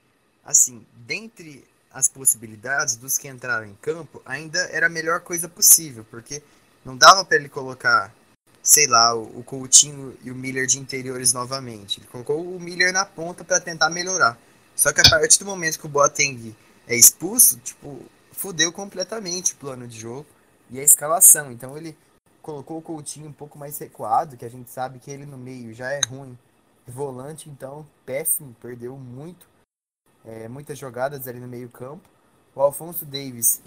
assim, 0.44 0.86
dentre 0.94 1.66
as 1.92 2.08
possibilidades 2.08 2.98
dos 2.98 3.18
que 3.18 3.28
entraram 3.28 3.66
em 3.66 3.76
campo, 3.76 4.22
ainda 4.26 4.60
era 4.72 4.88
a 4.88 4.90
melhor 4.90 5.22
coisa 5.22 5.48
possível, 5.50 6.06
porque 6.12 6.44
não 6.86 6.96
dava 6.96 7.26
para 7.26 7.38
ele 7.38 7.50
colocar 7.50 8.14
sei 8.70 8.86
lá, 8.86 9.16
o, 9.16 9.40
o 9.40 9.44
Coutinho 9.44 10.16
e 10.24 10.30
o 10.30 10.36
Miller 10.36 10.68
de 10.68 10.78
interiores 10.78 11.34
novamente. 11.34 12.00
Ele 12.00 12.08
colocou 12.08 12.40
o 12.40 12.60
Miller 12.60 12.94
na 12.94 13.04
ponta 13.04 13.44
para 13.44 13.60
tentar 13.60 13.90
melhorar. 13.90 14.38
Só 14.76 14.94
que 14.94 15.02
a 15.02 15.10
partir 15.10 15.40
do 15.40 15.46
momento 15.46 15.80
que 15.80 15.88
o 15.88 15.90
Boateng 15.90 16.56
é 16.88 16.96
expulso, 16.96 17.58
tipo, 17.62 18.00
fudeu 18.32 18.72
completamente 18.72 19.54
o 19.54 19.56
plano 19.56 19.88
de 19.88 20.00
jogo 20.00 20.28
e 20.70 20.80
a 20.80 20.84
escalação. 20.84 21.52
Então 21.52 21.76
ele 21.76 21.98
colocou 22.44 22.78
o 22.78 22.82
Coutinho 22.82 23.28
um 23.28 23.34
pouco 23.34 23.58
mais 23.58 23.76
recuado, 23.80 24.38
que 24.38 24.46
a 24.46 24.50
gente 24.50 24.70
sabe 24.70 25.00
que 25.00 25.10
ele 25.10 25.26
no 25.26 25.38
meio 25.38 25.74
já 25.74 25.92
é 25.92 26.00
ruim. 26.08 26.38
Volante, 26.88 27.50
então, 27.50 27.88
péssimo, 28.06 28.56
perdeu 28.62 28.96
muito. 28.96 29.48
É, 30.24 30.48
muitas 30.48 30.78
jogadas 30.78 31.28
ali 31.28 31.40
no 31.40 31.48
meio 31.48 31.70
campo. 31.70 32.08
O 32.54 32.62
Alfonso 32.62 33.04
Davis 33.04 33.62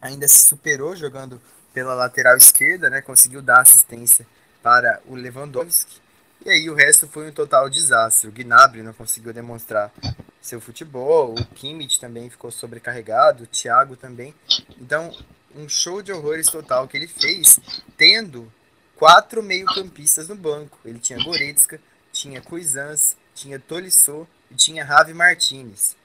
ainda 0.00 0.26
se 0.26 0.48
superou 0.48 0.96
jogando 0.96 1.40
pela 1.72 1.94
lateral 1.94 2.36
esquerda, 2.36 2.90
né? 2.90 3.00
Conseguiu 3.00 3.42
dar 3.42 3.60
assistência 3.60 4.26
para 4.62 5.00
o 5.06 5.14
Lewandowski. 5.14 6.00
E 6.44 6.50
aí 6.50 6.68
o 6.68 6.74
resto 6.74 7.06
foi 7.06 7.28
um 7.28 7.32
total 7.32 7.70
desastre. 7.70 8.28
O 8.28 8.32
Gnabry 8.32 8.82
não 8.82 8.92
conseguiu 8.92 9.32
demonstrar 9.32 9.92
seu 10.40 10.60
futebol, 10.60 11.34
o 11.38 11.46
Kimmich 11.54 12.00
também 12.00 12.28
ficou 12.28 12.50
sobrecarregado, 12.50 13.44
o 13.44 13.46
Thiago 13.46 13.96
também. 13.96 14.34
Então, 14.80 15.16
um 15.54 15.68
show 15.68 16.02
de 16.02 16.12
horrores 16.12 16.48
total 16.48 16.88
que 16.88 16.96
ele 16.96 17.06
fez, 17.06 17.60
tendo 17.96 18.52
quatro 18.96 19.42
meio-campistas 19.42 20.28
no 20.28 20.34
banco. 20.34 20.78
Ele 20.84 20.98
tinha 20.98 21.22
Goretzka, 21.22 21.80
tinha 22.12 22.40
Cuisans, 22.40 23.16
tinha 23.34 23.58
Tolisso 23.58 24.26
e 24.50 24.54
tinha 24.54 24.84
Ravi 24.84 25.14
Martinez. 25.14 25.96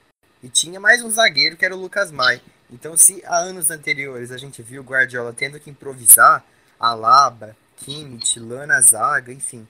E 0.42 0.48
tinha 0.48 0.78
mais 0.78 1.02
um 1.02 1.10
zagueiro 1.10 1.56
que 1.56 1.64
era 1.64 1.74
o 1.74 1.80
Lucas 1.80 2.12
Mai. 2.12 2.40
Então, 2.70 2.96
se 2.96 3.24
há 3.24 3.38
anos 3.38 3.70
anteriores 3.70 4.30
a 4.30 4.36
gente 4.36 4.62
viu 4.62 4.82
Guardiola 4.82 5.32
tendo 5.32 5.58
que 5.58 5.70
improvisar, 5.70 6.44
Alaba, 6.78 7.56
Kimmich, 7.76 8.38
Lana 8.38 8.80
Zaga, 8.80 9.32
enfim, 9.32 9.66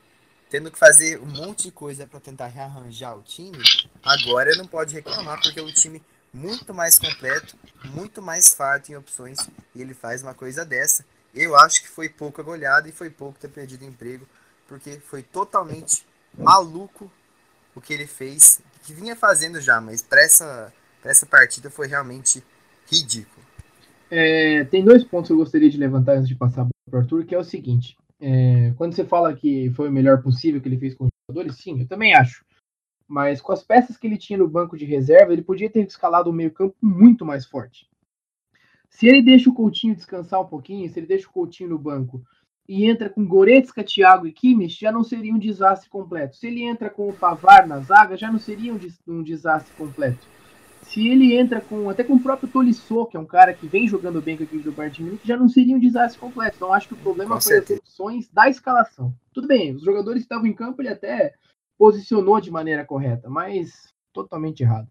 tendo 0.50 0.70
que 0.70 0.78
fazer 0.78 1.20
um 1.20 1.26
monte 1.26 1.64
de 1.64 1.70
coisa 1.70 2.06
para 2.06 2.20
tentar 2.20 2.46
rearranjar 2.48 3.16
o 3.16 3.22
time, 3.22 3.58
agora 4.02 4.56
não 4.56 4.66
pode 4.66 4.94
reclamar 4.94 5.40
porque 5.40 5.60
é 5.60 5.62
um 5.62 5.72
time 5.72 6.02
muito 6.32 6.74
mais 6.74 6.98
completo, 6.98 7.56
muito 7.84 8.20
mais 8.20 8.52
farto 8.54 8.90
em 8.90 8.96
opções 8.96 9.38
e 9.74 9.80
ele 9.80 9.94
faz 9.94 10.22
uma 10.22 10.34
coisa 10.34 10.64
dessa. 10.64 11.04
Eu 11.34 11.56
acho 11.56 11.82
que 11.82 11.88
foi 11.88 12.08
pouca 12.08 12.42
goleada 12.42 12.88
e 12.88 12.92
foi 12.92 13.10
pouco 13.10 13.38
ter 13.38 13.48
perdido 13.48 13.84
emprego, 13.84 14.26
porque 14.66 14.98
foi 14.98 15.22
totalmente 15.22 16.04
maluco 16.36 17.10
o 17.74 17.80
que 17.80 17.92
ele 17.92 18.06
fez, 18.06 18.60
que 18.82 18.92
vinha 18.92 19.14
fazendo 19.14 19.60
já, 19.60 19.80
mas 19.80 20.02
para 20.02 20.22
essa, 20.22 20.72
essa 21.04 21.26
partida 21.26 21.70
foi 21.70 21.86
realmente 21.86 22.42
ridículo. 22.90 23.38
É, 24.10 24.64
tem 24.64 24.84
dois 24.84 25.04
pontos 25.04 25.28
que 25.28 25.32
eu 25.32 25.38
gostaria 25.38 25.68
de 25.68 25.76
levantar 25.76 26.16
antes 26.16 26.28
de 26.28 26.34
passar 26.34 26.66
para 26.90 26.98
o 26.98 27.02
Arthur, 27.02 27.24
que 27.24 27.34
é 27.34 27.38
o 27.38 27.44
seguinte. 27.44 27.96
É, 28.20 28.72
quando 28.76 28.94
você 28.94 29.04
fala 29.04 29.34
que 29.34 29.70
foi 29.70 29.88
o 29.88 29.92
melhor 29.92 30.22
possível 30.22 30.60
que 30.60 30.68
ele 30.68 30.78
fez 30.78 30.94
com 30.94 31.04
os 31.04 31.10
jogadores, 31.30 31.56
sim, 31.56 31.80
eu 31.80 31.86
também 31.86 32.14
acho. 32.14 32.44
Mas 33.06 33.40
com 33.40 33.52
as 33.52 33.62
peças 33.62 33.96
que 33.96 34.06
ele 34.06 34.16
tinha 34.16 34.38
no 34.38 34.48
banco 34.48 34.76
de 34.76 34.84
reserva, 34.84 35.32
ele 35.32 35.42
podia 35.42 35.70
ter 35.70 35.86
escalado 35.86 36.30
o 36.30 36.32
meio-campo 36.32 36.74
muito 36.82 37.24
mais 37.24 37.46
forte. 37.46 37.86
Se 38.90 39.06
ele 39.06 39.22
deixa 39.22 39.50
o 39.50 39.54
Coutinho 39.54 39.94
descansar 39.94 40.40
um 40.40 40.46
pouquinho, 40.46 40.88
se 40.90 40.98
ele 40.98 41.06
deixa 41.06 41.28
o 41.28 41.32
Coutinho 41.32 41.70
no 41.70 41.78
banco 41.78 42.22
e 42.66 42.84
entra 42.84 43.08
com 43.08 43.24
Goretzka, 43.24 43.84
Thiago 43.84 44.26
e 44.26 44.32
Kimmich, 44.32 44.80
já 44.80 44.90
não 44.90 45.04
seria 45.04 45.34
um 45.34 45.38
desastre 45.38 45.88
completo. 45.88 46.36
Se 46.36 46.46
ele 46.46 46.62
entra 46.62 46.90
com 46.90 47.08
o 47.08 47.12
Pavar 47.12 47.66
na 47.66 47.80
zaga, 47.80 48.16
já 48.16 48.30
não 48.30 48.38
seria 48.38 48.74
um, 48.74 48.78
um 49.06 49.22
desastre 49.22 49.74
completo 49.76 50.26
se 50.82 51.08
ele 51.08 51.36
entra 51.36 51.60
com 51.60 51.88
até 51.90 52.02
com 52.02 52.14
o 52.14 52.22
próprio 52.22 52.48
Tolisso, 52.48 53.06
que 53.06 53.16
é 53.16 53.20
um 53.20 53.26
cara 53.26 53.52
que 53.52 53.66
vem 53.66 53.86
jogando 53.86 54.20
bem 54.22 54.36
com 54.36 54.42
a 54.42 54.46
equipe 54.46 54.62
do 54.62 54.72
Bayern 54.72 54.96
de 54.96 55.02
Munique, 55.02 55.28
já 55.28 55.36
não 55.36 55.48
seria 55.48 55.76
um 55.76 55.80
desastre 55.80 56.18
completo. 56.18 56.56
Então 56.56 56.72
acho 56.72 56.88
que 56.88 56.94
o 56.94 56.98
problema 56.98 57.34
com 57.34 57.40
foi 57.40 57.52
certeza. 57.52 57.80
as 57.82 57.88
opções 57.88 58.28
da 58.28 58.48
escalação. 58.48 59.14
Tudo 59.32 59.46
bem, 59.46 59.74
os 59.74 59.82
jogadores 59.82 60.22
que 60.22 60.24
estavam 60.24 60.46
em 60.46 60.54
campo 60.54 60.80
ele 60.80 60.88
até 60.88 61.34
posicionou 61.76 62.40
de 62.40 62.50
maneira 62.50 62.84
correta, 62.84 63.28
mas 63.28 63.92
totalmente 64.12 64.62
errado. 64.62 64.88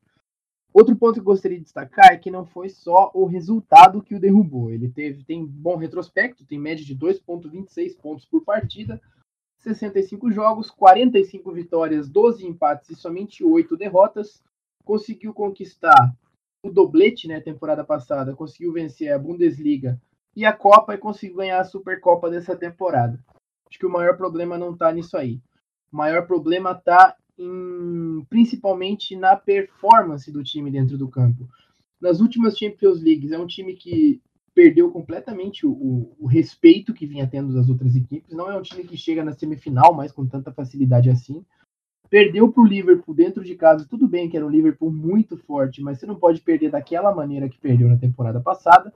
Outro 0.74 0.96
ponto 0.96 1.16
que 1.16 1.20
eu 1.22 1.24
gostaria 1.24 1.58
de 1.58 1.64
destacar 1.64 2.14
é 2.14 2.18
que 2.18 2.30
não 2.30 2.46
foi 2.46 2.70
só 2.70 3.10
o 3.14 3.26
resultado 3.26 4.02
que 4.02 4.14
o 4.14 4.20
derrubou. 4.20 4.72
Ele 4.72 4.88
teve 4.88 5.24
tem 5.24 5.46
bom 5.46 5.76
retrospecto, 5.76 6.46
tem 6.46 6.60
média 6.60 6.86
de 6.86 6.96
2.26 6.96 7.98
pontos 8.00 8.26
por 8.26 8.44
partida, 8.44 9.02
65 9.58 10.32
jogos, 10.32 10.70
45 10.70 11.52
vitórias, 11.52 12.08
12 12.08 12.46
empates 12.46 12.90
e 12.92 12.96
somente 12.96 13.44
8 13.44 13.76
derrotas. 13.76 14.44
Conseguiu 14.88 15.34
conquistar 15.34 16.16
o 16.64 16.72
doblete, 16.72 17.28
né, 17.28 17.42
temporada 17.42 17.84
passada, 17.84 18.34
conseguiu 18.34 18.72
vencer 18.72 19.12
a 19.12 19.20
Bundesliga 19.20 20.02
e 20.34 20.46
a 20.46 20.54
Copa 20.54 20.94
e 20.94 20.98
conseguiu 20.98 21.36
ganhar 21.36 21.60
a 21.60 21.66
Supercopa 21.66 22.30
dessa 22.30 22.56
temporada. 22.56 23.20
Acho 23.70 23.78
que 23.78 23.86
o 23.86 23.92
maior 23.92 24.16
problema 24.16 24.58
não 24.58 24.72
está 24.72 24.90
nisso 24.94 25.18
aí. 25.18 25.42
O 25.92 25.98
maior 25.98 26.26
problema 26.26 26.72
está 26.72 27.18
principalmente 28.30 29.14
na 29.16 29.36
performance 29.36 30.32
do 30.32 30.42
time 30.42 30.72
dentro 30.72 30.98
do 30.98 31.10
campo. 31.10 31.48
Nas 32.00 32.22
últimas 32.22 32.58
Champions 32.58 33.02
Leagues, 33.02 33.32
é 33.32 33.38
um 33.38 33.46
time 33.46 33.76
que 33.76 34.22
perdeu 34.56 34.90
completamente 34.90 35.68
o, 35.68 35.72
o, 35.72 36.16
o, 36.18 36.26
respeito 36.26 36.94
que 36.94 37.06
vinha 37.06 37.28
tendo 37.28 37.54
das 37.54 37.70
outras 37.70 37.94
equipes. 37.94 38.34
Não 38.34 38.50
é 38.50 38.58
um 38.58 38.62
time 38.62 38.86
que 38.86 38.98
chega 38.98 39.24
na 39.24 39.34
semifinal 39.34 39.94
mais 39.94 40.14
com 40.14 40.26
tanta 40.26 40.52
facilidade 40.52 41.10
assim. 41.10 41.46
Perdeu 42.10 42.52
para 42.52 42.64
o 42.64 42.68
Liverpool 42.68 43.14
dentro 43.14 43.44
de 43.44 43.56
casa. 43.56 43.88
Tudo 43.90 44.08
bem 44.08 44.30
que 44.30 44.38
era 44.38 44.46
um 44.46 44.50
Liverpool 44.50 44.92
muito 44.92 45.38
forte, 45.38 45.82
mas 45.82 46.00
você 46.00 46.06
não 46.06 46.16
pode 46.16 46.42
perder 46.42 46.72
daquela 46.72 47.14
maneira 47.14 47.50
que 47.50 47.58
perdeu 47.58 47.88
na 47.88 47.98
temporada 47.98 48.40
passada. 48.40 48.94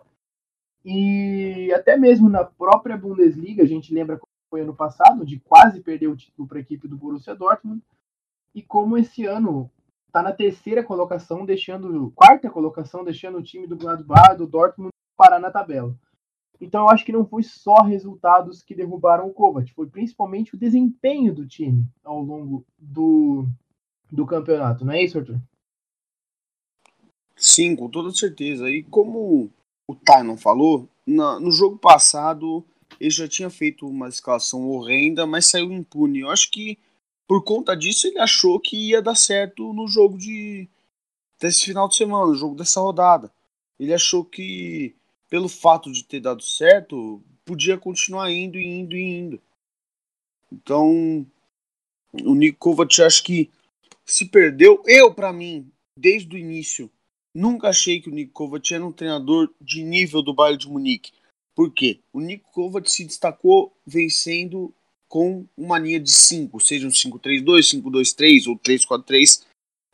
E 0.84 1.72
até 1.74 1.98
mesmo 1.98 2.30
na 2.30 2.44
própria 2.44 2.98
Bundesliga, 2.98 3.64
a 3.64 3.68
gente 3.68 3.94
lembra 3.94 4.18
como 4.18 4.32
foi 4.50 4.62
ano 4.62 4.76
passado, 4.76 5.26
de 5.26 5.40
quase 5.40 5.82
perder 5.82 6.08
o 6.08 6.16
título 6.16 6.48
para 6.48 6.58
a 6.58 6.62
equipe 6.62 6.88
do 6.88 6.98
Borussia 6.98 7.36
Dortmund. 7.36 7.82
E 8.54 8.62
como 8.62 8.98
esse 8.98 9.26
ano 9.26 9.70
está 10.08 10.22
na 10.22 10.34
terceira 10.34 10.84
colocação, 10.84 11.46
deixando 11.46 12.12
quarta 12.12 12.50
colocação, 12.50 13.04
deixando 13.04 13.38
o 13.38 13.44
time 13.44 13.66
do 13.66 13.78
Gladbach, 13.78 14.36
do 14.38 14.46
Dortmund 14.46 14.92
parar 15.16 15.40
na 15.40 15.52
tabela. 15.52 15.96
Então 16.62 16.82
eu 16.82 16.90
acho 16.90 17.04
que 17.04 17.12
não 17.12 17.26
foi 17.26 17.42
só 17.42 17.82
resultados 17.82 18.62
que 18.62 18.76
derrubaram 18.76 19.28
o 19.28 19.34
Kovac, 19.34 19.74
foi 19.74 19.88
principalmente 19.88 20.54
o 20.54 20.58
desempenho 20.58 21.34
do 21.34 21.48
time 21.48 21.88
ao 22.04 22.22
longo 22.22 22.64
do, 22.78 23.48
do 24.12 24.26
campeonato, 24.28 24.86
não 24.86 24.94
é 24.94 25.04
isso, 25.04 25.18
Arthur? 25.18 25.42
Sim, 27.36 27.76
com 27.76 27.90
toda 27.90 28.12
certeza. 28.12 28.70
E 28.70 28.84
como 28.84 29.50
o 29.88 29.96
Tynon 29.96 30.38
falou, 30.38 30.88
na, 31.06 31.40
no 31.40 31.52
jogo 31.52 31.80
passado 31.80 32.64
ele 33.00 33.10
já 33.10 33.28
tinha 33.28 33.50
feito 33.50 33.88
uma 33.88 34.08
escalação 34.08 34.70
horrenda, 34.70 35.26
mas 35.26 35.48
saiu 35.48 35.72
impune. 35.72 36.20
Eu 36.20 36.30
acho 36.30 36.52
que 36.52 36.78
por 37.28 37.44
conta 37.44 37.76
disso 37.76 38.06
ele 38.06 38.20
achou 38.20 38.60
que 38.60 38.90
ia 38.90 39.02
dar 39.02 39.16
certo 39.16 39.74
no 39.74 39.88
jogo 39.88 40.18
de 40.18 40.70
desse 41.40 41.66
final 41.66 41.88
de 41.88 41.96
semana, 41.96 42.28
no 42.28 42.36
jogo 42.36 42.56
dessa 42.56 42.80
rodada. 42.80 43.34
Ele 43.80 43.92
achou 43.92 44.24
que 44.24 44.96
pelo 45.32 45.48
fato 45.48 45.90
de 45.90 46.04
ter 46.04 46.20
dado 46.20 46.44
certo, 46.44 47.24
podia 47.46 47.78
continuar 47.78 48.30
indo 48.30 48.60
e 48.60 48.68
indo 48.68 48.98
e 48.98 49.02
indo. 49.02 49.42
Então, 50.52 51.26
o 52.22 52.36
Nick 52.36 52.58
Kovac 52.58 53.02
acho 53.02 53.24
que 53.24 53.50
se 54.06 54.26
perdeu. 54.26 54.84
Eu, 54.86 55.14
para 55.14 55.32
mim, 55.32 55.72
desde 55.98 56.36
o 56.36 56.38
início, 56.38 56.92
nunca 57.34 57.70
achei 57.70 58.02
que 58.02 58.10
o 58.10 58.14
Nick 58.14 58.34
Kovac 58.34 58.74
era 58.74 58.86
um 58.86 58.92
treinador 58.92 59.50
de 59.62 59.82
nível 59.82 60.22
do 60.22 60.34
Bayern 60.34 60.60
de 60.60 60.68
Munique. 60.68 61.14
Por 61.56 61.72
quê? 61.72 62.02
O 62.12 62.20
Nick 62.20 62.44
Kovac 62.52 62.92
se 62.92 63.06
destacou 63.06 63.72
vencendo 63.88 64.74
com 65.08 65.46
uma 65.56 65.80
linha 65.80 66.00
de 66.00 66.12
5, 66.12 66.60
seja 66.60 66.86
um 66.86 66.92
5-3-2, 66.92 67.82
5-2-3 67.82 68.48
ou 68.48 68.60
3-4-3. 68.60 69.46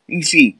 Enfim, 0.08 0.58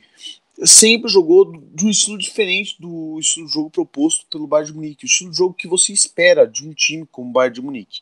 sempre 0.64 1.10
jogou 1.10 1.52
de 1.52 1.86
um 1.86 1.90
estilo 1.90 2.18
diferente 2.18 2.76
do 2.80 3.18
estilo 3.18 3.46
de 3.46 3.52
jogo 3.52 3.70
proposto 3.70 4.26
pelo 4.26 4.46
Bayern 4.46 4.72
de 4.72 4.76
Munique, 4.76 5.04
o 5.04 5.06
estilo 5.06 5.30
de 5.30 5.36
jogo 5.36 5.54
que 5.54 5.68
você 5.68 5.92
espera 5.92 6.46
de 6.46 6.66
um 6.66 6.72
time 6.72 7.06
como 7.06 7.30
o 7.30 7.32
Bayern 7.32 7.54
de 7.54 7.62
Munique. 7.62 8.00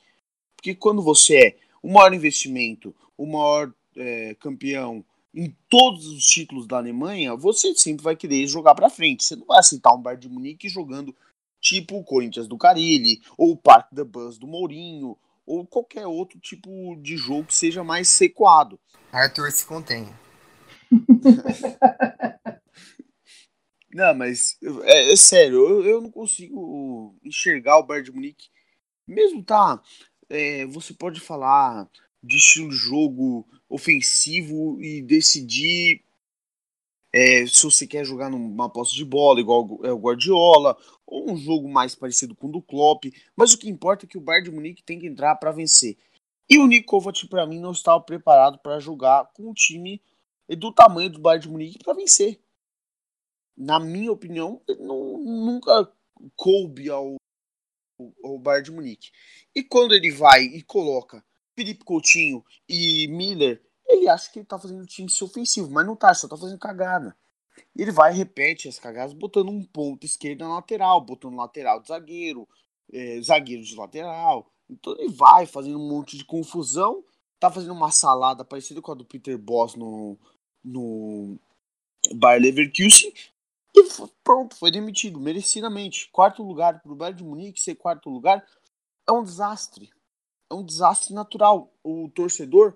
Porque 0.56 0.74
quando 0.74 1.02
você 1.02 1.36
é 1.36 1.56
o 1.82 1.92
maior 1.92 2.12
investimento, 2.14 2.94
o 3.16 3.26
maior 3.26 3.72
é, 3.96 4.34
campeão 4.40 5.04
em 5.34 5.54
todos 5.68 6.06
os 6.06 6.24
títulos 6.24 6.66
da 6.66 6.78
Alemanha, 6.78 7.36
você 7.36 7.74
sempre 7.74 8.02
vai 8.02 8.16
querer 8.16 8.46
jogar 8.46 8.74
para 8.74 8.88
frente. 8.88 9.22
Você 9.22 9.36
não 9.36 9.44
vai 9.44 9.58
aceitar 9.58 9.94
um 9.94 10.00
Bayern 10.00 10.22
de 10.22 10.32
Munique 10.32 10.68
jogando 10.68 11.14
tipo 11.60 11.98
o 11.98 12.04
Corinthians 12.04 12.48
do 12.48 12.56
Carilli, 12.56 13.20
ou 13.36 13.52
o 13.52 13.56
Parque 13.56 13.94
da 13.94 14.04
Bus 14.04 14.38
do 14.38 14.46
Mourinho, 14.46 15.16
ou 15.44 15.66
qualquer 15.66 16.06
outro 16.06 16.38
tipo 16.38 16.96
de 16.96 17.16
jogo 17.16 17.44
que 17.44 17.54
seja 17.54 17.84
mais 17.84 18.08
sequado. 18.08 18.78
Arthur 19.12 19.50
se 19.52 19.66
contenha. 19.66 20.18
não, 23.96 24.14
mas 24.14 24.58
é, 24.84 25.12
é 25.12 25.16
sério, 25.16 25.56
eu, 25.66 25.84
eu, 25.86 26.00
não 26.02 26.10
consigo 26.10 27.16
enxergar 27.24 27.78
o 27.78 27.82
Bayern 27.82 28.04
de 28.04 28.14
Munique. 28.14 28.48
Mesmo 29.08 29.42
tá, 29.42 29.82
é, 30.28 30.66
você 30.66 30.92
pode 30.92 31.18
falar 31.18 31.88
de 32.22 32.36
estilo 32.36 32.68
de 32.68 32.76
jogo 32.76 33.48
ofensivo 33.70 34.78
e 34.82 35.00
decidir 35.00 36.02
é, 37.10 37.46
se 37.46 37.62
você 37.62 37.86
quer 37.86 38.04
jogar 38.04 38.28
numa 38.28 38.68
posse 38.68 38.94
de 38.94 39.04
bola 39.04 39.40
igual 39.40 39.80
é 39.82 39.90
o 39.90 39.98
Guardiola 39.98 40.76
ou 41.06 41.32
um 41.32 41.36
jogo 41.36 41.66
mais 41.66 41.94
parecido 41.94 42.34
com 42.34 42.48
o 42.48 42.52
do 42.52 42.60
Klopp, 42.60 43.04
mas 43.34 43.54
o 43.54 43.58
que 43.58 43.70
importa 43.70 44.04
é 44.04 44.08
que 44.08 44.18
o 44.18 44.20
Bayern 44.20 44.50
de 44.50 44.54
Munique 44.54 44.82
tem 44.82 44.98
que 44.98 45.06
entrar 45.06 45.36
para 45.36 45.52
vencer. 45.52 45.96
E 46.50 46.58
o 46.58 46.66
Nick 46.66 46.84
Kovac 46.84 47.26
para 47.28 47.46
mim 47.46 47.60
não 47.60 47.72
estava 47.72 48.00
preparado 48.02 48.58
para 48.58 48.78
jogar 48.78 49.30
com 49.32 49.48
um 49.48 49.54
time 49.54 50.02
do 50.58 50.70
tamanho 50.70 51.08
do 51.08 51.18
Bayern 51.18 51.46
de 51.46 51.50
Munique 51.50 51.78
para 51.82 51.94
vencer. 51.94 52.38
Na 53.56 53.80
minha 53.80 54.12
opinião, 54.12 54.60
não, 54.78 55.18
nunca 55.18 55.90
coube 56.36 56.90
ao, 56.90 57.16
ao 58.22 58.38
Bayern 58.38 58.64
de 58.64 58.72
Munique. 58.72 59.10
E 59.54 59.62
quando 59.62 59.94
ele 59.94 60.10
vai 60.10 60.42
e 60.42 60.62
coloca 60.62 61.24
Felipe 61.54 61.84
Coutinho 61.84 62.44
e 62.68 63.08
Miller, 63.08 63.62
ele 63.88 64.08
acha 64.08 64.30
que 64.30 64.38
ele 64.38 64.46
tá 64.46 64.58
fazendo 64.58 64.82
o 64.82 64.86
time 64.86 65.10
ser 65.10 65.24
ofensivo, 65.24 65.70
mas 65.70 65.86
não 65.86 65.96
tá, 65.96 66.12
só 66.12 66.28
tá 66.28 66.36
fazendo 66.36 66.58
cagada. 66.58 67.16
Ele 67.74 67.90
vai 67.90 68.12
e 68.12 68.16
repete 68.16 68.68
as 68.68 68.78
cagadas, 68.78 69.14
botando 69.14 69.50
um 69.50 69.64
ponto 69.64 70.04
esquerdo 70.04 70.40
na 70.40 70.56
lateral, 70.56 71.00
botando 71.00 71.36
lateral 71.36 71.80
de 71.80 71.88
zagueiro, 71.88 72.46
é, 72.92 73.20
zagueiro 73.22 73.62
de 73.62 73.74
lateral. 73.74 74.50
Então 74.68 74.94
ele 74.98 75.08
vai 75.08 75.46
fazendo 75.46 75.78
um 75.78 75.88
monte 75.88 76.18
de 76.18 76.24
confusão, 76.24 77.02
tá 77.38 77.50
fazendo 77.50 77.72
uma 77.72 77.90
salada 77.90 78.44
parecida 78.44 78.82
com 78.82 78.92
a 78.92 78.94
do 78.94 79.04
Peter 79.04 79.38
Boss 79.38 79.74
no, 79.74 80.18
no 80.62 81.38
Bayer 82.14 82.42
Leverkusen 82.42 83.12
e 83.76 83.84
pronto, 84.24 84.56
foi 84.56 84.70
demitido, 84.70 85.20
merecidamente. 85.20 86.08
Quarto 86.10 86.42
lugar 86.42 86.80
para 86.80 86.92
o 86.92 86.96
Bayern 86.96 87.18
de 87.18 87.24
Munique 87.24 87.60
ser 87.60 87.74
quarto 87.74 88.08
lugar 88.08 88.42
é 89.06 89.12
um 89.12 89.22
desastre. 89.22 89.90
É 90.50 90.54
um 90.54 90.64
desastre 90.64 91.12
natural. 91.12 91.70
O 91.84 92.08
torcedor 92.14 92.74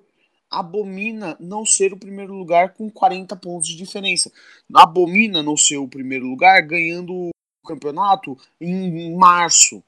abomina 0.50 1.36
não 1.40 1.64
ser 1.64 1.92
o 1.92 1.98
primeiro 1.98 2.34
lugar 2.34 2.74
com 2.74 2.90
40 2.90 3.34
pontos 3.36 3.68
de 3.68 3.76
diferença. 3.76 4.30
Abomina 4.74 5.42
não 5.42 5.56
ser 5.56 5.78
o 5.78 5.88
primeiro 5.88 6.26
lugar 6.26 6.60
ganhando 6.62 7.14
o 7.14 7.30
campeonato 7.66 8.36
em 8.60 9.16
março. 9.16 9.82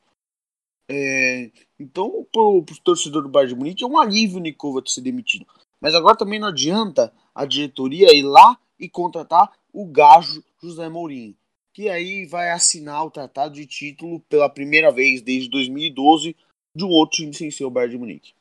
É, 0.88 1.50
então, 1.78 2.26
para 2.32 2.42
o 2.42 2.64
torcedor 2.82 3.22
do 3.22 3.28
Bayern 3.28 3.54
de 3.54 3.58
Munique 3.58 3.84
é 3.84 3.86
um 3.86 3.98
alívio 3.98 4.38
o 4.38 4.40
Nikova 4.40 4.82
ser 4.86 5.02
demitido. 5.02 5.46
Mas 5.80 5.94
agora 5.94 6.16
também 6.16 6.38
não 6.38 6.48
adianta 6.48 7.12
a 7.34 7.44
diretoria 7.44 8.14
ir 8.14 8.22
lá 8.22 8.56
e 8.78 8.88
contratar 8.88 9.52
o 9.72 9.84
gajo 9.84 10.42
José 10.62 10.88
Mourinho, 10.88 11.36
que 11.72 11.88
aí 11.88 12.24
vai 12.26 12.50
assinar 12.50 13.04
o 13.04 13.10
tratado 13.10 13.54
de 13.54 13.66
título 13.66 14.20
pela 14.20 14.48
primeira 14.48 14.92
vez 14.92 15.20
desde 15.20 15.50
2012 15.50 16.36
de 16.74 16.84
um 16.84 16.88
outro 16.88 17.16
time 17.16 17.34
sem 17.34 17.50
ser 17.50 17.64
o 17.64 17.70
Bayern 17.70 17.92
de 17.92 17.98
Munique. 17.98 18.34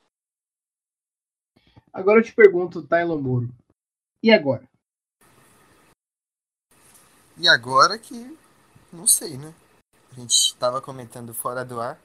Agora 1.91 2.19
eu 2.19 2.24
te 2.24 2.34
pergunto, 2.34 2.84
Tylon 2.84 3.19
Moro, 3.19 3.49
e 4.24 4.32
agora? 4.32 4.69
E 7.38 7.47
agora 7.47 7.97
que 7.97 8.38
não 8.93 9.07
sei, 9.07 9.38
né? 9.38 9.53
A 10.11 10.15
gente 10.19 10.32
estava 10.32 10.82
comentando 10.82 11.34
fora 11.34 11.65
do 11.65 11.80
ar 11.82 11.99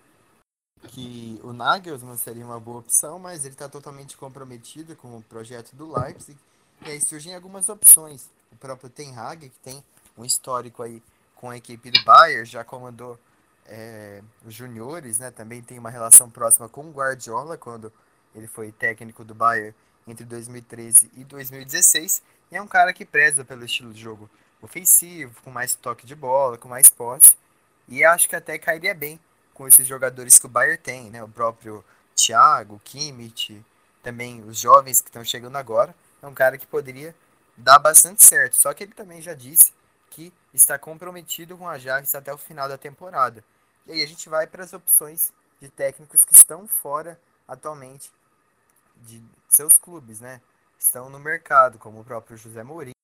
que 0.88 1.40
o 1.42 1.52
Nagelsmann 1.52 2.16
seria 2.16 2.44
uma 2.44 2.60
boa 2.60 2.78
opção, 2.78 3.18
mas 3.18 3.44
ele 3.44 3.54
está 3.54 3.68
totalmente 3.68 4.16
comprometido 4.16 4.94
com 4.96 5.16
o 5.16 5.22
projeto 5.22 5.74
do 5.74 5.92
Leipzig. 5.92 6.38
E 6.84 6.90
aí 6.90 7.00
surgem 7.00 7.34
algumas 7.34 7.68
opções. 7.68 8.30
O 8.52 8.56
próprio 8.56 8.88
Ten 8.88 9.16
Hag, 9.16 9.48
que 9.48 9.58
tem 9.58 9.82
um 10.16 10.24
histórico 10.24 10.82
aí 10.82 11.02
com 11.34 11.50
a 11.50 11.56
equipe 11.56 11.90
do 11.90 12.02
Bayern, 12.04 12.44
já 12.44 12.64
comandou 12.64 13.18
é, 13.66 14.22
os 14.44 14.54
juniores, 14.54 15.18
né? 15.18 15.30
Também 15.30 15.62
tem 15.62 15.78
uma 15.78 15.90
relação 15.90 16.30
próxima 16.30 16.68
com 16.68 16.82
o 16.82 16.92
Guardiola, 16.92 17.56
quando 17.58 17.92
ele 18.34 18.46
foi 18.46 18.72
técnico 18.72 19.24
do 19.24 19.34
Bayern 19.34 19.74
entre 20.06 20.24
2013 20.24 21.10
e 21.14 21.24
2016. 21.24 22.22
E 22.50 22.56
é 22.56 22.62
um 22.62 22.66
cara 22.66 22.92
que 22.92 23.04
preza 23.04 23.44
pelo 23.44 23.64
estilo 23.64 23.92
de 23.92 24.00
jogo 24.00 24.30
ofensivo, 24.62 25.40
com 25.42 25.50
mais 25.50 25.74
toque 25.74 26.06
de 26.06 26.14
bola, 26.14 26.56
com 26.56 26.68
mais 26.68 26.88
posse. 26.88 27.36
E 27.88 28.04
acho 28.04 28.28
que 28.28 28.36
até 28.36 28.58
cairia 28.58 28.94
bem 28.94 29.20
com 29.52 29.66
esses 29.66 29.86
jogadores 29.86 30.38
que 30.38 30.46
o 30.46 30.48
Bayern 30.48 30.78
tem, 30.78 31.10
né? 31.10 31.22
O 31.22 31.28
próprio 31.28 31.84
Thiago, 32.14 32.80
Kimmich, 32.84 33.64
também 34.02 34.42
os 34.42 34.58
jovens 34.58 35.00
que 35.00 35.08
estão 35.08 35.24
chegando 35.24 35.56
agora. 35.56 35.94
É 36.22 36.26
um 36.26 36.34
cara 36.34 36.56
que 36.56 36.66
poderia 36.66 37.14
dar 37.56 37.78
bastante 37.78 38.24
certo. 38.24 38.56
Só 38.56 38.72
que 38.72 38.84
ele 38.84 38.92
também 38.92 39.20
já 39.20 39.34
disse 39.34 39.72
que 40.16 40.32
está 40.54 40.78
comprometido 40.78 41.58
com 41.58 41.68
a 41.68 41.72
Ajax 41.72 42.14
até 42.14 42.32
o 42.32 42.38
final 42.38 42.66
da 42.66 42.78
temporada. 42.78 43.44
E 43.86 43.92
aí 43.92 44.02
a 44.02 44.06
gente 44.06 44.30
vai 44.30 44.46
para 44.46 44.64
as 44.64 44.72
opções 44.72 45.30
de 45.60 45.68
técnicos 45.68 46.24
que 46.24 46.32
estão 46.32 46.66
fora 46.66 47.20
atualmente 47.46 48.10
de 48.96 49.22
seus 49.46 49.76
clubes, 49.76 50.18
né? 50.18 50.40
Estão 50.78 51.10
no 51.10 51.18
mercado, 51.18 51.78
como 51.78 52.00
o 52.00 52.04
próprio 52.04 52.34
José 52.34 52.62
Mourinho, 52.62 52.94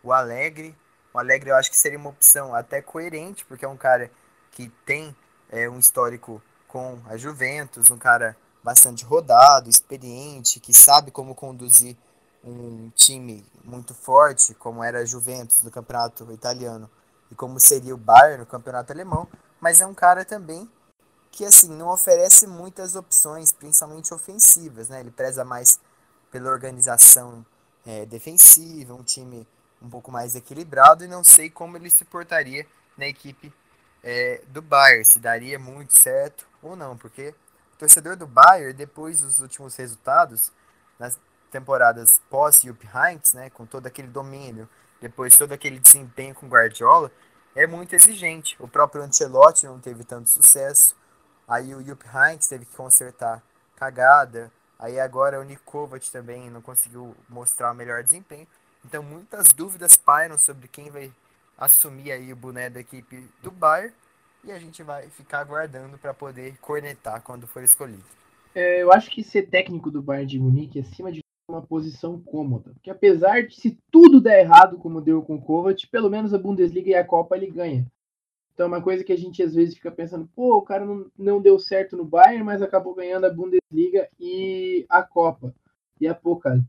o 0.00 0.12
Alegre. 0.12 0.76
O 1.12 1.18
Alegre 1.18 1.50
eu 1.50 1.56
acho 1.56 1.70
que 1.70 1.76
seria 1.76 1.98
uma 1.98 2.10
opção 2.10 2.54
até 2.54 2.80
coerente, 2.80 3.44
porque 3.44 3.64
é 3.64 3.68
um 3.68 3.76
cara 3.76 4.12
que 4.52 4.68
tem 4.86 5.14
é, 5.48 5.68
um 5.68 5.80
histórico 5.80 6.40
com 6.68 7.02
a 7.06 7.16
Juventus, 7.16 7.90
um 7.90 7.98
cara 7.98 8.36
bastante 8.62 9.04
rodado, 9.04 9.68
experiente, 9.68 10.60
que 10.60 10.72
sabe 10.72 11.10
como 11.10 11.34
conduzir 11.34 11.96
um 12.42 12.90
time 12.94 13.44
muito 13.64 13.94
forte, 13.94 14.54
como 14.54 14.82
era 14.82 15.00
a 15.00 15.04
Juventus 15.04 15.60
do 15.60 15.70
campeonato 15.70 16.30
italiano 16.32 16.90
e 17.30 17.34
como 17.34 17.60
seria 17.60 17.94
o 17.94 17.98
Bayern 17.98 18.38
no 18.38 18.46
campeonato 18.46 18.92
alemão, 18.92 19.28
mas 19.60 19.80
é 19.80 19.86
um 19.86 19.94
cara 19.94 20.24
também 20.24 20.70
que 21.30 21.44
assim 21.44 21.68
não 21.68 21.88
oferece 21.88 22.46
muitas 22.46 22.96
opções, 22.96 23.52
principalmente 23.52 24.12
ofensivas, 24.12 24.88
né? 24.88 25.00
Ele 25.00 25.10
preza 25.10 25.44
mais 25.44 25.78
pela 26.30 26.50
organização 26.50 27.44
é, 27.86 28.04
defensiva, 28.06 28.94
um 28.94 29.02
time 29.02 29.46
um 29.80 29.88
pouco 29.88 30.10
mais 30.10 30.34
equilibrado 30.34 31.04
e 31.04 31.08
não 31.08 31.22
sei 31.22 31.48
como 31.48 31.76
ele 31.76 31.88
se 31.88 32.04
portaria 32.04 32.66
na 32.96 33.06
equipe 33.06 33.52
é, 34.02 34.42
do 34.48 34.60
Bayern, 34.60 35.04
se 35.04 35.18
daria 35.18 35.58
muito 35.58 35.98
certo 35.98 36.46
ou 36.62 36.74
não, 36.74 36.96
porque 36.96 37.34
o 37.74 37.76
torcedor 37.78 38.16
do 38.16 38.26
Bayern, 38.26 38.72
depois 38.72 39.20
dos 39.20 39.38
últimos 39.38 39.76
resultados, 39.76 40.52
nas 40.98 41.18
temporadas 41.50 42.20
pós-Jupp 42.30 42.88
Heynckes, 42.94 43.34
né, 43.34 43.50
com 43.50 43.66
todo 43.66 43.86
aquele 43.86 44.08
domínio, 44.08 44.68
depois 45.00 45.36
todo 45.36 45.52
aquele 45.52 45.78
desempenho 45.78 46.34
com 46.34 46.48
Guardiola, 46.48 47.10
é 47.54 47.66
muito 47.66 47.94
exigente. 47.94 48.56
O 48.58 48.68
próprio 48.68 49.02
Ancelotti 49.02 49.66
não 49.66 49.80
teve 49.80 50.04
tanto 50.04 50.30
sucesso, 50.30 50.96
aí 51.48 51.74
o 51.74 51.84
Jupp 51.84 52.04
Heynckes 52.06 52.48
teve 52.48 52.64
que 52.64 52.76
consertar 52.76 53.42
cagada, 53.76 54.52
aí 54.78 55.00
agora 55.00 55.40
o 55.40 55.44
Nikovac 55.44 56.10
também 56.10 56.50
não 56.50 56.62
conseguiu 56.62 57.16
mostrar 57.28 57.72
o 57.72 57.74
melhor 57.74 58.02
desempenho. 58.02 58.46
Então 58.84 59.02
muitas 59.02 59.48
dúvidas 59.48 59.96
pairam 59.96 60.38
sobre 60.38 60.68
quem 60.68 60.90
vai 60.90 61.12
assumir 61.58 62.12
aí 62.12 62.32
o 62.32 62.36
boné 62.36 62.70
da 62.70 62.80
equipe 62.80 63.28
do 63.42 63.50
Bayern 63.50 63.94
e 64.42 64.50
a 64.50 64.58
gente 64.58 64.82
vai 64.82 65.08
ficar 65.10 65.40
aguardando 65.40 65.98
para 65.98 66.14
poder 66.14 66.56
cornetar 66.58 67.20
quando 67.22 67.46
for 67.46 67.62
escolhido. 67.62 68.04
É, 68.54 68.82
eu 68.82 68.92
acho 68.92 69.10
que 69.10 69.22
ser 69.22 69.48
técnico 69.48 69.90
do 69.90 70.02
Bayern 70.02 70.26
de 70.26 70.38
Munique 70.38 70.78
é 70.78 70.82
acima 70.82 71.12
de 71.12 71.20
uma 71.50 71.62
posição 71.62 72.20
cômoda, 72.20 72.70
porque 72.72 72.90
apesar 72.90 73.46
de 73.46 73.54
se 73.54 73.78
tudo 73.90 74.20
der 74.20 74.40
errado 74.40 74.78
como 74.78 75.00
deu 75.00 75.22
com 75.22 75.36
o 75.36 75.42
Kovac, 75.42 75.86
pelo 75.88 76.08
menos 76.08 76.32
a 76.32 76.38
Bundesliga 76.38 76.90
e 76.90 76.94
a 76.94 77.04
Copa 77.04 77.36
ele 77.36 77.50
ganha. 77.50 77.86
Então 78.54 78.66
é 78.66 78.68
uma 78.68 78.82
coisa 78.82 79.02
que 79.02 79.12
a 79.12 79.16
gente 79.16 79.42
às 79.42 79.54
vezes 79.54 79.74
fica 79.74 79.90
pensando, 79.90 80.28
pô, 80.34 80.56
o 80.56 80.62
cara 80.62 80.84
não, 80.84 81.06
não 81.18 81.40
deu 81.40 81.58
certo 81.58 81.96
no 81.96 82.04
Bayern, 82.04 82.44
mas 82.44 82.60
acabou 82.60 82.94
ganhando 82.94 83.24
a 83.24 83.30
Bundesliga 83.30 84.08
e 84.18 84.84
a 84.88 85.02
Copa. 85.02 85.54
E 86.00 86.06
a 86.06 86.14
Pokal. 86.14 86.60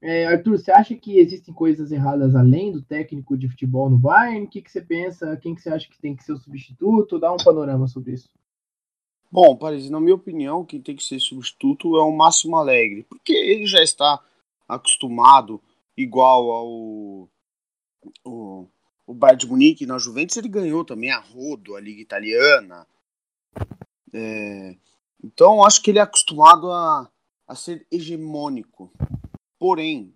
É, 0.00 0.26
Arthur, 0.26 0.58
você 0.58 0.70
acha 0.70 0.94
que 0.94 1.18
existem 1.18 1.54
coisas 1.54 1.90
erradas 1.90 2.36
além 2.36 2.70
do 2.70 2.82
técnico 2.82 3.38
de 3.38 3.48
futebol 3.48 3.88
no 3.88 3.96
Bayern? 3.96 4.44
O 4.44 4.48
que, 4.48 4.60
que 4.60 4.70
você 4.70 4.82
pensa? 4.82 5.36
Quem 5.38 5.54
que 5.54 5.62
você 5.62 5.70
acha 5.70 5.88
que 5.88 5.98
tem 5.98 6.14
que 6.14 6.22
ser 6.22 6.32
o 6.32 6.36
substituto? 6.36 7.18
Dá 7.18 7.32
um 7.32 7.38
panorama 7.38 7.86
sobre 7.86 8.12
isso. 8.12 8.28
Bom, 9.34 9.56
Paris, 9.56 9.90
na 9.90 9.98
minha 9.98 10.14
opinião, 10.14 10.64
quem 10.64 10.80
tem 10.80 10.94
que 10.94 11.02
ser 11.02 11.18
substituto 11.18 11.96
é 11.96 12.02
o 12.04 12.16
Máximo 12.16 12.56
Alegre, 12.56 13.02
porque 13.02 13.32
ele 13.32 13.66
já 13.66 13.82
está 13.82 14.22
acostumado, 14.68 15.60
igual 15.96 16.52
ao 16.52 17.28
o, 18.24 18.68
o 19.04 19.12
Bayern 19.12 19.40
de 19.40 19.48
Munique 19.48 19.86
na 19.86 19.98
Juventus, 19.98 20.36
ele 20.36 20.46
ganhou 20.46 20.84
também 20.84 21.10
a 21.10 21.18
Rodo, 21.18 21.74
a 21.74 21.80
Liga 21.80 22.00
Italiana. 22.00 22.86
É, 24.12 24.76
então, 25.24 25.64
acho 25.64 25.82
que 25.82 25.90
ele 25.90 25.98
é 25.98 26.02
acostumado 26.02 26.70
a, 26.70 27.10
a 27.48 27.56
ser 27.56 27.84
hegemônico. 27.90 28.92
Porém, 29.58 30.14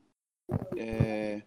é, 0.76 1.42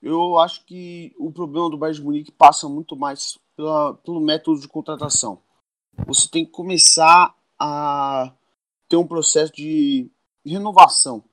eu 0.00 0.38
acho 0.38 0.64
que 0.64 1.12
o 1.18 1.32
problema 1.32 1.68
do 1.68 1.76
Bayern 1.76 1.98
de 1.98 2.04
Munique 2.04 2.30
passa 2.30 2.68
muito 2.68 2.94
mais 2.94 3.36
pela, 3.56 3.94
pelo 3.94 4.20
método 4.20 4.60
de 4.60 4.68
contratação. 4.68 5.42
Você 6.06 6.28
tem 6.28 6.44
que 6.44 6.50
começar 6.50 7.34
a 7.58 8.32
ter 8.88 8.96
um 8.96 9.06
processo 9.06 9.52
de 9.52 10.10
renovação. 10.44 11.24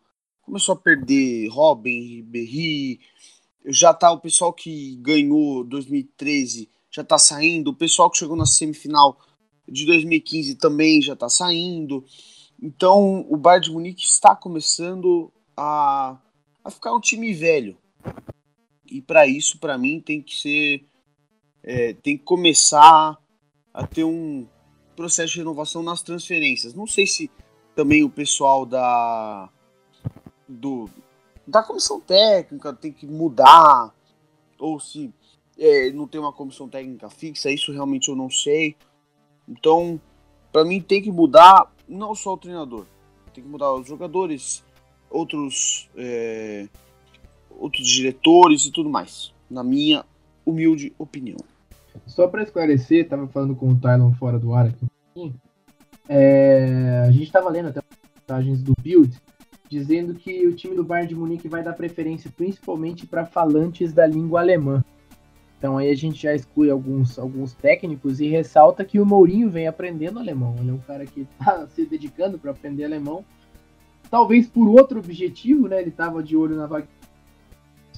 Começou 0.41 0.73
a 0.73 0.77
perder 0.77 1.47
Robin, 1.49 1.99
Ribéry, 2.15 2.99
já 3.65 3.93
tá 3.93 4.11
o 4.11 4.19
pessoal 4.19 4.53
que 4.53 4.95
ganhou 4.97 5.63
2013 5.63 6.69
já 6.89 7.03
tá 7.03 7.17
saindo, 7.17 7.69
o 7.69 7.75
pessoal 7.75 8.09
que 8.09 8.17
chegou 8.17 8.35
na 8.35 8.45
semifinal 8.45 9.17
de 9.67 9.85
2015 9.85 10.55
também 10.55 11.01
já 11.01 11.15
tá 11.15 11.29
saindo. 11.29 12.03
Então, 12.61 13.25
o 13.29 13.37
Bayern 13.37 13.65
de 13.65 13.71
Munique 13.71 14.03
está 14.03 14.35
começando 14.35 15.31
a, 15.55 16.19
a 16.63 16.69
ficar 16.69 16.93
um 16.93 16.99
time 16.99 17.33
velho. 17.33 17.77
E 18.85 19.01
para 19.01 19.25
isso, 19.25 19.57
para 19.57 19.77
mim, 19.77 20.01
tem 20.01 20.21
que 20.21 20.35
ser. 20.35 20.85
É, 21.63 21.93
tem 21.93 22.17
que 22.17 22.23
começar 22.23 23.17
a 23.73 23.85
ter 23.85 24.03
um 24.03 24.47
processo 24.95 25.33
de 25.33 25.39
renovação 25.39 25.81
nas 25.81 26.01
transferências. 26.01 26.73
Não 26.73 26.85
sei 26.85 27.07
se 27.07 27.31
também 27.75 28.03
o 28.03 28.09
pessoal 28.09 28.65
da. 28.65 29.49
Do, 30.47 30.89
da 31.47 31.63
comissão 31.63 31.99
técnica 31.99 32.73
tem 32.73 32.91
que 32.91 33.07
mudar, 33.07 33.93
ou 34.59 34.79
se 34.79 35.13
é, 35.57 35.89
não 35.91 36.07
tem 36.07 36.19
uma 36.19 36.33
comissão 36.33 36.67
técnica 36.67 37.09
fixa, 37.09 37.49
isso 37.49 37.71
realmente 37.71 38.09
eu 38.09 38.15
não 38.15 38.29
sei. 38.29 38.75
Então, 39.47 39.99
para 40.51 40.65
mim 40.65 40.81
tem 40.81 41.01
que 41.01 41.11
mudar 41.11 41.71
não 41.87 42.13
só 42.13 42.33
o 42.33 42.37
treinador, 42.37 42.85
tem 43.33 43.43
que 43.43 43.49
mudar 43.49 43.73
os 43.73 43.87
jogadores, 43.87 44.63
outros, 45.09 45.89
é, 45.95 46.67
outros 47.49 47.87
diretores 47.87 48.65
e 48.65 48.71
tudo 48.71 48.89
mais, 48.89 49.33
na 49.49 49.63
minha 49.63 50.05
humilde 50.45 50.93
opinião. 50.97 51.37
Só 52.05 52.27
para 52.27 52.43
esclarecer, 52.43 53.07
tava 53.07 53.27
falando 53.27 53.55
com 53.55 53.69
o 53.69 53.79
Tylon 53.79 54.13
fora 54.13 54.39
do 54.39 54.53
ar 54.53 54.67
aqui 54.67 54.85
um 54.85 54.87
pouquinho. 54.87 55.41
É, 56.09 57.03
a 57.07 57.11
gente 57.11 57.23
estava 57.23 57.49
lendo 57.49 57.69
até 57.69 57.81
mensagens 58.19 58.61
do 58.61 58.73
Build 58.81 59.17
dizendo 59.69 60.13
que 60.13 60.45
o 60.45 60.53
time 60.53 60.75
do 60.75 60.83
Bayern 60.83 61.07
de 61.07 61.15
Munique 61.15 61.47
vai 61.47 61.63
dar 61.63 61.73
preferência 61.73 62.29
principalmente 62.35 63.07
para 63.07 63.25
falantes 63.25 63.93
da 63.93 64.05
língua 64.05 64.41
alemã. 64.41 64.83
Então 65.57 65.77
aí 65.77 65.89
a 65.89 65.95
gente 65.95 66.23
já 66.23 66.35
exclui 66.35 66.69
alguns, 66.69 67.17
alguns 67.17 67.53
técnicos 67.53 68.19
e 68.19 68.27
ressalta 68.27 68.83
que 68.83 68.99
o 68.99 69.05
Mourinho 69.05 69.49
vem 69.49 69.67
aprendendo 69.67 70.19
alemão. 70.19 70.55
Ele 70.59 70.71
é 70.71 70.73
um 70.73 70.79
cara 70.79 71.05
que 71.05 71.21
está 71.21 71.65
se 71.73 71.85
dedicando 71.85 72.37
para 72.37 72.51
aprender 72.51 72.83
alemão 72.83 73.23
talvez 74.11 74.45
por 74.45 74.67
outro 74.67 74.99
objetivo, 74.99 75.69
né? 75.69 75.79
Ele 75.79 75.89
estava 75.89 76.21
de 76.21 76.35
olho 76.35 76.57
na 76.57 76.67
vaga 76.67 76.87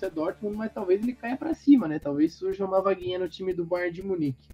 do 0.09 0.15
Dortmund, 0.15 0.57
mas 0.57 0.73
talvez 0.73 1.01
ele 1.01 1.13
caia 1.13 1.37
para 1.37 1.53
cima, 1.53 1.87
né? 1.87 1.99
Talvez 1.99 2.33
surja 2.33 2.65
uma 2.65 2.81
vaguinha 2.81 3.19
no 3.19 3.29
time 3.29 3.53
do 3.53 3.65
Bayern 3.65 3.93
de 3.93 4.03
Munique. 4.03 4.47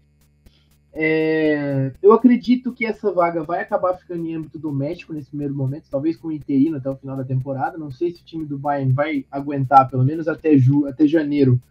É, 0.92 1.94
eu 2.02 2.12
acredito 2.14 2.74
que 2.74 2.86
essa 2.86 3.12
vaga 3.12 3.44
vai 3.44 3.62
acabar 3.62 3.94
ficando 3.94 4.26
em 4.26 4.36
âmbito 4.36 4.58
doméstico 4.58 5.14
nesse 5.14 5.30
primeiro 5.30 5.54
momento, 5.54 5.90
talvez 5.90 6.18
com 6.18 6.30
o 6.30 6.32
interino 6.32 6.78
até 6.78 6.90
o 6.90 6.96
final 6.96 7.16
da 7.16 7.24
temporada. 7.24 7.78
Não 7.78 7.92
sei 7.92 8.12
se 8.12 8.22
o 8.22 8.26
time 8.26 8.46
do 8.46 8.58
Bayern 8.58 8.92
vai 8.92 9.26
aguentar 9.30 9.90
pelo 9.90 10.04
menos 10.04 10.28
até, 10.28 10.58
ju 10.58 10.88
até 10.88 11.08
janeiro 11.08 11.62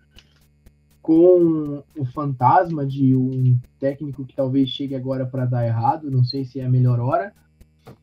com 1.02 1.82
o 1.96 2.04
fantasma 2.04 2.86
de 2.86 3.16
um 3.16 3.58
técnico 3.80 4.26
que 4.26 4.36
talvez 4.36 4.68
chegue 4.68 4.94
agora 4.94 5.26
para 5.26 5.46
dar 5.46 5.66
errado. 5.66 6.10
Não 6.10 6.22
sei 6.22 6.44
se 6.44 6.60
é 6.60 6.64
a 6.64 6.70
melhor 6.70 7.00
hora 7.00 7.32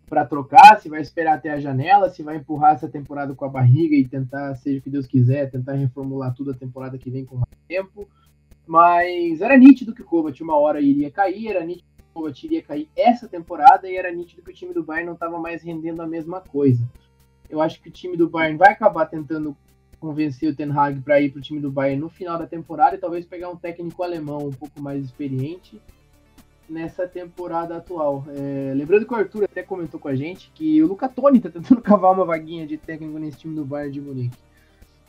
para 0.08 0.26
trocar, 0.26 0.80
se 0.80 0.88
vai 0.88 1.02
esperar 1.02 1.36
até 1.36 1.52
a 1.52 1.60
janela, 1.60 2.10
se 2.10 2.22
vai 2.22 2.38
empurrar 2.38 2.76
essa 2.76 2.88
temporada 2.88 3.34
com 3.34 3.46
a 3.46 3.50
barriga 3.50 3.96
e 3.96 4.08
tentar, 4.08 4.56
seja 4.56 4.80
o 4.80 4.82
que 4.82 4.90
Deus 4.90 5.08
quiser, 5.08 5.50
tentar 5.50 5.74
reformular 5.74 6.34
tudo 6.34 6.52
a 6.52 6.56
temporada 6.56 6.98
que 6.98 7.10
vem 7.10 7.26
com 7.26 7.36
mais 7.36 7.58
tempo. 7.68 8.08
Mas 8.68 9.42
era 9.42 9.58
nítido 9.58 9.94
que 9.94 10.02
o 10.02 10.06
Kovac 10.06 10.42
uma 10.42 10.58
hora 10.58 10.80
iria 10.80 11.10
cair, 11.12 11.50
era 11.50 11.66
nítido 11.66 11.88
que 11.98 12.04
o 12.04 12.14
Kovac 12.14 12.46
iria 12.46 12.62
cair 12.62 12.90
essa 12.96 13.28
temporada 13.28 13.90
e 13.90 13.96
era 13.96 14.12
nítido 14.12 14.44
que 14.44 14.52
o 14.52 14.54
time 14.54 14.74
do 14.74 14.84
Bayern 14.84 15.08
não 15.08 15.14
estava 15.14 15.40
mais 15.40 15.64
rendendo 15.64 16.02
a 16.02 16.08
mesma 16.08 16.40
coisa. 16.40 16.88
Eu 17.50 17.62
acho 17.62 17.82
que 17.82 17.90
o 17.90 17.92
time 17.92 18.16
do 18.16 18.30
Bayern 18.30 18.58
vai 18.58 18.72
acabar 18.72 19.06
tentando 19.06 19.56
convencer 20.00 20.52
o 20.52 20.56
Ten 20.56 20.72
Hag 20.72 21.02
para 21.02 21.20
ir 21.20 21.32
para 21.32 21.40
o 21.40 21.42
time 21.42 21.60
do 21.60 21.72
Bayern 21.72 22.02
no 22.02 22.10
final 22.10 22.38
da 22.38 22.46
temporada 22.46 22.96
e 22.96 23.00
talvez 23.00 23.26
pegar 23.26 23.50
um 23.50 23.56
técnico 23.56 24.04
alemão 24.04 24.48
um 24.48 24.52
pouco 24.52 24.80
mais 24.82 25.04
experiente 25.04 25.82
nessa 26.70 27.08
temporada 27.08 27.78
atual. 27.78 28.26
É, 28.30 28.74
lembrando 28.74 29.06
que 29.06 29.14
o 29.14 29.18
Arthur 29.18 29.44
até 29.46 29.64
comentou 29.64 30.00
com 30.00 30.08
a 30.08 30.16
gente 30.16 30.52
que 30.54 30.82
o 30.82 30.88
Luca 30.88 31.08
Toni 31.08 31.40
tá 31.40 31.50
tentando 31.50 31.82
cavar 31.84 32.14
uma 32.14 32.26
vaguinha 32.26 32.66
de 32.66 32.78
técnico 32.78 33.18
nesse 33.20 33.38
time 33.38 33.56
do 33.56 33.66
Bayern 33.66 33.92
de 33.92 34.02
Munique. 34.02 34.38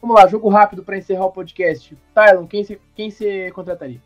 Vamos 0.01 0.17
lá, 0.17 0.27
jogo 0.29 0.49
rápido 0.49 0.85
para 0.85 0.99
encerrar 0.99 1.27
o 1.27 1.33
podcast. 1.33 1.97
Tylon, 2.15 2.47
quem 2.47 2.63
você 2.65 2.81
quem 2.95 3.53
contrataria? 3.53 4.01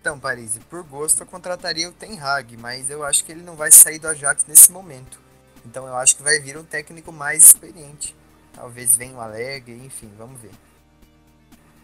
Então, 0.00 0.18
Paris, 0.18 0.58
por 0.70 0.82
gosto 0.84 1.22
eu 1.22 1.26
contrataria 1.26 1.88
o 1.88 1.92
Ten 1.92 2.18
Hag, 2.18 2.56
mas 2.56 2.88
eu 2.88 3.04
acho 3.04 3.24
que 3.24 3.32
ele 3.32 3.42
não 3.42 3.56
vai 3.56 3.70
sair 3.70 3.98
do 3.98 4.08
Ajax 4.08 4.46
nesse 4.46 4.70
momento. 4.72 5.20
Então 5.66 5.86
eu 5.86 5.96
acho 5.96 6.16
que 6.16 6.22
vai 6.22 6.38
vir 6.38 6.56
um 6.56 6.64
técnico 6.64 7.12
mais 7.12 7.44
experiente. 7.44 8.14
Talvez 8.54 8.96
venha 8.96 9.16
o 9.16 9.20
Alegre, 9.20 9.74
enfim, 9.84 10.10
vamos 10.16 10.40
ver. 10.40 10.52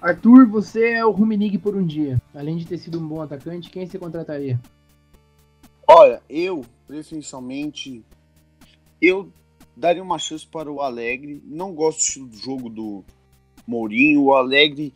Arthur, 0.05 0.47
você 0.47 0.91
é 0.91 1.07
o 1.07 1.11
Ruminig 1.11 1.57
por 1.57 1.75
um 1.75 1.87
dia. 1.87 2.21
Além 2.35 2.59
de 2.59 2.67
ter 2.67 2.77
sido 2.77 3.01
um 3.01 3.09
bom 3.09 3.23
atacante, 3.23 3.71
quem 3.71 3.87
você 3.87 3.99
contrataria? 3.99 4.61
Olha, 5.89 6.23
eu, 6.29 6.63
preferencialmente, 6.87 8.05
eu 9.01 9.33
daria 9.75 10.03
uma 10.03 10.19
chance 10.19 10.47
para 10.47 10.71
o 10.71 10.83
Alegre. 10.83 11.43
Não 11.47 11.73
gosto 11.73 12.21
do 12.21 12.27
do 12.27 12.37
jogo 12.37 12.69
do 12.69 13.03
Mourinho. 13.67 14.25
O 14.25 14.35
Alegre, 14.35 14.93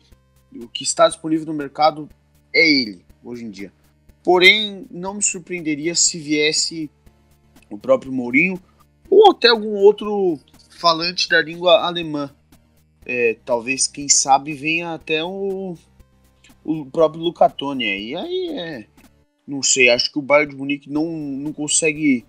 o 0.55 0.67
que 0.67 0.83
está 0.83 1.07
disponível 1.07 1.47
no 1.47 1.55
mercado 1.55 2.07
é 2.53 2.69
ele, 2.69 3.03
hoje 3.23 3.45
em 3.45 3.49
dia. 3.49 3.73
Porém, 4.23 4.85
não 4.91 5.15
me 5.15 5.23
surpreenderia 5.23 5.95
se 5.95 6.19
viesse 6.19 6.87
o 7.67 7.79
próprio 7.79 8.11
Mourinho 8.11 8.61
ou 9.09 9.31
até 9.31 9.47
algum 9.47 9.73
outro 9.73 10.39
falante 10.69 11.27
da 11.27 11.41
língua 11.41 11.79
alemã. 11.79 12.29
É, 13.11 13.35
talvez, 13.43 13.87
quem 13.87 14.07
sabe, 14.07 14.53
venha 14.53 14.93
até 14.93 15.23
o, 15.23 15.75
o 16.63 16.85
próprio 16.85 17.23
Lucatone 17.23 17.85
aí. 17.85 18.15
Aí 18.15 18.49
é. 18.49 18.87
Não 19.47 19.63
sei, 19.63 19.89
acho 19.89 20.11
que 20.11 20.19
o 20.19 20.21
Bayern 20.21 20.51
de 20.51 20.55
Munique 20.55 20.91
não, 20.91 21.07
não 21.07 21.51
consegue 21.51 22.23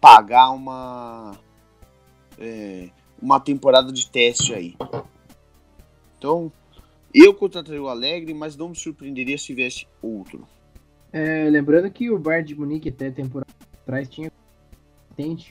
pagar 0.00 0.50
uma. 0.50 1.36
É, 2.38 2.90
uma 3.20 3.40
temporada 3.40 3.90
de 3.90 4.08
teste 4.08 4.54
aí. 4.54 4.76
Então, 6.16 6.52
eu 7.12 7.34
contrataria 7.34 7.82
o 7.82 7.88
Alegre, 7.88 8.32
mas 8.32 8.56
não 8.56 8.68
me 8.68 8.76
surpreenderia 8.76 9.36
se 9.36 9.46
tivesse 9.46 9.84
outro. 10.00 10.46
É, 11.12 11.50
lembrando 11.50 11.90
que 11.90 12.08
o 12.08 12.20
Bayern 12.20 12.46
de 12.46 12.54
Munique 12.54 12.90
até 12.90 13.10
temporada 13.10 13.50
atrás 13.82 14.08
tinha 14.08 14.30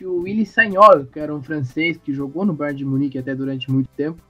o 0.05 0.21
Willy 0.21 0.45
Sagnol, 0.45 1.05
que 1.07 1.19
era 1.19 1.35
um 1.35 1.43
francês 1.43 1.97
que 1.97 2.13
jogou 2.13 2.45
no 2.45 2.53
Bayern 2.53 2.77
de 2.77 2.85
Munique 2.85 3.17
até 3.17 3.35
durante 3.35 3.69
muito 3.69 3.89
tempo. 3.89 4.25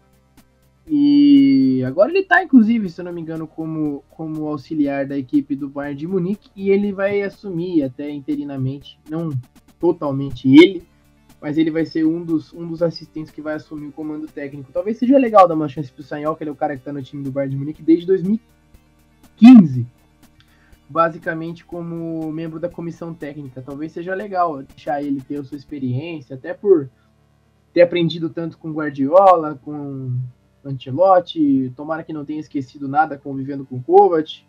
E 0.89 1.83
agora 1.83 2.09
ele 2.09 2.19
está, 2.19 2.41
inclusive, 2.41 2.89
se 2.89 3.01
eu 3.01 3.05
não 3.05 3.11
me 3.11 3.19
engano, 3.19 3.45
como, 3.45 4.03
como 4.09 4.47
auxiliar 4.47 5.05
da 5.05 5.17
equipe 5.17 5.53
do 5.53 5.67
Bayern 5.67 5.99
de 5.99 6.07
Munique 6.07 6.49
e 6.55 6.69
ele 6.69 6.93
vai 6.93 7.21
assumir 7.21 7.83
até 7.83 8.09
interinamente, 8.09 8.97
não 9.09 9.29
totalmente 9.77 10.47
ele, 10.47 10.88
mas 11.41 11.57
ele 11.57 11.69
vai 11.69 11.85
ser 11.85 12.05
um 12.05 12.23
dos, 12.23 12.53
um 12.53 12.65
dos 12.65 12.81
assistentes 12.81 13.31
que 13.31 13.41
vai 13.41 13.55
assumir 13.55 13.88
o 13.88 13.91
comando 13.91 14.27
técnico. 14.27 14.71
Talvez 14.71 14.97
seja 14.97 15.17
legal 15.17 15.45
dar 15.45 15.55
uma 15.55 15.67
chance 15.67 15.91
pro 15.91 16.03
Sanhol, 16.03 16.35
que 16.38 16.43
ele 16.43 16.49
é 16.49 16.53
o 16.53 16.55
cara 16.55 16.73
que 16.73 16.81
está 16.81 16.93
no 16.93 17.03
time 17.03 17.21
do 17.21 17.31
Bayern 17.31 17.53
de 17.53 17.59
Munique 17.59 17.83
desde 17.83 18.05
2015, 18.07 19.85
basicamente 20.89 21.65
como 21.65 22.31
membro 22.31 22.61
da 22.61 22.69
comissão 22.69 23.13
técnica. 23.13 23.61
Talvez 23.61 23.91
seja 23.91 24.15
legal 24.15 24.63
deixar 24.63 25.03
ele 25.03 25.19
ter 25.19 25.41
a 25.41 25.43
sua 25.43 25.57
experiência, 25.57 26.38
até 26.38 26.53
por 26.53 26.89
ter 27.73 27.81
aprendido 27.81 28.29
tanto 28.29 28.57
com 28.57 28.71
Guardiola, 28.71 29.59
com 29.63 30.17
Ancelotti, 30.70 31.72
tomara 31.76 32.03
que 32.03 32.13
não 32.13 32.26
tenha 32.26 32.39
esquecido 32.39 32.88
nada 32.88 33.18
convivendo 33.18 33.65
com 33.65 33.82
Kovac. 33.82 34.43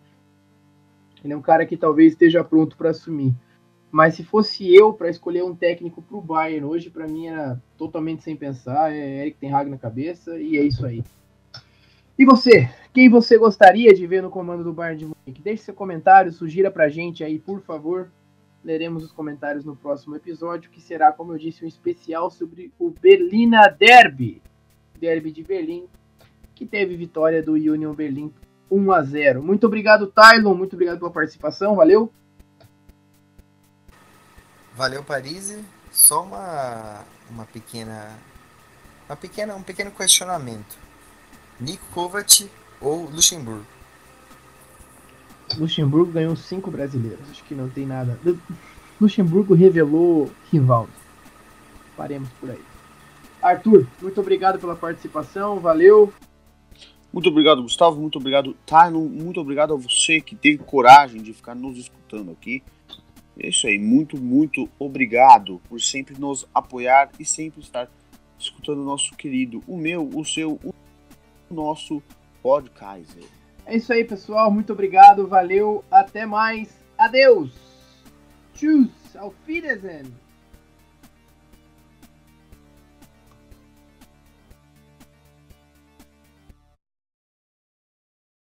Ele 1.25 1.33
é 1.33 1.37
um 1.37 1.43
cara 1.43 1.67
que 1.67 1.77
talvez 1.77 2.13
esteja 2.13 2.45
pronto 2.45 2.77
para 2.77 2.91
assumir. 2.91 3.35
Mas 3.91 4.15
se 4.15 4.25
fosse 4.25 4.75
eu 4.75 4.93
para 4.93 5.09
escolher 5.09 5.43
um 5.43 5.55
técnico 5.55 6.03
para 6.03 6.17
o 6.17 6.21
Bayern 6.21 6.67
hoje, 6.67 6.91
para 6.91 7.09
mim 7.09 7.27
era 7.27 7.61
totalmente 7.77 8.23
sem 8.23 8.37
pensar, 8.37 8.93
é 8.93 9.23
Eric 9.23 9.39
Ten 9.39 9.53
Hag 9.53 9.71
na 9.71 9.79
cabeça 9.79 10.39
e 10.39 10.59
é 10.59 10.63
isso 10.63 10.85
aí. 10.85 11.03
E 12.19 12.25
você? 12.25 12.69
Quem 12.93 13.09
você 13.09 13.39
gostaria 13.39 13.95
de 13.95 14.07
ver 14.07 14.23
no 14.23 14.31
comando 14.31 14.65
do 14.65 14.73
Bayern 14.73 14.99
de 14.99 15.05
Munique? 15.05 15.41
Deixe 15.41 15.63
seu 15.63 15.75
comentário, 15.75 16.33
sugira 16.33 16.71
para 16.71 16.85
a 16.85 16.89
gente 16.89 17.25
aí, 17.25 17.39
por 17.39 17.61
favor. 17.63 18.11
Leremos 18.63 19.05
os 19.05 19.13
comentários 19.13 19.65
no 19.65 19.77
próximo 19.77 20.17
episódio, 20.17 20.71
que 20.71 20.81
será, 20.81 21.13
como 21.13 21.33
eu 21.33 21.39
disse, 21.39 21.65
um 21.65 21.69
especial 21.69 22.29
sobre 22.29 22.73
o 22.79 22.91
Berlina 22.91 23.69
Derby. 23.69 24.43
Derby 24.99 25.31
de 25.31 25.45
Berlim, 25.45 25.87
que 26.59 26.67
teve 26.67 26.97
vitória 26.97 27.41
do 27.41 27.53
Union 27.53 27.95
Berlim 27.95 28.35
1 28.69 28.93
a 28.93 29.03
0. 29.03 29.41
Muito 29.41 29.65
obrigado, 29.65 30.09
Tylon. 30.09 30.55
Muito 30.57 30.73
obrigado 30.75 30.99
pela 30.99 31.11
participação. 31.11 31.77
Valeu. 31.77 32.13
Valeu, 34.75 35.05
Paris. 35.05 35.57
Só 35.93 36.25
uma, 36.25 37.05
uma 37.31 37.45
pequena, 37.45 38.11
uma 39.09 39.17
pequena, 39.17 39.55
um 39.55 39.63
pequeno 39.63 39.93
questionamento. 39.93 40.77
Nico 41.61 41.85
Kovac 41.95 42.51
ou 42.81 43.09
Luxemburgo? 43.09 43.65
Luxemburgo 45.57 46.11
ganhou 46.11 46.35
cinco 46.35 46.73
brasileiros. 46.73 47.31
Acho 47.31 47.45
que 47.45 47.55
não 47.55 47.69
tem 47.69 47.87
nada. 47.87 48.19
Luxemburgo 49.01 49.55
revelou 49.55 50.29
Rivaldo. 50.51 50.91
Paremos 51.97 52.29
por 52.41 52.51
aí. 52.51 52.63
Arthur, 53.41 53.87
muito 54.03 54.21
obrigado 54.21 54.59
pela 54.59 54.75
participação. 54.75 55.61
Valeu. 55.61 56.13
Muito 57.19 57.31
obrigado, 57.31 57.65
Gustavo. 57.65 58.01
Muito 58.01 58.17
obrigado, 58.17 58.57
Tynon. 58.65 59.09
Muito 59.09 59.41
obrigado 59.41 59.75
a 59.75 59.77
você 59.77 60.21
que 60.21 60.37
teve 60.37 60.59
coragem 60.59 61.21
de 61.21 61.33
ficar 61.33 61.53
nos 61.53 61.77
escutando 61.77 62.31
aqui. 62.31 62.63
É 63.37 63.49
isso 63.49 63.67
aí. 63.67 63.77
Muito, 63.77 64.17
muito 64.17 64.69
obrigado 64.79 65.61
por 65.69 65.81
sempre 65.81 66.17
nos 66.17 66.47
apoiar 66.55 67.11
e 67.19 67.25
sempre 67.25 67.61
estar 67.61 67.91
escutando 68.39 68.83
o 68.83 68.85
nosso 68.85 69.17
querido, 69.17 69.65
o 69.67 69.77
meu, 69.77 70.09
o 70.15 70.25
seu, 70.25 70.61
o 70.63 70.73
nosso 71.51 72.01
podcast. 72.41 73.19
É 73.67 73.77
isso 73.77 73.93
aí, 73.93 74.05
pessoal. 74.05 74.49
Muito 74.49 74.73
obrigado. 74.73 75.27
Valeu. 75.27 75.85
Até 75.91 76.25
mais. 76.25 76.73
Adeus. 76.97 77.51
Tschüss. 78.55 79.17
Auf 79.17 79.35
Wiedersehen. 79.45 80.28